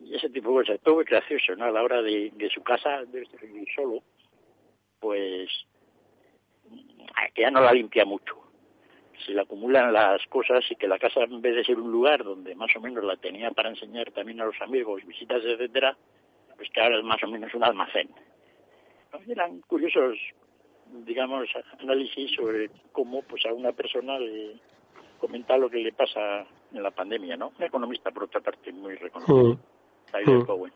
Y 0.05 0.15
ese 0.15 0.29
tipo 0.29 0.49
de 0.51 0.65
cosas, 0.65 0.79
todo 0.81 0.95
muy 0.95 1.03
gracioso, 1.03 1.55
¿no? 1.55 1.65
A 1.65 1.71
la 1.71 1.83
hora 1.83 2.01
de, 2.01 2.31
de 2.35 2.49
su 2.49 2.61
casa, 2.61 3.03
de 3.05 3.27
vivir 3.41 3.67
solo, 3.75 4.03
pues 4.99 5.49
que 7.35 7.41
ya 7.41 7.51
no 7.51 7.61
la 7.61 7.73
limpia 7.73 8.05
mucho. 8.05 8.35
Se 9.25 9.33
le 9.33 9.41
acumulan 9.41 9.91
las 9.93 10.25
cosas 10.27 10.63
y 10.69 10.75
que 10.75 10.87
la 10.87 10.99
casa, 10.99 11.23
en 11.23 11.41
vez 11.41 11.55
de 11.55 11.63
ser 11.63 11.79
un 11.79 11.91
lugar 11.91 12.23
donde 12.23 12.55
más 12.55 12.73
o 12.75 12.79
menos 12.79 13.03
la 13.03 13.17
tenía 13.17 13.51
para 13.51 13.69
enseñar 13.69 14.11
también 14.11 14.41
a 14.41 14.45
los 14.45 14.59
amigos, 14.61 15.05
visitas, 15.05 15.43
etcétera, 15.43 15.97
pues 16.55 16.69
que 16.69 16.81
ahora 16.81 16.97
es 16.97 17.03
más 17.03 17.21
o 17.23 17.27
menos 17.27 17.53
un 17.53 17.63
almacén. 17.63 18.09
Eran 19.27 19.61
curiosos, 19.61 20.17
digamos, 21.05 21.47
análisis 21.79 22.31
sobre 22.35 22.69
cómo 22.91 23.21
pues 23.23 23.45
a 23.45 23.53
una 23.53 23.71
persona 23.71 24.19
le 24.19 24.55
comenta 25.19 25.57
lo 25.57 25.69
que 25.69 25.77
le 25.77 25.93
pasa 25.93 26.45
en 26.73 26.83
la 26.83 26.91
pandemia, 26.91 27.37
¿no? 27.37 27.51
Un 27.57 27.63
economista, 27.63 28.11
por 28.11 28.23
otra 28.25 28.41
parte, 28.41 28.71
muy 28.71 28.95
reconocido, 28.95 29.57
Tyler 30.11 30.37
Mm. 30.37 30.45
Cowen. 30.45 30.73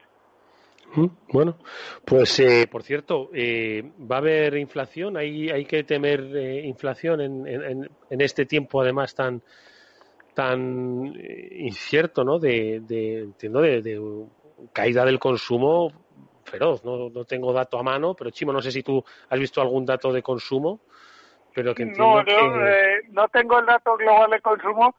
Mm, 0.96 1.08
Bueno, 1.32 1.58
pues 2.06 2.40
eh, 2.40 2.68
por 2.70 2.84
cierto, 2.84 3.30
eh, 3.34 3.84
va 4.00 4.18
a 4.18 4.20
haber 4.20 4.58
inflación, 4.58 5.18
hay, 5.18 5.50
hay 5.50 5.66
que 5.66 5.84
temer 5.84 6.22
eh, 6.36 6.66
inflación 6.66 7.22
en, 7.22 7.48
en, 7.48 7.90
en 8.10 8.22
este 8.22 8.46
tiempo 8.46 8.82
además 8.82 9.14
tan 9.14 9.42
tan 10.34 11.14
eh, 11.18 11.50
incierto, 11.60 12.24
¿no? 12.24 12.40
De, 12.40 12.80
de 12.82 13.20
entiendo 13.20 13.62
de, 13.62 13.82
de 13.82 14.02
caída 14.74 15.06
del 15.06 15.20
consumo 15.20 15.92
feroz. 16.46 16.84
No, 16.84 17.10
no 17.10 17.26
tengo 17.26 17.54
dato 17.54 17.78
a 17.78 17.84
mano, 17.84 18.16
pero 18.16 18.32
Chimo, 18.32 18.54
no 18.54 18.62
sé 18.62 18.72
si 18.72 18.82
tú 18.82 19.04
has 19.30 19.40
visto 19.40 19.62
algún 19.62 19.86
dato 19.86 20.12
de 20.12 20.22
consumo, 20.24 20.82
pero 21.54 21.76
que 21.76 21.84
entiendo 21.84 22.16
No, 22.16 22.26
yo 22.26 22.54
que 22.54 22.70
eh, 22.70 23.02
no 23.10 23.28
tengo 23.28 23.60
el 23.60 23.66
dato 23.66 23.96
global 23.98 24.32
de 24.32 24.42
consumo, 24.42 24.96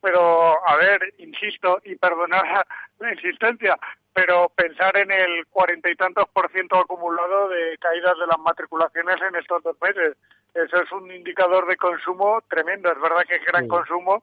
pero 0.00 0.66
a 0.66 0.76
ver, 0.76 1.00
insisto, 1.18 1.80
y 1.84 1.96
perdonar 1.96 2.66
la 2.98 3.12
insistencia, 3.12 3.76
pero 4.16 4.48
pensar 4.56 4.96
en 4.96 5.10
el 5.10 5.46
cuarenta 5.48 5.90
y 5.90 5.94
tantos 5.94 6.26
por 6.32 6.50
ciento 6.50 6.78
acumulado 6.78 7.50
de 7.50 7.76
caídas 7.76 8.18
de 8.18 8.26
las 8.26 8.38
matriculaciones 8.38 9.16
en 9.20 9.36
estos 9.36 9.62
dos 9.62 9.76
meses. 9.82 10.16
Eso 10.54 10.80
es 10.80 10.90
un 10.90 11.12
indicador 11.12 11.66
de 11.66 11.76
consumo 11.76 12.40
tremendo. 12.48 12.90
Es 12.90 12.98
verdad 12.98 13.24
que 13.28 13.34
es 13.34 13.44
gran 13.44 13.64
Sí. 13.64 13.68
consumo, 13.68 14.22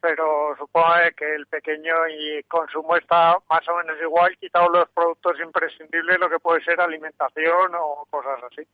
pero 0.00 0.56
supongo 0.56 0.94
que 1.14 1.34
el 1.34 1.46
pequeño 1.46 1.94
y 2.08 2.42
consumo 2.44 2.96
está 2.96 3.36
más 3.50 3.68
o 3.68 3.76
menos 3.76 4.00
igual, 4.00 4.34
quitado 4.38 4.70
los 4.70 4.88
productos 4.88 5.38
imprescindibles, 5.38 6.18
lo 6.18 6.30
que 6.30 6.38
puede 6.38 6.64
ser 6.64 6.80
alimentación 6.80 7.72
o 7.74 8.06
cosas 8.08 8.42
así. 8.50 8.66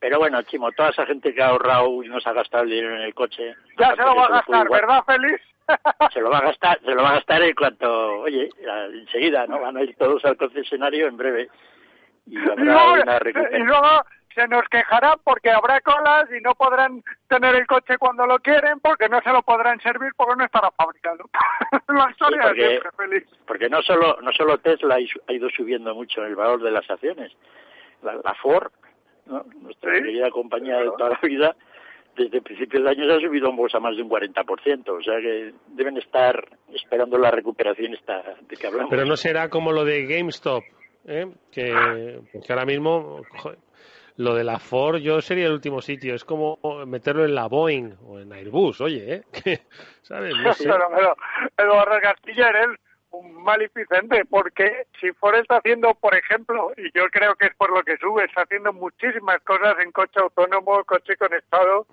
Pero 0.00 0.18
bueno, 0.18 0.40
Chimo, 0.42 0.70
toda 0.72 0.90
esa 0.90 1.06
gente 1.06 1.34
que 1.34 1.42
ha 1.42 1.48
ahorrado 1.48 2.02
y 2.04 2.08
no 2.08 2.20
se 2.20 2.28
ha 2.28 2.32
gastado 2.32 2.64
el 2.64 2.70
dinero 2.70 2.94
en 2.96 3.02
el 3.02 3.14
coche. 3.14 3.54
Ya 3.78 3.90
se 3.96 4.02
lo 4.02 4.06
va 4.06 4.12
a 4.12 4.14
porque 4.16 4.32
gastar, 4.34 4.64
igual. 4.66 4.80
¿verdad, 4.80 5.04
Félix? 5.06 5.42
Se 6.14 6.20
lo 6.20 6.30
va 6.30 6.38
a 6.38 6.42
gastar, 6.42 6.80
se 6.82 6.94
lo 6.94 7.02
va 7.02 7.10
a 7.10 7.14
gastar 7.16 7.42
en 7.42 7.54
cuanto, 7.54 8.20
oye, 8.20 8.48
enseguida, 8.94 9.46
¿no? 9.46 9.60
Van 9.60 9.76
a 9.76 9.82
ir 9.82 9.94
todos 9.96 10.24
al 10.24 10.38
concesionario 10.38 11.06
en 11.08 11.16
breve. 11.18 11.50
Y 12.26 12.38
habrá 12.38 12.54
Y 12.62 12.64
luego, 12.64 12.92
una 12.94 13.18
y 13.52 13.62
luego 13.64 14.02
se 14.34 14.48
nos 14.48 14.62
quejarán 14.70 15.18
porque 15.24 15.50
habrá 15.50 15.80
colas 15.82 16.26
y 16.34 16.40
no 16.40 16.54
podrán 16.54 17.02
tener 17.28 17.54
el 17.54 17.66
coche 17.66 17.98
cuando 17.98 18.24
lo 18.26 18.38
quieren 18.38 18.80
porque 18.80 19.10
no 19.10 19.20
se 19.20 19.28
lo 19.30 19.42
podrán 19.42 19.78
servir 19.80 20.12
porque 20.16 20.36
no 20.36 20.44
estará 20.46 20.70
fabricado. 20.70 21.24
La 21.88 22.10
historia 22.12 22.40
porque- 22.44 22.62
de 22.62 22.68
siempre, 22.70 22.90
Félix. 22.96 23.28
Porque 23.46 23.68
no 23.68 23.82
solo, 23.82 24.16
no 24.22 24.32
solo 24.32 24.56
Tesla 24.58 24.94
ha 24.94 25.00
ido- 25.00 25.20
ha 25.28 25.32
ido 25.34 25.50
subiendo 25.50 25.94
mucho 25.94 26.24
el 26.24 26.34
valor 26.34 26.62
de 26.62 26.70
las 26.70 26.88
acciones. 26.90 27.30
La, 28.02 28.14
la 28.14 28.34
Ford, 28.36 28.72
¿no? 29.28 29.44
nuestra 29.62 29.94
Sí, 29.94 30.02
querida 30.02 30.30
compañía 30.30 30.78
de 30.78 30.86
toda 30.86 31.10
la 31.10 31.20
vida, 31.22 31.56
desde 32.16 32.42
principios 32.42 32.84
de 32.84 32.90
año 32.90 33.06
se 33.06 33.14
ha 33.14 33.20
subido 33.20 33.48
en 33.50 33.56
bolsa 33.56 33.78
más 33.80 33.96
de 33.96 34.02
un 34.02 34.10
40%. 34.10 34.88
O 34.88 35.02
sea 35.02 35.20
que 35.20 35.52
deben 35.68 35.96
estar 35.98 36.48
esperando 36.72 37.16
la 37.18 37.30
recuperación 37.30 37.94
esta 37.94 38.22
de 38.48 38.56
que 38.56 38.66
hablamos. 38.66 38.90
Pero 38.90 39.04
no 39.04 39.16
será 39.16 39.48
como 39.48 39.72
lo 39.72 39.84
de 39.84 40.06
GameStop, 40.06 40.64
¿eh? 41.06 41.26
que 41.52 41.72
ahora 42.48 42.64
mismo 42.64 43.22
joder, 43.36 43.58
lo 44.18 44.34
de 44.34 44.42
la 44.42 44.58
Ford 44.58 44.96
yo 44.96 45.20
sería 45.20 45.46
el 45.46 45.52
último 45.52 45.80
sitio. 45.80 46.14
Es 46.14 46.24
como 46.24 46.58
meterlo 46.86 47.24
en 47.24 47.34
la 47.34 47.46
Boeing 47.46 47.94
o 48.04 48.18
en 48.18 48.32
Airbus, 48.32 48.80
oye, 48.80 49.14
¿eh? 49.14 49.22
¿sabes? 50.02 50.34
No 50.36 50.52
sé. 50.54 50.64
Pero, 50.64 50.86
pero, 50.94 51.16
Eduardo 51.56 52.00
Castilla 52.02 52.48
eres 52.48 52.66
un 52.66 52.76
maleficente 53.22 54.24
porque 54.24 54.86
si 55.00 55.10
Ford 55.12 55.36
está 55.36 55.56
haciendo, 55.58 55.94
por 55.94 56.14
ejemplo, 56.14 56.72
y 56.76 56.84
yo 56.96 57.06
creo 57.10 57.34
que 57.36 57.46
es 57.46 57.54
por 57.56 57.70
lo 57.70 57.82
que 57.82 57.96
sube, 57.98 58.24
está 58.24 58.42
haciendo 58.42 58.72
muchísimas 58.72 59.40
cosas 59.42 59.74
en 59.82 59.92
coche 59.92 60.20
autónomo, 60.20 60.84
coche 60.84 61.16
conectado. 61.16 61.86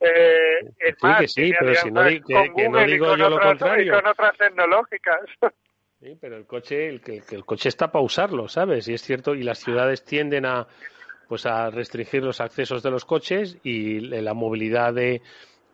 Eh, 0.00 0.60
es 0.80 0.96
Sí, 0.98 1.06
más, 1.06 1.20
que 1.20 1.28
sí, 1.28 1.52
pero 1.58 1.74
si 1.76 1.90
no 1.90 2.02
que- 2.04 2.20
con 2.22 2.54
que 2.54 2.68
no 2.68 2.70
Google 2.70 2.88
y 2.88 2.92
digo 2.92 3.06
con 3.06 3.18
yo 3.18 3.28
lo 3.30 3.36
otras- 3.36 3.48
contrario. 3.50 3.84
Y 3.86 3.96
con 4.00 4.06
otras 4.10 4.36
tecnológicas. 4.38 5.20
Sí, 6.02 6.18
pero 6.20 6.36
el 6.36 6.46
coche, 6.46 6.88
el, 6.88 7.00
que, 7.00 7.20
que 7.20 7.36
el 7.36 7.44
coche 7.44 7.68
está 7.68 7.92
para 7.92 8.04
usarlo, 8.04 8.48
¿sabes? 8.48 8.88
Y 8.88 8.94
es 8.94 9.02
cierto, 9.02 9.36
y 9.36 9.44
las 9.44 9.60
ciudades 9.60 10.04
tienden 10.04 10.44
a 10.46 10.66
pues 11.28 11.46
a 11.46 11.70
restringir 11.70 12.24
los 12.24 12.40
accesos 12.40 12.82
de 12.82 12.90
los 12.90 13.04
coches 13.04 13.56
y 13.62 14.00
la 14.00 14.34
movilidad 14.34 14.92
de 14.92 15.22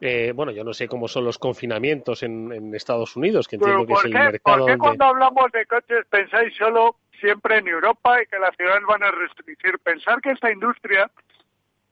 eh, 0.01 0.32
bueno, 0.34 0.53
yo 0.53 0.64
no 0.64 0.72
sé 0.72 0.86
cómo 0.88 1.09
son 1.09 1.24
los 1.24 1.38
confinamientos 1.38 2.22
en, 2.22 2.53
en 2.53 2.74
Estados 2.74 3.16
Unidos, 3.16 3.49
que 3.49 3.57
entiendo 3.57 3.86
que 3.86 3.92
es 3.94 3.99
¿por 3.99 4.07
el 4.07 4.12
qué, 4.12 4.18
mercado 4.18 4.59
por 4.59 4.66
qué 4.66 4.70
donde 4.72 4.78
cuando 4.78 5.05
hablamos 5.07 5.53
de 5.53 5.66
coches 5.66 6.07
pensáis 6.09 6.55
solo 6.57 6.96
siempre 7.20 7.59
en 7.59 7.66
Europa 7.68 8.22
y 8.22 8.26
que 8.26 8.38
las 8.38 8.55
ciudades 8.57 8.82
van 8.86 9.03
a 9.03 9.11
restringir? 9.11 9.78
Pensar 9.80 10.20
que 10.20 10.30
esta 10.30 10.53
industria, 10.53 11.11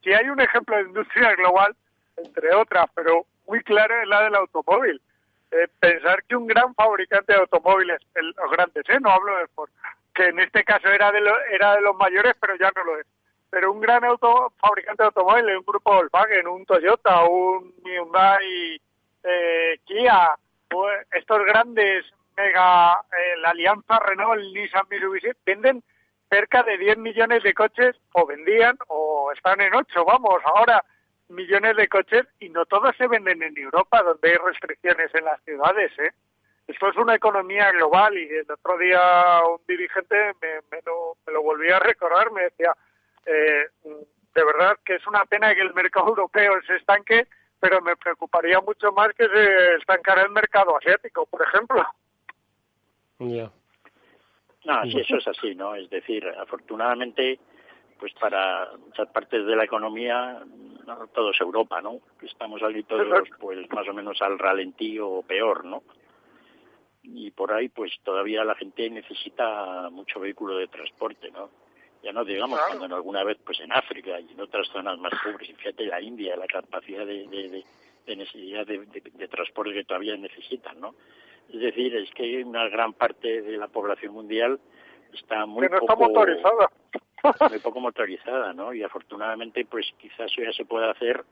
si 0.04 0.12
hay 0.12 0.28
un 0.28 0.40
ejemplo 0.40 0.76
de 0.76 0.82
industria 0.82 1.34
global, 1.34 1.74
entre 2.16 2.54
otras, 2.54 2.86
pero 2.94 3.26
muy 3.48 3.60
claro 3.62 3.94
es 4.02 4.08
la 4.08 4.22
del 4.22 4.34
automóvil. 4.36 5.00
Eh, 5.50 5.68
pensar 5.78 6.22
que 6.24 6.34
un 6.36 6.46
gran 6.46 6.74
fabricante 6.74 7.32
de 7.32 7.38
automóviles, 7.40 8.00
el- 8.14 8.34
los 8.36 8.50
grandes, 8.50 8.84
¿eh? 8.88 8.98
no 9.00 9.10
hablo 9.10 9.36
de 9.36 9.46
Ford, 9.48 9.70
que 10.14 10.24
en 10.26 10.40
este 10.40 10.64
caso 10.64 10.88
era 10.88 11.12
de, 11.12 11.20
lo- 11.20 11.40
era 11.50 11.74
de 11.76 11.82
los 11.82 11.96
mayores, 11.96 12.34
pero 12.40 12.54
ya 12.56 12.70
no 12.74 12.84
lo 12.84 12.98
es. 12.98 13.06
Pero 13.50 13.72
un 13.72 13.80
gran 13.80 14.04
auto, 14.04 14.52
fabricante 14.58 15.02
de 15.02 15.06
automóviles, 15.06 15.58
un 15.58 15.64
grupo 15.64 15.94
Volkswagen, 15.94 16.46
un 16.48 16.66
Toyota, 16.66 17.24
un 17.24 17.72
Hyundai, 17.84 18.80
eh, 19.22 19.80
Kia, 19.84 20.36
estos 21.12 21.44
grandes 21.46 22.04
mega, 22.36 22.92
eh, 22.92 23.36
la 23.40 23.50
alianza 23.50 23.98
Renault, 23.98 24.42
Nissan, 24.52 24.86
Mitsubishi, 24.90 25.30
venden 25.44 25.82
cerca 26.28 26.62
de 26.62 26.76
10 26.76 26.98
millones 26.98 27.42
de 27.42 27.54
coches, 27.54 27.96
o 28.12 28.26
vendían, 28.26 28.76
o 28.88 29.32
están 29.32 29.60
en 29.60 29.74
8, 29.74 30.04
vamos, 30.04 30.42
ahora 30.44 30.84
millones 31.28 31.76
de 31.76 31.88
coches, 31.88 32.26
y 32.40 32.48
no 32.50 32.66
todos 32.66 32.94
se 32.96 33.06
venden 33.06 33.42
en 33.42 33.56
Europa, 33.56 34.02
donde 34.02 34.30
hay 34.30 34.36
restricciones 34.36 35.14
en 35.14 35.24
las 35.24 35.40
ciudades, 35.42 35.92
¿eh? 35.98 36.12
Esto 36.66 36.88
es 36.88 36.96
una 36.96 37.14
economía 37.14 37.70
global, 37.70 38.16
y 38.16 38.26
el 38.26 38.50
otro 38.50 38.76
día 38.78 39.40
un 39.48 39.60
dirigente 39.68 40.32
me, 40.42 40.60
me 40.70 40.82
lo, 40.84 41.16
me 41.26 41.32
lo 41.32 41.42
volvía 41.42 41.76
a 41.76 41.80
recordar, 41.80 42.32
me 42.32 42.42
decía, 42.42 42.74
eh, 43.26 43.66
de 44.34 44.44
verdad 44.44 44.78
que 44.84 44.96
es 44.96 45.06
una 45.06 45.24
pena 45.24 45.54
que 45.54 45.62
el 45.62 45.74
mercado 45.74 46.08
europeo 46.10 46.54
se 46.66 46.76
estanque, 46.76 47.26
pero 47.58 47.80
me 47.80 47.96
preocuparía 47.96 48.60
mucho 48.60 48.92
más 48.92 49.12
que 49.14 49.28
se 49.28 49.74
estancara 49.76 50.22
el 50.22 50.30
mercado 50.30 50.76
asiático, 50.76 51.26
por 51.26 51.42
ejemplo. 51.42 51.84
Ya. 53.18 53.50
No, 54.64 54.82
sí, 54.84 54.98
eso 54.98 55.16
es 55.16 55.28
así, 55.28 55.54
¿no? 55.54 55.74
Es 55.74 55.88
decir, 55.88 56.26
afortunadamente, 56.38 57.38
pues 57.98 58.12
para 58.14 58.70
muchas 58.78 59.08
partes 59.08 59.46
de 59.46 59.56
la 59.56 59.64
economía, 59.64 60.42
no 60.86 61.06
todo 61.08 61.30
es 61.30 61.40
Europa, 61.40 61.80
¿no? 61.80 62.00
Estamos 62.20 62.62
aquí 62.62 62.82
todos, 62.82 63.28
pues 63.38 63.58
más 63.70 63.88
o 63.88 63.94
menos 63.94 64.20
al 64.20 64.38
ralentí 64.38 64.98
o 64.98 65.22
peor, 65.22 65.64
¿no? 65.64 65.82
Y 67.04 67.30
por 67.30 67.52
ahí, 67.52 67.68
pues 67.68 67.92
todavía 68.02 68.44
la 68.44 68.56
gente 68.56 68.90
necesita 68.90 69.88
mucho 69.90 70.18
vehículo 70.18 70.56
de 70.56 70.66
transporte, 70.66 71.30
¿no? 71.30 71.48
Ya 72.06 72.12
no 72.12 72.24
digamos 72.24 72.56
Claro. 72.60 72.78
cuando 72.78 72.94
alguna 72.96 73.24
vez, 73.24 73.36
pues 73.44 73.58
en 73.58 73.72
África 73.72 74.20
y 74.20 74.30
en 74.32 74.40
otras 74.40 74.68
zonas 74.68 74.96
más 74.98 75.12
pobres, 75.24 75.50
y 75.50 75.54
fíjate 75.54 75.86
la 75.86 76.00
India, 76.00 76.36
la 76.36 76.46
capacidad 76.46 77.04
de, 77.04 77.26
de, 77.26 77.48
de- 77.48 77.64
de 78.06 78.14
necesidad 78.16 78.64
de, 78.64 78.78
de- 78.86 79.02
de 79.12 79.26
transporte 79.28 79.72
que 79.74 79.82
todavía 79.84 80.16
necesitan, 80.16 80.80
¿no? 80.80 80.94
Es 81.52 81.58
decir, 81.58 81.96
es 81.96 82.08
que 82.12 82.44
una 82.44 82.68
gran 82.68 82.92
parte 82.92 83.42
de 83.42 83.56
la 83.56 83.66
población 83.66 84.14
mundial 84.14 84.60
está 85.12 85.46
muy 85.46 85.62
no 85.68 85.74
está 85.74 85.80
poco 85.80 85.96
motorizada. 86.08 86.70
muy 87.50 87.58
poco 87.58 87.80
motorizada, 87.80 88.52
¿no? 88.52 88.72
Y 88.72 88.84
afortunadamente, 88.84 89.64
pues 89.64 89.84
quizás 89.98 90.30
eso 90.30 90.42
ya 90.42 90.52
se 90.52 90.64
puede 90.64 90.88
hacer 90.88 91.24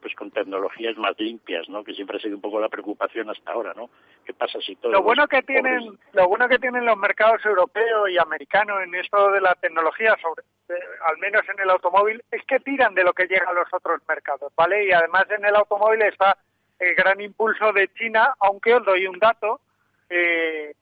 pues 0.00 0.14
con 0.14 0.30
tecnologías 0.30 0.96
más 0.96 1.18
limpias, 1.18 1.68
¿no? 1.68 1.84
Que 1.84 1.94
siempre 1.94 2.16
ha 2.16 2.20
sido 2.20 2.36
un 2.36 2.40
poco 2.40 2.60
la 2.60 2.68
preocupación 2.68 3.28
hasta 3.30 3.52
ahora, 3.52 3.72
¿no? 3.74 3.90
¿Qué 4.24 4.34
pasa 4.34 4.60
si 4.60 4.76
todo 4.76 4.92
Lo 4.92 5.02
bueno 5.02 5.26
que 5.26 5.42
tienen, 5.42 5.98
lo 6.12 6.28
bueno 6.28 6.48
que 6.48 6.58
tienen 6.58 6.84
los 6.84 6.96
mercados 6.96 7.44
europeos 7.44 8.10
y 8.10 8.18
americanos 8.18 8.82
en 8.82 8.94
esto 8.94 9.30
de 9.30 9.40
la 9.40 9.54
tecnología, 9.54 10.16
sobre, 10.20 10.42
eh, 10.68 10.82
al 11.06 11.18
menos 11.18 11.42
en 11.48 11.60
el 11.60 11.70
automóvil, 11.70 12.22
es 12.30 12.42
que 12.44 12.60
tiran 12.60 12.94
de 12.94 13.04
lo 13.04 13.12
que 13.12 13.26
llega 13.26 13.48
a 13.48 13.54
los 13.54 13.72
otros 13.72 14.00
mercados, 14.08 14.52
¿vale? 14.56 14.86
Y 14.86 14.92
además 14.92 15.24
en 15.30 15.44
el 15.44 15.54
automóvil 15.54 16.02
está 16.02 16.36
el 16.78 16.94
gran 16.94 17.20
impulso 17.20 17.72
de 17.72 17.88
China, 17.94 18.34
aunque 18.40 18.74
os 18.74 18.84
doy 18.84 19.06
un 19.06 19.18
dato, 19.18 19.60
eh, 20.10 20.74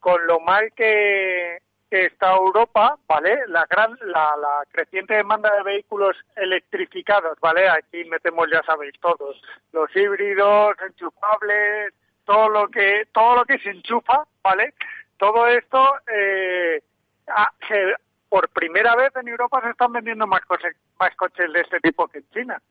con 0.00 0.26
lo 0.26 0.40
mal 0.40 0.72
que, 0.74 1.58
que 1.66 1.75
está 1.90 2.32
Europa, 2.34 2.98
¿vale? 3.06 3.38
La 3.48 3.64
gran, 3.70 3.96
la, 4.02 4.36
la 4.36 4.64
creciente 4.72 5.14
demanda 5.14 5.50
de 5.56 5.62
vehículos 5.62 6.16
electrificados, 6.34 7.38
¿vale? 7.40 7.68
Aquí 7.68 8.04
metemos, 8.06 8.48
ya 8.50 8.62
sabéis, 8.64 8.94
todos, 9.00 9.40
los 9.72 9.94
híbridos, 9.94 10.76
enchufables, 10.86 11.94
todo 12.24 12.48
lo 12.48 12.68
que, 12.68 13.06
todo 13.12 13.36
lo 13.36 13.44
que 13.44 13.58
se 13.58 13.70
enchufa, 13.70 14.24
¿vale? 14.42 14.74
Todo 15.16 15.46
esto, 15.46 15.94
eh, 16.08 16.82
se- 17.68 17.94
por 18.28 18.48
primera 18.48 18.96
vez 18.96 19.14
en 19.16 19.28
Europa 19.28 19.60
se 19.62 19.70
están 19.70 19.92
vendiendo 19.92 20.26
más, 20.26 20.40
coche- 20.46 20.76
más 20.98 21.14
coches 21.16 21.52
de 21.52 21.60
este 21.60 21.80
tipo 21.80 22.08
que 22.08 22.18
en 22.18 22.30
China. 22.30 22.62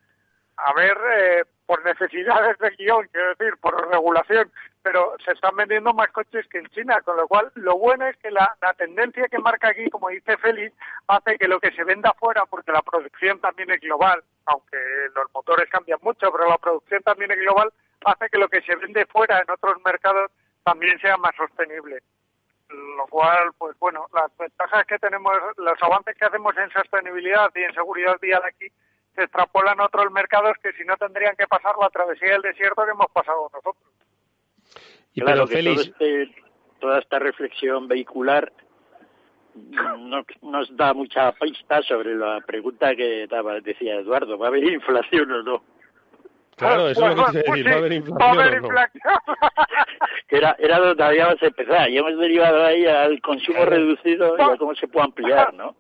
A 0.58 0.74
ver, 0.74 0.98
eh, 1.14 1.44
por 1.66 1.84
necesidades 1.84 2.58
de 2.60 2.70
guion, 2.72 3.08
quiero 3.12 3.36
decir, 3.36 3.58
por 3.58 3.90
regulación, 3.90 4.52
pero 4.82 5.16
se 5.24 5.32
están 5.32 5.56
vendiendo 5.56 5.94
más 5.94 6.10
coches 6.12 6.48
que 6.48 6.60
en 6.60 6.68
China, 6.68 7.02
con 7.02 7.18
lo 7.18 7.28
cual 7.28 7.52
lo 7.56 7.78
bueno 7.78 8.08
es 8.08 8.16
que 8.18 8.32
la, 8.32 8.56
la 8.62 8.74
tendencia 8.74 9.28
que 9.28 9.40
marca 9.40 9.70
aquí, 9.70 9.90
como 9.90 10.10
dice 10.10 10.38
Félix, 10.38 10.76
hace 11.08 11.38
que 11.38 11.48
lo 11.48 11.60
que 11.60 11.72
se 11.72 11.84
venda 11.84 12.14
fuera, 12.14 12.46
porque 12.46 12.72
la 12.72 12.82
producción 12.82 13.40
también 13.42 13.72
es 13.72 13.82
global, 13.82 14.24
aunque 14.46 14.78
los 15.16 15.26
motores 15.34 15.70
cambian 15.70 16.00
mucho, 16.02 16.32
pero 16.32 16.48
la 16.48 16.58
producción 16.58 17.02
también 17.04 17.32
es 17.32 17.40
global, 17.40 17.74
hace 18.06 18.30
que 18.30 18.38
lo 18.38 18.48
que 18.48 18.62
se 18.62 18.76
vende 18.76 19.06
fuera 19.08 19.40
en 19.40 19.50
otros 19.50 19.76
mercados 19.84 20.32
también 20.64 21.00
sea 21.00 21.18
más 21.18 21.36
sostenible. 21.36 22.02
Lo 22.70 23.06
cual, 23.08 23.52
pues 23.58 23.78
bueno, 23.80 24.08
las 24.14 24.36
ventajas 24.38 24.86
que 24.88 24.98
tenemos, 25.00 25.36
los 25.58 25.82
avances 25.82 26.16
que 26.16 26.26
hacemos 26.26 26.56
en 26.58 26.72
sostenibilidad 26.72 27.52
y 27.54 27.64
en 27.64 27.74
seguridad 27.74 28.18
vial 28.22 28.42
aquí 28.44 28.72
se 29.16 29.24
extrapolan 29.24 29.80
a 29.80 29.86
otros 29.86 30.12
mercados 30.12 30.54
que 30.62 30.72
si 30.74 30.84
no 30.86 30.96
tendrían 30.98 31.36
que 31.36 31.48
pasar 31.48 31.76
la 31.82 31.90
travesía 31.90 32.34
del 32.34 32.42
desierto 32.42 32.84
que 32.86 32.92
hemos 32.92 33.08
pasado 33.12 33.50
nosotros. 33.54 33.76
Y 35.14 35.22
claro 35.22 35.46
pero 35.46 35.48
que 35.48 35.56
Félix, 35.56 35.76
todo 35.98 36.08
este- 36.08 36.36
toda 36.80 37.00
esta 37.00 37.20
reflexión 37.20 37.88
vehicular 37.88 38.52
no, 39.56 40.26
nos 40.42 40.76
da 40.76 40.94
mucha 40.94 41.32
pista 41.32 41.82
sobre 41.84 42.16
la 42.16 42.42
pregunta 42.42 42.94
que 42.96 43.26
daba, 43.28 43.60
decía 43.62 43.96
Eduardo, 43.96 44.38
¿va 44.38 44.48
a 44.48 44.50
haber 44.50 44.66
inflación 44.66 45.32
o 45.32 45.44
no? 45.44 45.64
claro, 46.58 46.90
eso 46.90 47.08
es 47.10 47.16
lo 47.16 47.26
que 47.26 47.32
quise 47.32 47.52
decir, 47.52 47.68
va 47.70 47.72
a 47.74 47.78
haber 47.78 47.94
inflación 47.94 48.66
o 48.66 48.70
no. 48.70 49.48
Que 50.28 50.38
era, 50.38 50.56
era 50.60 50.80
donde 50.80 51.04
habíamos 51.04 51.42
empezado, 51.42 51.88
y 51.88 51.98
hemos 51.98 52.18
derivado 52.18 52.66
ahí 52.66 52.86
al 52.86 53.22
consumo 53.22 53.58
Claro. 53.60 53.72
reducido 53.72 54.36
y 54.38 54.42
a 54.42 54.58
cómo 54.58 54.74
se 54.76 54.88
puede 54.88 55.06
ampliar, 55.06 55.54
¿no? 55.54 55.76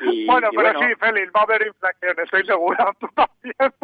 Y- 0.00 0.26
bueno, 0.26 0.48
y 0.52 0.56
pero 0.56 0.78
sí, 0.78 0.94
Félix, 0.98 1.32
va 1.34 1.40
a 1.40 1.44
haber 1.44 1.66
inflación, 1.66 2.16
estoy 2.22 2.44
seguro, 2.46 2.92
tú 3.00 3.08
también. 3.14 3.74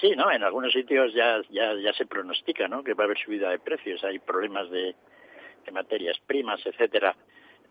Sí, 0.00 0.16
¿no? 0.16 0.30
En 0.32 0.42
algunos 0.42 0.72
sitios 0.72 1.12
ya, 1.14 1.40
ya, 1.50 1.74
ya 1.74 1.92
se 1.92 2.06
pronostica, 2.06 2.66
¿no? 2.66 2.82
Que 2.82 2.94
va 2.94 3.04
a 3.04 3.06
haber 3.06 3.18
subida 3.18 3.50
de 3.50 3.58
precios, 3.58 4.02
hay 4.04 4.18
problemas 4.18 4.70
de, 4.70 4.94
de 5.64 5.72
materias 5.72 6.18
primas, 6.26 6.64
etcétera. 6.66 7.14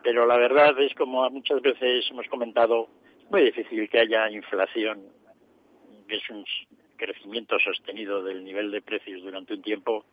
Pero 0.03 0.25
la 0.25 0.37
verdad 0.37 0.79
es 0.79 0.93
como 0.95 1.29
muchas 1.29 1.61
veces 1.61 2.07
hemos 2.09 2.27
comentado, 2.27 2.87
es 3.23 3.29
muy 3.29 3.43
difícil 3.43 3.89
que 3.89 3.99
haya 3.99 4.29
inflación, 4.29 5.03
que 6.07 6.15
es 6.15 6.29
un 6.29 6.45
crecimiento 6.97 7.57
sostenido 7.59 8.23
del 8.23 8.43
nivel 8.43 8.71
de 8.71 8.81
precios 8.81 9.21
durante 9.23 9.53
un 9.53 9.61
tiempo, 9.61 10.05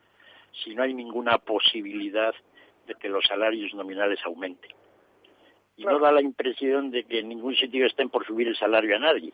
si 0.65 0.75
no 0.75 0.83
hay 0.83 0.95
ninguna 0.95 1.39
posibilidad 1.39 2.35
de 2.87 2.95
que 2.95 3.09
los 3.09 3.25
salarios 3.27 3.75
nominales 3.75 4.19
aumenten. 4.25 4.71
Y 5.79 5.85
no 5.85 5.99
da 5.99 6.13
la 6.13 6.21
impresión 6.21 6.91
de 6.91 7.05
que 7.05 7.21
en 7.21 7.29
ningún 7.29 7.55
sitio 7.55 7.87
estén 7.87 8.11
por 8.11 8.27
subir 8.27 8.49
el 8.49 8.57
salario 8.57 8.97
a 8.97 8.99
nadie. 8.99 9.33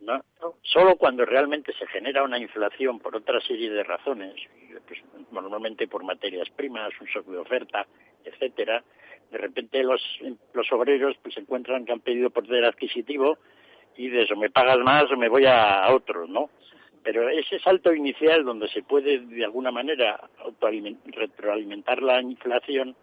¿no? 0.00 0.22
Solo 0.62 0.96
cuando 0.96 1.24
realmente 1.24 1.72
se 1.72 1.86
genera 1.86 2.22
una 2.22 2.38
inflación 2.38 3.00
por 3.00 3.16
otra 3.16 3.40
serie 3.40 3.70
de 3.70 3.82
razones, 3.82 4.34
pues, 4.86 5.00
normalmente 5.32 5.88
por 5.88 6.04
materias 6.04 6.48
primas, 6.50 6.92
un 7.00 7.06
shock 7.08 7.26
de 7.26 7.38
oferta, 7.38 7.86
etcétera, 8.24 8.84
de 9.30 9.38
repente 9.38 9.82
los, 9.82 10.00
los 10.54 10.72
obreros 10.72 11.16
pues 11.22 11.34
se 11.34 11.40
encuentran 11.40 11.84
que 11.84 11.92
han 11.92 12.00
pedido 12.00 12.30
poder 12.30 12.64
adquisitivo 12.64 13.38
y 13.96 14.08
de 14.08 14.22
eso 14.22 14.36
me 14.36 14.50
pagas 14.50 14.78
más 14.78 15.10
o 15.10 15.16
me 15.16 15.28
voy 15.28 15.44
a, 15.44 15.84
a 15.84 15.94
otro, 15.94 16.26
¿no? 16.26 16.50
Pero 17.02 17.28
ese 17.28 17.58
salto 17.60 17.92
inicial 17.92 18.44
donde 18.44 18.68
se 18.68 18.82
puede 18.82 19.20
de 19.20 19.44
alguna 19.44 19.70
manera 19.70 20.28
retroalimentar 21.06 22.02
la 22.02 22.20
inflación, 22.20 22.96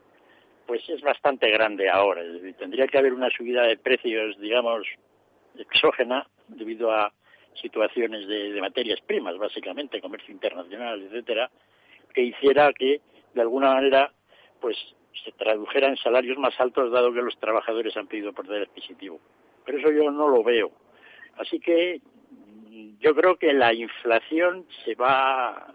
pues 0.66 0.88
es 0.89 1.01
bastante 1.01 1.49
grande 1.49 1.89
ahora. 1.89 2.22
Tendría 2.57 2.88
que 2.88 2.97
haber 2.97 3.13
una 3.13 3.30
subida 3.30 3.63
de 3.63 3.78
precios, 3.78 4.38
digamos, 4.39 4.88
exógena 5.57 6.28
debido 6.47 6.91
a 6.91 7.11
situaciones 7.61 8.28
de, 8.28 8.51
de 8.51 8.61
materias 8.61 8.99
primas, 9.01 9.38
básicamente, 9.38 10.01
comercio 10.01 10.34
internacional, 10.34 11.01
etcétera, 11.01 11.49
que 12.13 12.22
hiciera 12.22 12.74
que, 12.74 13.01
de 13.34 13.41
alguna 13.41 13.74
manera, 13.74 14.11
pues 14.59 14.78
se 15.24 15.32
tradujera 15.32 15.88
en 15.88 15.97
salarios 15.97 16.38
más 16.38 16.59
altos, 16.59 16.91
dado 16.91 17.13
que 17.13 17.22
los 17.22 17.38
trabajadores 17.38 17.95
han 17.95 18.07
pedido 18.07 18.34
poder 18.34 18.63
adquisitivo. 18.63 19.20
Pero 19.66 19.78
eso 19.80 19.91
yo 19.91 20.11
no 20.11 20.28
lo 20.28 20.43
veo. 20.43 20.72
Así 21.38 21.59
que 21.59 22.01
yo 22.99 23.16
creo 23.16 23.38
que 23.38 23.53
la 23.53 23.74
inflación 23.74 24.66
se 24.84 24.95
va, 24.95 25.74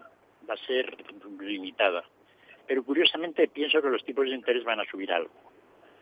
va 0.49 0.55
a 0.55 0.66
ser 0.66 0.97
limitada. 1.41 2.05
Pero 2.70 2.84
curiosamente 2.84 3.48
pienso 3.48 3.82
que 3.82 3.88
los 3.88 4.04
tipos 4.04 4.24
de 4.26 4.36
interés 4.36 4.62
van 4.62 4.78
a 4.78 4.84
subir 4.84 5.12
algo. 5.12 5.32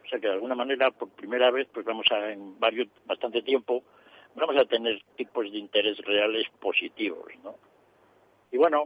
O 0.04 0.06
sea 0.06 0.20
que 0.20 0.26
de 0.26 0.34
alguna 0.34 0.54
manera, 0.54 0.90
por 0.90 1.08
primera 1.08 1.50
vez, 1.50 1.66
pues 1.72 1.86
vamos 1.86 2.04
a, 2.10 2.30
en 2.30 2.60
varios, 2.60 2.88
bastante 3.06 3.40
tiempo, 3.40 3.84
vamos 4.34 4.54
a 4.54 4.66
tener 4.66 5.02
tipos 5.16 5.50
de 5.50 5.56
interés 5.56 5.96
reales 6.04 6.46
positivos, 6.60 7.32
¿no? 7.42 7.54
Y 8.52 8.58
bueno, 8.58 8.84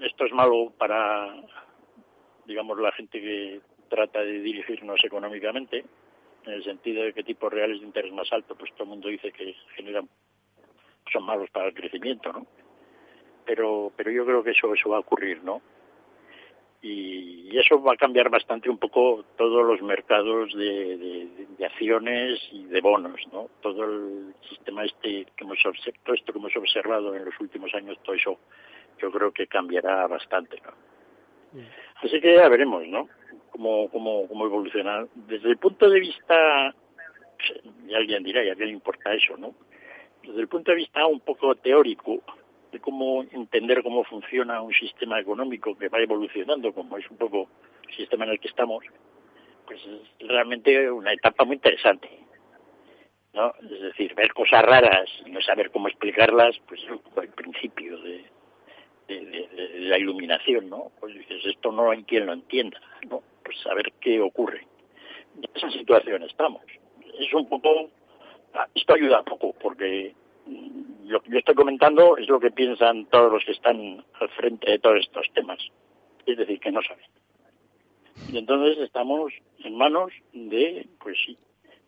esto 0.00 0.26
es 0.26 0.32
malo 0.32 0.72
para, 0.78 1.34
digamos, 2.46 2.78
la 2.78 2.92
gente 2.92 3.20
que 3.20 3.60
trata 3.88 4.20
de 4.20 4.38
dirigirnos 4.38 5.02
económicamente, 5.02 5.84
en 6.44 6.52
el 6.52 6.62
sentido 6.62 7.02
de 7.02 7.14
que 7.14 7.24
tipos 7.24 7.52
reales 7.52 7.80
de 7.80 7.86
interés 7.86 8.12
más 8.12 8.32
altos, 8.32 8.56
pues 8.56 8.70
todo 8.74 8.84
el 8.84 8.90
mundo 8.90 9.08
dice 9.08 9.32
que 9.32 9.56
generan, 9.74 10.08
son 11.12 11.24
malos 11.24 11.50
para 11.50 11.66
el 11.66 11.74
crecimiento, 11.74 12.32
¿no? 12.32 12.46
Pero, 13.44 13.90
pero 13.96 14.12
yo 14.12 14.24
creo 14.24 14.44
que 14.44 14.52
eso, 14.52 14.72
eso 14.72 14.88
va 14.88 14.98
a 14.98 15.00
ocurrir, 15.00 15.42
¿no? 15.42 15.60
Y 16.84 17.34
y 17.54 17.58
eso 17.58 17.80
va 17.80 17.92
a 17.92 17.96
cambiar 17.96 18.30
bastante 18.30 18.68
un 18.68 18.78
poco 18.78 19.24
todos 19.38 19.64
los 19.64 19.80
mercados 19.80 20.52
de, 20.54 20.96
de- 20.98 21.46
de 21.56 21.66
acciones 21.66 22.40
y 22.50 22.64
de 22.64 22.80
bonos, 22.80 23.20
¿no? 23.32 23.48
Todo 23.62 23.84
el 23.84 24.34
sistema 24.48 24.84
este 24.84 25.26
que 25.36 25.44
hemos 25.44 25.64
observado, 25.64 26.02
todo 26.04 26.14
esto 26.16 26.32
que 26.32 26.38
hemos 26.40 26.56
observado 26.56 27.14
en 27.14 27.24
los 27.26 27.40
últimos 27.40 27.72
años, 27.74 27.96
todo 28.02 28.16
eso 28.16 28.38
yo 29.00 29.10
creo 29.12 29.30
que 29.32 29.46
cambiará 29.46 30.06
bastante, 30.08 30.60
¿no? 30.64 30.72
Así 32.02 32.20
que 32.20 32.34
ya 32.34 32.48
veremos, 32.48 32.84
¿no? 32.88 33.08
Cómo, 33.50 33.88
cómo, 33.90 34.26
cómo 34.26 34.46
evoluciona. 34.46 35.06
Desde 35.14 35.48
el 35.50 35.58
punto 35.58 35.88
de 35.88 36.00
vista, 36.00 36.74
y 37.88 37.94
alguien 37.94 38.24
dirá, 38.24 38.42
¿y 38.44 38.50
a 38.50 38.56
qué 38.56 38.66
le 38.66 38.72
importa 38.72 39.14
eso, 39.14 39.36
no? 39.36 39.54
Desde 40.24 40.40
el 40.40 40.48
punto 40.48 40.72
de 40.72 40.78
vista 40.78 41.06
un 41.06 41.20
poco 41.20 41.54
teórico, 41.54 42.20
de 42.74 42.80
cómo 42.80 43.22
entender 43.30 43.82
cómo 43.84 44.02
funciona 44.04 44.60
un 44.60 44.72
sistema 44.74 45.20
económico 45.20 45.78
que 45.78 45.88
va 45.88 46.00
evolucionando, 46.00 46.72
como 46.74 46.98
es 46.98 47.08
un 47.08 47.16
poco 47.16 47.48
el 47.88 47.94
sistema 47.94 48.24
en 48.24 48.32
el 48.32 48.40
que 48.40 48.48
estamos, 48.48 48.84
pues 49.64 49.80
es 50.18 50.28
realmente 50.28 50.90
una 50.90 51.12
etapa 51.12 51.44
muy 51.44 51.54
interesante. 51.56 52.10
¿no? 53.32 53.54
Es 53.62 53.80
decir, 53.80 54.12
ver 54.14 54.32
cosas 54.32 54.62
raras 54.62 55.08
y 55.24 55.30
no 55.30 55.40
saber 55.40 55.70
cómo 55.70 55.86
explicarlas, 55.86 56.56
pues 56.66 56.80
es 56.82 56.90
el 57.22 57.28
principio 57.30 57.96
de, 57.98 58.24
la 59.08 59.98
iluminación, 59.98 60.68
¿no? 60.68 60.90
Pues 60.98 61.14
dices, 61.14 61.44
esto 61.44 61.70
no 61.70 61.90
hay 61.90 62.02
quien 62.04 62.26
lo 62.26 62.32
entienda, 62.32 62.80
¿no? 63.08 63.22
Pues 63.44 63.60
saber 63.60 63.92
qué 64.00 64.20
ocurre. 64.20 64.66
En 65.36 65.44
esa 65.54 65.70
situación 65.70 66.22
estamos. 66.22 66.62
Es 67.18 67.32
un 67.34 67.48
poco, 67.48 67.90
esto 68.74 68.94
ayuda 68.94 69.22
poco, 69.22 69.52
porque 69.60 70.14
lo 70.46 71.20
que 71.20 71.30
yo 71.30 71.38
estoy 71.38 71.54
comentando 71.54 72.16
es 72.16 72.28
lo 72.28 72.40
que 72.40 72.50
piensan 72.50 73.06
todos 73.06 73.32
los 73.32 73.44
que 73.44 73.52
están 73.52 74.04
al 74.20 74.28
frente 74.30 74.70
de 74.70 74.78
todos 74.78 75.00
estos 75.00 75.26
temas. 75.34 75.58
Es 76.26 76.36
decir, 76.36 76.58
que 76.60 76.72
no 76.72 76.82
saben. 76.82 77.04
Y 78.32 78.38
entonces 78.38 78.78
estamos 78.78 79.32
en 79.62 79.76
manos 79.76 80.12
de, 80.32 80.88
pues 81.00 81.16
sí, 81.24 81.36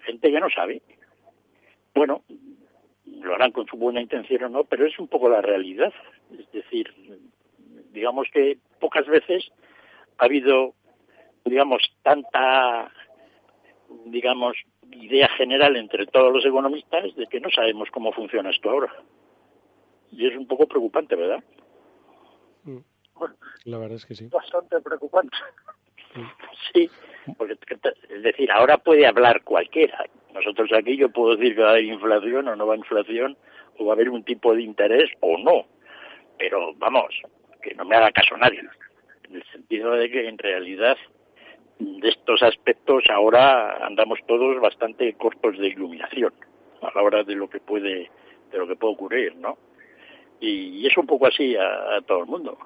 gente 0.00 0.30
que 0.30 0.40
no 0.40 0.50
sabe. 0.50 0.82
Bueno, 1.94 2.22
lo 3.06 3.34
harán 3.34 3.52
con 3.52 3.66
su 3.66 3.76
buena 3.76 4.00
intención 4.00 4.44
o 4.44 4.48
no, 4.48 4.64
pero 4.64 4.86
es 4.86 4.98
un 4.98 5.08
poco 5.08 5.28
la 5.28 5.40
realidad. 5.40 5.92
Es 6.38 6.50
decir, 6.52 6.92
digamos 7.92 8.28
que 8.32 8.58
pocas 8.80 9.06
veces 9.06 9.50
ha 10.18 10.24
habido, 10.26 10.74
digamos, 11.44 11.82
tanta, 12.02 12.92
digamos, 14.04 14.56
idea 15.02 15.28
general 15.36 15.76
entre 15.76 16.06
todos 16.06 16.32
los 16.32 16.44
economistas 16.44 17.14
de 17.14 17.26
que 17.26 17.40
no 17.40 17.50
sabemos 17.50 17.90
cómo 17.90 18.12
funciona 18.12 18.50
esto 18.50 18.70
ahora. 18.70 18.92
Y 20.12 20.26
es 20.26 20.36
un 20.36 20.46
poco 20.46 20.66
preocupante, 20.66 21.16
¿verdad? 21.16 21.42
La 23.64 23.78
verdad 23.78 23.96
es 23.96 24.06
que 24.06 24.14
sí. 24.14 24.28
Bastante 24.28 24.80
preocupante. 24.80 25.36
Sí, 26.72 26.90
porque 27.36 27.58
es 28.08 28.22
decir, 28.22 28.50
ahora 28.50 28.78
puede 28.78 29.06
hablar 29.06 29.42
cualquiera. 29.44 30.04
Nosotros 30.32 30.70
aquí 30.72 30.96
yo 30.96 31.10
puedo 31.10 31.36
decir 31.36 31.54
que 31.54 31.60
va 31.60 31.68
a 31.68 31.70
haber 31.72 31.84
inflación 31.84 32.48
o 32.48 32.56
no 32.56 32.66
va 32.66 32.74
a 32.74 32.78
inflación, 32.78 33.36
o 33.78 33.84
va 33.84 33.92
a 33.92 33.94
haber 33.94 34.08
un 34.08 34.24
tipo 34.24 34.54
de 34.54 34.62
interés 34.62 35.10
o 35.20 35.36
no. 35.38 35.66
pero 36.38 36.74
vamos, 36.74 37.14
que 37.62 37.74
no 37.74 37.84
me 37.84 37.96
haga 37.96 38.12
caso 38.12 38.36
nadie, 38.36 38.60
en 39.28 39.36
el 39.36 39.44
sentido 39.52 39.92
de 39.92 40.10
que 40.10 40.26
en 40.28 40.38
realidad 40.38 40.96
de 41.78 42.08
estos 42.08 42.42
aspectos 42.42 43.04
ahora 43.10 43.86
andamos 43.86 44.18
todos 44.26 44.60
bastante 44.60 45.12
cortos 45.14 45.58
de 45.58 45.68
iluminación 45.68 46.32
a 46.82 46.90
la 46.94 47.02
hora 47.02 47.24
de 47.24 47.34
lo 47.34 47.48
que 47.48 47.60
puede 47.60 48.10
de 48.50 48.58
lo 48.58 48.66
que 48.66 48.76
puede 48.76 48.94
ocurrir, 48.94 49.36
¿no? 49.36 49.58
Y, 50.40 50.86
es 50.86 50.96
un 50.96 51.06
poco 51.06 51.26
así 51.26 51.56
a, 51.56 51.96
a 51.96 52.00
todo 52.02 52.20
el 52.20 52.26
mundo. 52.26 52.58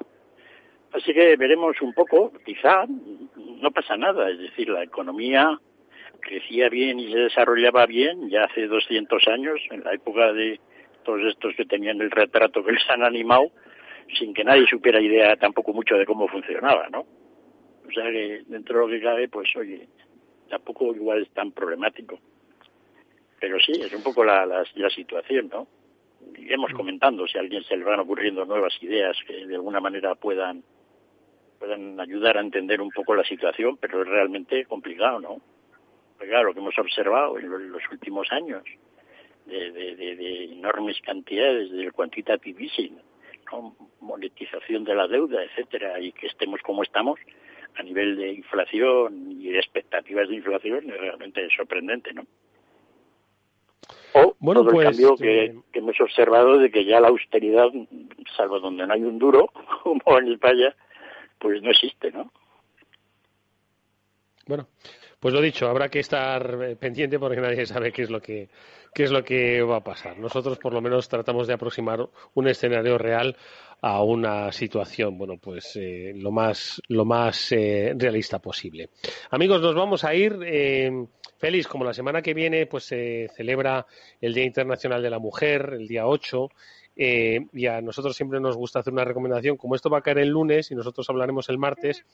Así 0.93 1.15
que 1.15 1.37
veremos 1.37 1.81
un 1.81 1.95
poco, 1.95 2.33
quizá 2.45 2.85
no 3.37 3.71
pasa 3.71 3.97
nada, 3.97 4.29
es 4.29 4.39
decir, 4.39 4.69
la 4.69 4.83
economía 4.83 5.59
crecía 6.21 6.69
bien 6.69 6.99
y 6.99 7.13
se 7.13 7.19
desarrollaba 7.19 7.87
bien 7.87 8.29
ya 8.29 8.45
hace 8.45 8.67
200 8.67 9.27
años, 9.29 9.61
en 9.71 9.85
la 9.85 9.95
época 9.95 10.33
de 10.33 10.61
todos 11.05 11.23
estos 11.23 11.55
que 11.55 11.65
tenían 11.65 12.01
el 12.01 12.11
retrato 12.11 12.65
que 12.65 12.73
les 12.73 12.91
han 12.91 13.05
animado, 13.05 13.51
sin 14.19 14.35
que 14.35 14.45
nadie 14.45 14.67
supiera 14.67 15.01
idea 15.01 15.37
tampoco 15.37 15.73
mucho 15.73 15.97
de 15.97 16.07
cómo 16.07 16.29
funcionaba, 16.29 16.89
¿no? 16.91 17.07
O 17.87 17.93
sea 17.93 18.05
que 18.05 18.43
dentro 18.47 18.81
de 18.81 18.87
lo 18.87 18.93
que 18.93 19.03
cabe, 19.03 19.29
pues 19.29 19.55
oye, 19.57 19.89
tampoco 20.49 20.95
igual 20.95 21.23
es 21.23 21.31
tan 21.31 21.53
problemático. 21.53 22.19
Pero 23.41 23.59
sí, 23.59 23.73
es 23.73 23.93
un 23.93 24.03
poco 24.03 24.25
la, 24.25 24.45
la, 24.45 24.65
la 24.75 24.91
situación, 24.91 25.49
¿no? 25.49 25.67
Iremos 26.37 26.73
comentando 26.73 27.27
si 27.27 27.39
a 27.39 27.41
alguien 27.41 27.65
se 27.65 27.77
le 27.77 27.85
van 27.85 28.01
ocurriendo 28.01 28.45
nuevas 28.45 28.75
ideas 28.83 29.17
que 29.27 29.47
de 29.47 29.55
alguna 29.55 29.81
manera 29.81 30.15
puedan 30.15 30.63
puedan 31.59 32.01
ayudar 32.01 32.39
a 32.39 32.41
entender 32.41 32.81
un 32.81 32.91
poco 32.91 33.15
la 33.15 33.25
situación, 33.25 33.77
pero 33.77 34.01
es 34.01 34.09
realmente 34.09 34.65
complicado, 34.65 35.21
¿no? 35.21 35.41
Porque 36.17 36.31
claro, 36.31 36.49
lo 36.49 36.55
que 36.55 36.61
hemos 36.61 36.79
observado 36.79 37.39
en 37.39 37.51
los, 37.51 37.61
los 37.61 37.83
últimos 37.93 38.33
años, 38.33 38.63
de, 39.45 39.71
de, 39.71 39.97
de, 39.97 40.17
de, 40.17 40.45
enormes 40.45 40.99
cantidades 41.03 41.71
del 41.71 41.93
quantitative 41.93 42.65
easing, 42.65 42.97
¿no? 43.53 43.77
monetización 44.01 44.85
de 44.85 44.95
la 44.95 45.07
deuda, 45.07 45.43
etcétera, 45.43 46.01
y 46.01 46.13
que 46.13 46.29
estemos 46.29 46.61
como 46.63 46.83
estamos 46.83 47.19
a 47.81 47.83
nivel 47.83 48.17
de 48.17 48.33
inflación 48.33 49.33
y 49.41 49.49
de 49.51 49.59
expectativas 49.59 50.29
de 50.29 50.37
inflación 50.37 50.91
es 50.91 51.01
realmente 51.01 51.49
sorprendente, 51.57 52.13
¿no? 52.13 52.27
O 54.13 54.37
bueno, 54.39 54.63
todo 54.63 54.73
pues, 54.73 54.89
el 54.89 54.93
cambio 54.93 55.17
que, 55.17 55.45
eh, 55.45 55.55
que 55.73 55.79
hemos 55.79 55.99
observado 56.01 56.59
de 56.59 56.71
que 56.71 56.85
ya 56.85 57.01
la 57.01 57.09
austeridad, 57.09 57.69
salvo 58.37 58.61
donde 58.61 58.87
no 58.87 58.93
hay 58.93 59.03
un 59.03 59.19
duro, 59.19 59.51
como 59.83 60.19
en 60.19 60.33
España, 60.33 60.75
pues 61.39 61.63
no 61.63 61.71
existe, 61.71 62.11
¿no? 62.11 62.31
Bueno, 64.47 64.69
pues 65.21 65.33
lo 65.33 65.41
dicho, 65.41 65.69
habrá 65.69 65.89
que 65.89 66.01
estar 66.01 66.59
eh, 66.63 66.77
pendiente 66.77 67.19
porque 67.19 67.41
nadie 67.41 67.67
sabe 67.67 67.93
qué 67.93 68.03
es 68.03 68.11
lo 68.11 68.21
que 68.21 68.49
qué 68.93 69.05
es 69.05 69.11
lo 69.11 69.25
que 69.25 69.63
va 69.63 69.77
a 69.77 69.85
pasar. 69.85 70.19
Nosotros 70.19 70.59
por 70.59 70.73
lo 70.73 70.81
menos 70.81 71.09
tratamos 71.09 71.47
de 71.47 71.55
aproximar 71.55 72.09
un 72.35 72.49
escenario 72.49 72.99
real 72.99 73.37
a 73.83 74.03
una 74.03 74.53
situación, 74.53 75.17
bueno, 75.17 75.39
pues 75.39 75.75
eh, 75.77 76.13
lo 76.15 76.31
más 76.31 76.81
lo 76.89 77.05
más 77.05 77.51
eh, 77.53 77.93
realista 77.97 78.39
posible. 78.39 78.91
Amigos, 79.31 79.61
nos 79.63 79.75
vamos 79.75 80.05
a 80.05 80.15
ir. 80.15 80.39
Eh, 80.45 80.91
Félix, 81.39 81.67
como 81.67 81.85
la 81.85 81.95
semana 81.95 82.21
que 82.21 82.35
viene, 82.35 82.67
pues 82.67 82.85
se 82.85 83.29
celebra 83.35 83.87
el 84.21 84.35
Día 84.35 84.45
Internacional 84.45 85.03
de 85.03 85.09
la 85.11 85.19
Mujer, 85.19 85.71
el 85.73 85.89
día 85.89 86.07
8. 86.07 86.49
Eh, 86.97 87.47
y 87.55 87.65
a 87.67 87.81
nosotros 87.81 88.15
siempre 88.15 88.41
nos 88.41 88.57
gusta 88.57 88.81
hacer 88.81 88.93
una 88.93 89.05
recomendación. 89.05 89.57
Como 89.57 89.75
esto 89.75 89.89
va 89.89 89.99
a 89.99 90.03
caer 90.03 90.19
el 90.19 90.29
lunes 90.29 90.71
y 90.71 90.75
nosotros 90.75 91.09
hablaremos 91.09 91.49
el 91.49 91.57
martes, 91.57 92.05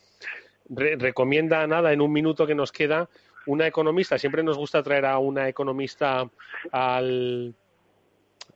re- 0.69 0.95
recomienda 0.97 1.67
nada 1.67 1.93
en 1.93 2.01
un 2.01 2.13
minuto 2.13 2.47
que 2.47 2.55
nos 2.55 2.71
queda 2.71 3.09
una 3.49 3.67
economista. 3.67 4.17
Siempre 4.17 4.45
nos 4.45 4.57
gusta 4.57 4.83
traer 4.85 5.07
a 5.07 5.19
una 5.19 5.49
economista 5.49 6.31
al, 6.71 7.53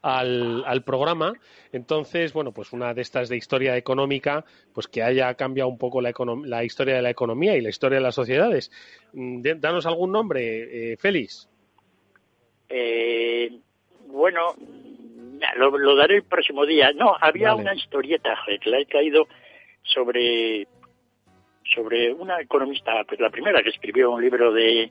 al, 0.03 0.64
al 0.66 0.82
programa. 0.82 1.32
Entonces, 1.72 2.32
bueno, 2.32 2.53
pues 2.53 2.72
una 2.72 2.94
de 2.94 3.03
estas 3.03 3.28
de 3.28 3.36
historia 3.36 3.76
económica, 3.76 4.44
pues 4.72 4.86
que 4.88 5.03
haya 5.03 5.34
cambiado 5.34 5.68
un 5.68 5.78
poco 5.78 6.01
la, 6.01 6.12
la 6.44 6.64
historia 6.64 6.96
de 6.96 7.03
la 7.03 7.11
economía 7.11 7.57
y 7.57 7.61
la 7.61 7.70
historia 7.70 7.98
de 7.98 8.05
las 8.05 8.14
sociedades. 8.14 8.70
Mm, 9.12 9.42
Danos 9.59 9.86
algún 9.86 10.12
nombre, 10.12 10.92
eh, 10.92 10.96
Félix. 10.96 11.48
Eh, 12.68 13.59
bueno, 14.07 14.55
lo, 15.57 15.76
lo 15.78 15.96
daré 15.96 16.16
el 16.16 16.22
próximo 16.24 16.64
día. 16.66 16.92
No, 16.92 17.16
había 17.20 17.51
Vale. 17.51 17.62
una 17.62 17.74
historieta 17.74 18.38
que 18.62 18.70
la 18.70 18.80
he 18.80 18.86
caído 18.86 19.26
sobre 19.82 20.66
sobre 21.74 22.12
una 22.12 22.40
economista, 22.40 23.05
pues 23.07 23.20
la 23.20 23.30
primera 23.30 23.62
que 23.62 23.68
escribió 23.68 24.11
un 24.11 24.22
libro 24.22 24.53
de 24.53 24.90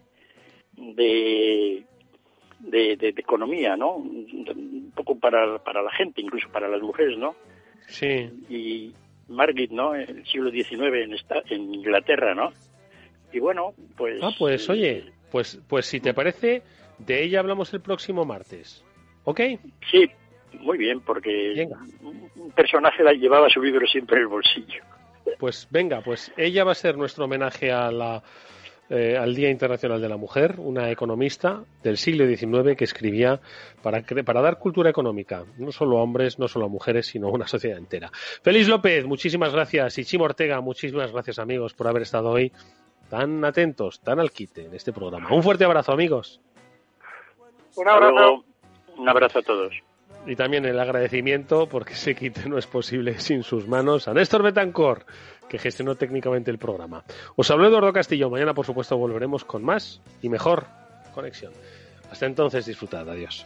de 0.77 1.83
de, 2.59 2.95
de- 2.97 3.11
de 3.13 3.21
economía, 3.21 3.75
¿no? 3.77 3.95
Un 3.95 4.91
poco 4.95 5.17
para, 5.19 5.59
para 5.63 5.81
la 5.81 5.91
gente, 5.91 6.21
incluso 6.21 6.49
para 6.51 6.67
las 6.67 6.81
mujeres, 6.81 7.17
¿no? 7.17 7.35
Sí. 7.87 8.29
Y 8.49 8.93
Margit, 9.27 9.71
¿no? 9.71 9.95
En 9.95 10.09
el 10.17 10.25
siglo 10.25 10.51
XIX 10.51 10.81
en, 11.03 11.13
esta, 11.13 11.41
en 11.49 11.73
Inglaterra, 11.73 12.33
¿no? 12.35 12.51
Y 13.31 13.39
bueno, 13.39 13.73
pues... 13.97 14.19
Ah, 14.21 14.31
pues 14.37 14.69
oye, 14.69 15.05
pues, 15.31 15.61
pues 15.67 15.85
si 15.85 15.99
te 15.99 16.13
parece, 16.13 16.63
de 16.97 17.23
ella 17.23 17.39
hablamos 17.39 17.73
el 17.73 17.81
próximo 17.81 18.25
martes. 18.25 18.83
¿Ok? 19.23 19.39
Sí, 19.91 20.09
muy 20.59 20.77
bien, 20.77 21.01
porque 21.01 21.53
Venga. 21.55 21.77
un 22.01 22.51
personaje 22.55 23.03
la 23.03 23.13
llevaba 23.13 23.49
su 23.49 23.61
libro 23.61 23.85
siempre 23.87 24.17
en 24.17 24.23
el 24.23 24.27
bolsillo. 24.29 24.83
Pues 25.37 25.67
venga, 25.69 26.01
pues 26.01 26.31
ella 26.37 26.63
va 26.63 26.71
a 26.71 26.75
ser 26.75 26.97
nuestro 26.97 27.25
homenaje 27.25 27.71
a 27.71 27.91
la, 27.91 28.23
eh, 28.89 29.17
al 29.17 29.35
Día 29.35 29.49
Internacional 29.49 30.01
de 30.01 30.09
la 30.09 30.17
Mujer, 30.17 30.55
una 30.57 30.89
economista 30.89 31.61
del 31.83 31.97
siglo 31.97 32.25
XIX 32.27 32.75
que 32.75 32.83
escribía 32.85 33.39
para, 33.83 34.01
cre- 34.03 34.23
para 34.23 34.41
dar 34.41 34.57
cultura 34.59 34.89
económica, 34.89 35.43
no 35.57 35.71
solo 35.71 35.99
a 35.99 36.01
hombres, 36.01 36.39
no 36.39 36.47
solo 36.47 36.65
a 36.65 36.69
mujeres, 36.69 37.05
sino 37.07 37.27
a 37.27 37.31
una 37.31 37.47
sociedad 37.47 37.77
entera. 37.77 38.09
Félix 38.41 38.67
López, 38.67 39.05
muchísimas 39.05 39.53
gracias. 39.53 39.97
Y 39.99 40.05
Chimo 40.05 40.25
Ortega, 40.25 40.59
muchísimas 40.61 41.11
gracias 41.11 41.39
amigos 41.39 41.73
por 41.73 41.87
haber 41.87 42.01
estado 42.01 42.29
hoy 42.29 42.51
tan 43.09 43.43
atentos, 43.45 43.99
tan 44.01 44.19
al 44.19 44.31
quite 44.31 44.65
en 44.65 44.73
este 44.73 44.91
programa. 44.93 45.33
Un 45.33 45.43
fuerte 45.43 45.65
abrazo 45.65 45.91
amigos. 45.91 46.41
Un 47.75 47.87
abrazo. 47.87 48.43
Un 48.97 49.07
abrazo 49.09 49.39
a 49.39 49.41
todos. 49.41 49.73
Y 50.29 50.35
también 50.35 50.63
el 50.65 50.79
agradecimiento, 50.79 51.67
porque 51.67 51.93
ese 51.93 52.13
quite 52.13 52.47
no 52.47 52.59
es 52.59 52.67
posible 52.67 53.17
sin 53.19 53.41
sus 53.41 53.67
manos, 53.67 54.07
a 54.07 54.13
Néstor 54.13 54.43
Betancor, 54.43 55.03
que 55.49 55.57
gestionó 55.57 55.95
técnicamente 55.95 56.51
el 56.51 56.59
programa. 56.59 57.03
Os 57.35 57.49
habló 57.49 57.67
Eduardo 57.67 57.91
Castillo. 57.91 58.29
Mañana, 58.29 58.53
por 58.53 58.63
supuesto, 58.63 58.95
volveremos 58.95 59.43
con 59.43 59.63
más 59.63 60.01
y 60.21 60.29
mejor 60.29 60.67
conexión. 61.15 61.51
Hasta 62.11 62.27
entonces, 62.27 62.67
disfrutad. 62.67 63.09
Adiós. 63.09 63.43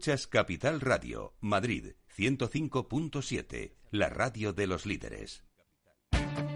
Escuchas 0.00 0.26
Capital 0.28 0.80
Radio, 0.80 1.34
Madrid 1.42 1.92
105.7, 2.16 3.74
la 3.90 4.08
radio 4.08 4.54
de 4.54 4.66
los 4.66 4.86
líderes. 4.86 5.44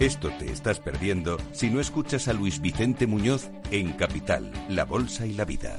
Esto 0.00 0.30
te 0.38 0.50
estás 0.50 0.80
perdiendo 0.80 1.36
si 1.52 1.68
no 1.68 1.78
escuchas 1.78 2.26
a 2.28 2.32
Luis 2.32 2.62
Vicente 2.62 3.06
Muñoz 3.06 3.50
en 3.70 3.92
Capital, 3.92 4.50
La 4.70 4.86
Bolsa 4.86 5.26
y 5.26 5.34
la 5.34 5.44
Vida. 5.44 5.78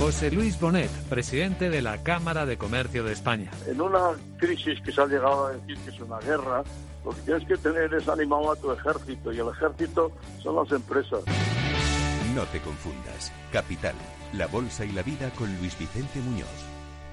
José 0.00 0.32
Luis 0.32 0.58
Bonet, 0.58 0.90
presidente 1.08 1.70
de 1.70 1.80
la 1.80 2.02
Cámara 2.02 2.44
de 2.44 2.58
Comercio 2.58 3.04
de 3.04 3.12
España. 3.12 3.52
En 3.68 3.80
una 3.80 4.16
crisis 4.36 4.80
que 4.80 4.90
se 4.90 5.00
ha 5.00 5.06
llegado 5.06 5.46
a 5.46 5.52
decir 5.52 5.78
que 5.84 5.90
es 5.90 6.00
una 6.00 6.18
guerra, 6.18 6.64
lo 7.04 7.12
que 7.12 7.20
tienes 7.20 7.46
que 7.46 7.56
tener 7.56 7.94
es 7.94 8.08
animado 8.08 8.50
a 8.50 8.56
tu 8.56 8.72
ejército 8.72 9.32
y 9.32 9.38
el 9.38 9.48
ejército 9.50 10.10
son 10.42 10.56
las 10.56 10.72
empresas. 10.72 11.22
No 12.36 12.42
te 12.48 12.60
confundas. 12.60 13.32
Capital, 13.50 13.94
La 14.34 14.46
Bolsa 14.46 14.84
y 14.84 14.92
la 14.92 15.02
Vida 15.02 15.30
con 15.38 15.48
Luis 15.56 15.78
Vicente 15.78 16.20
Muñoz, 16.20 16.65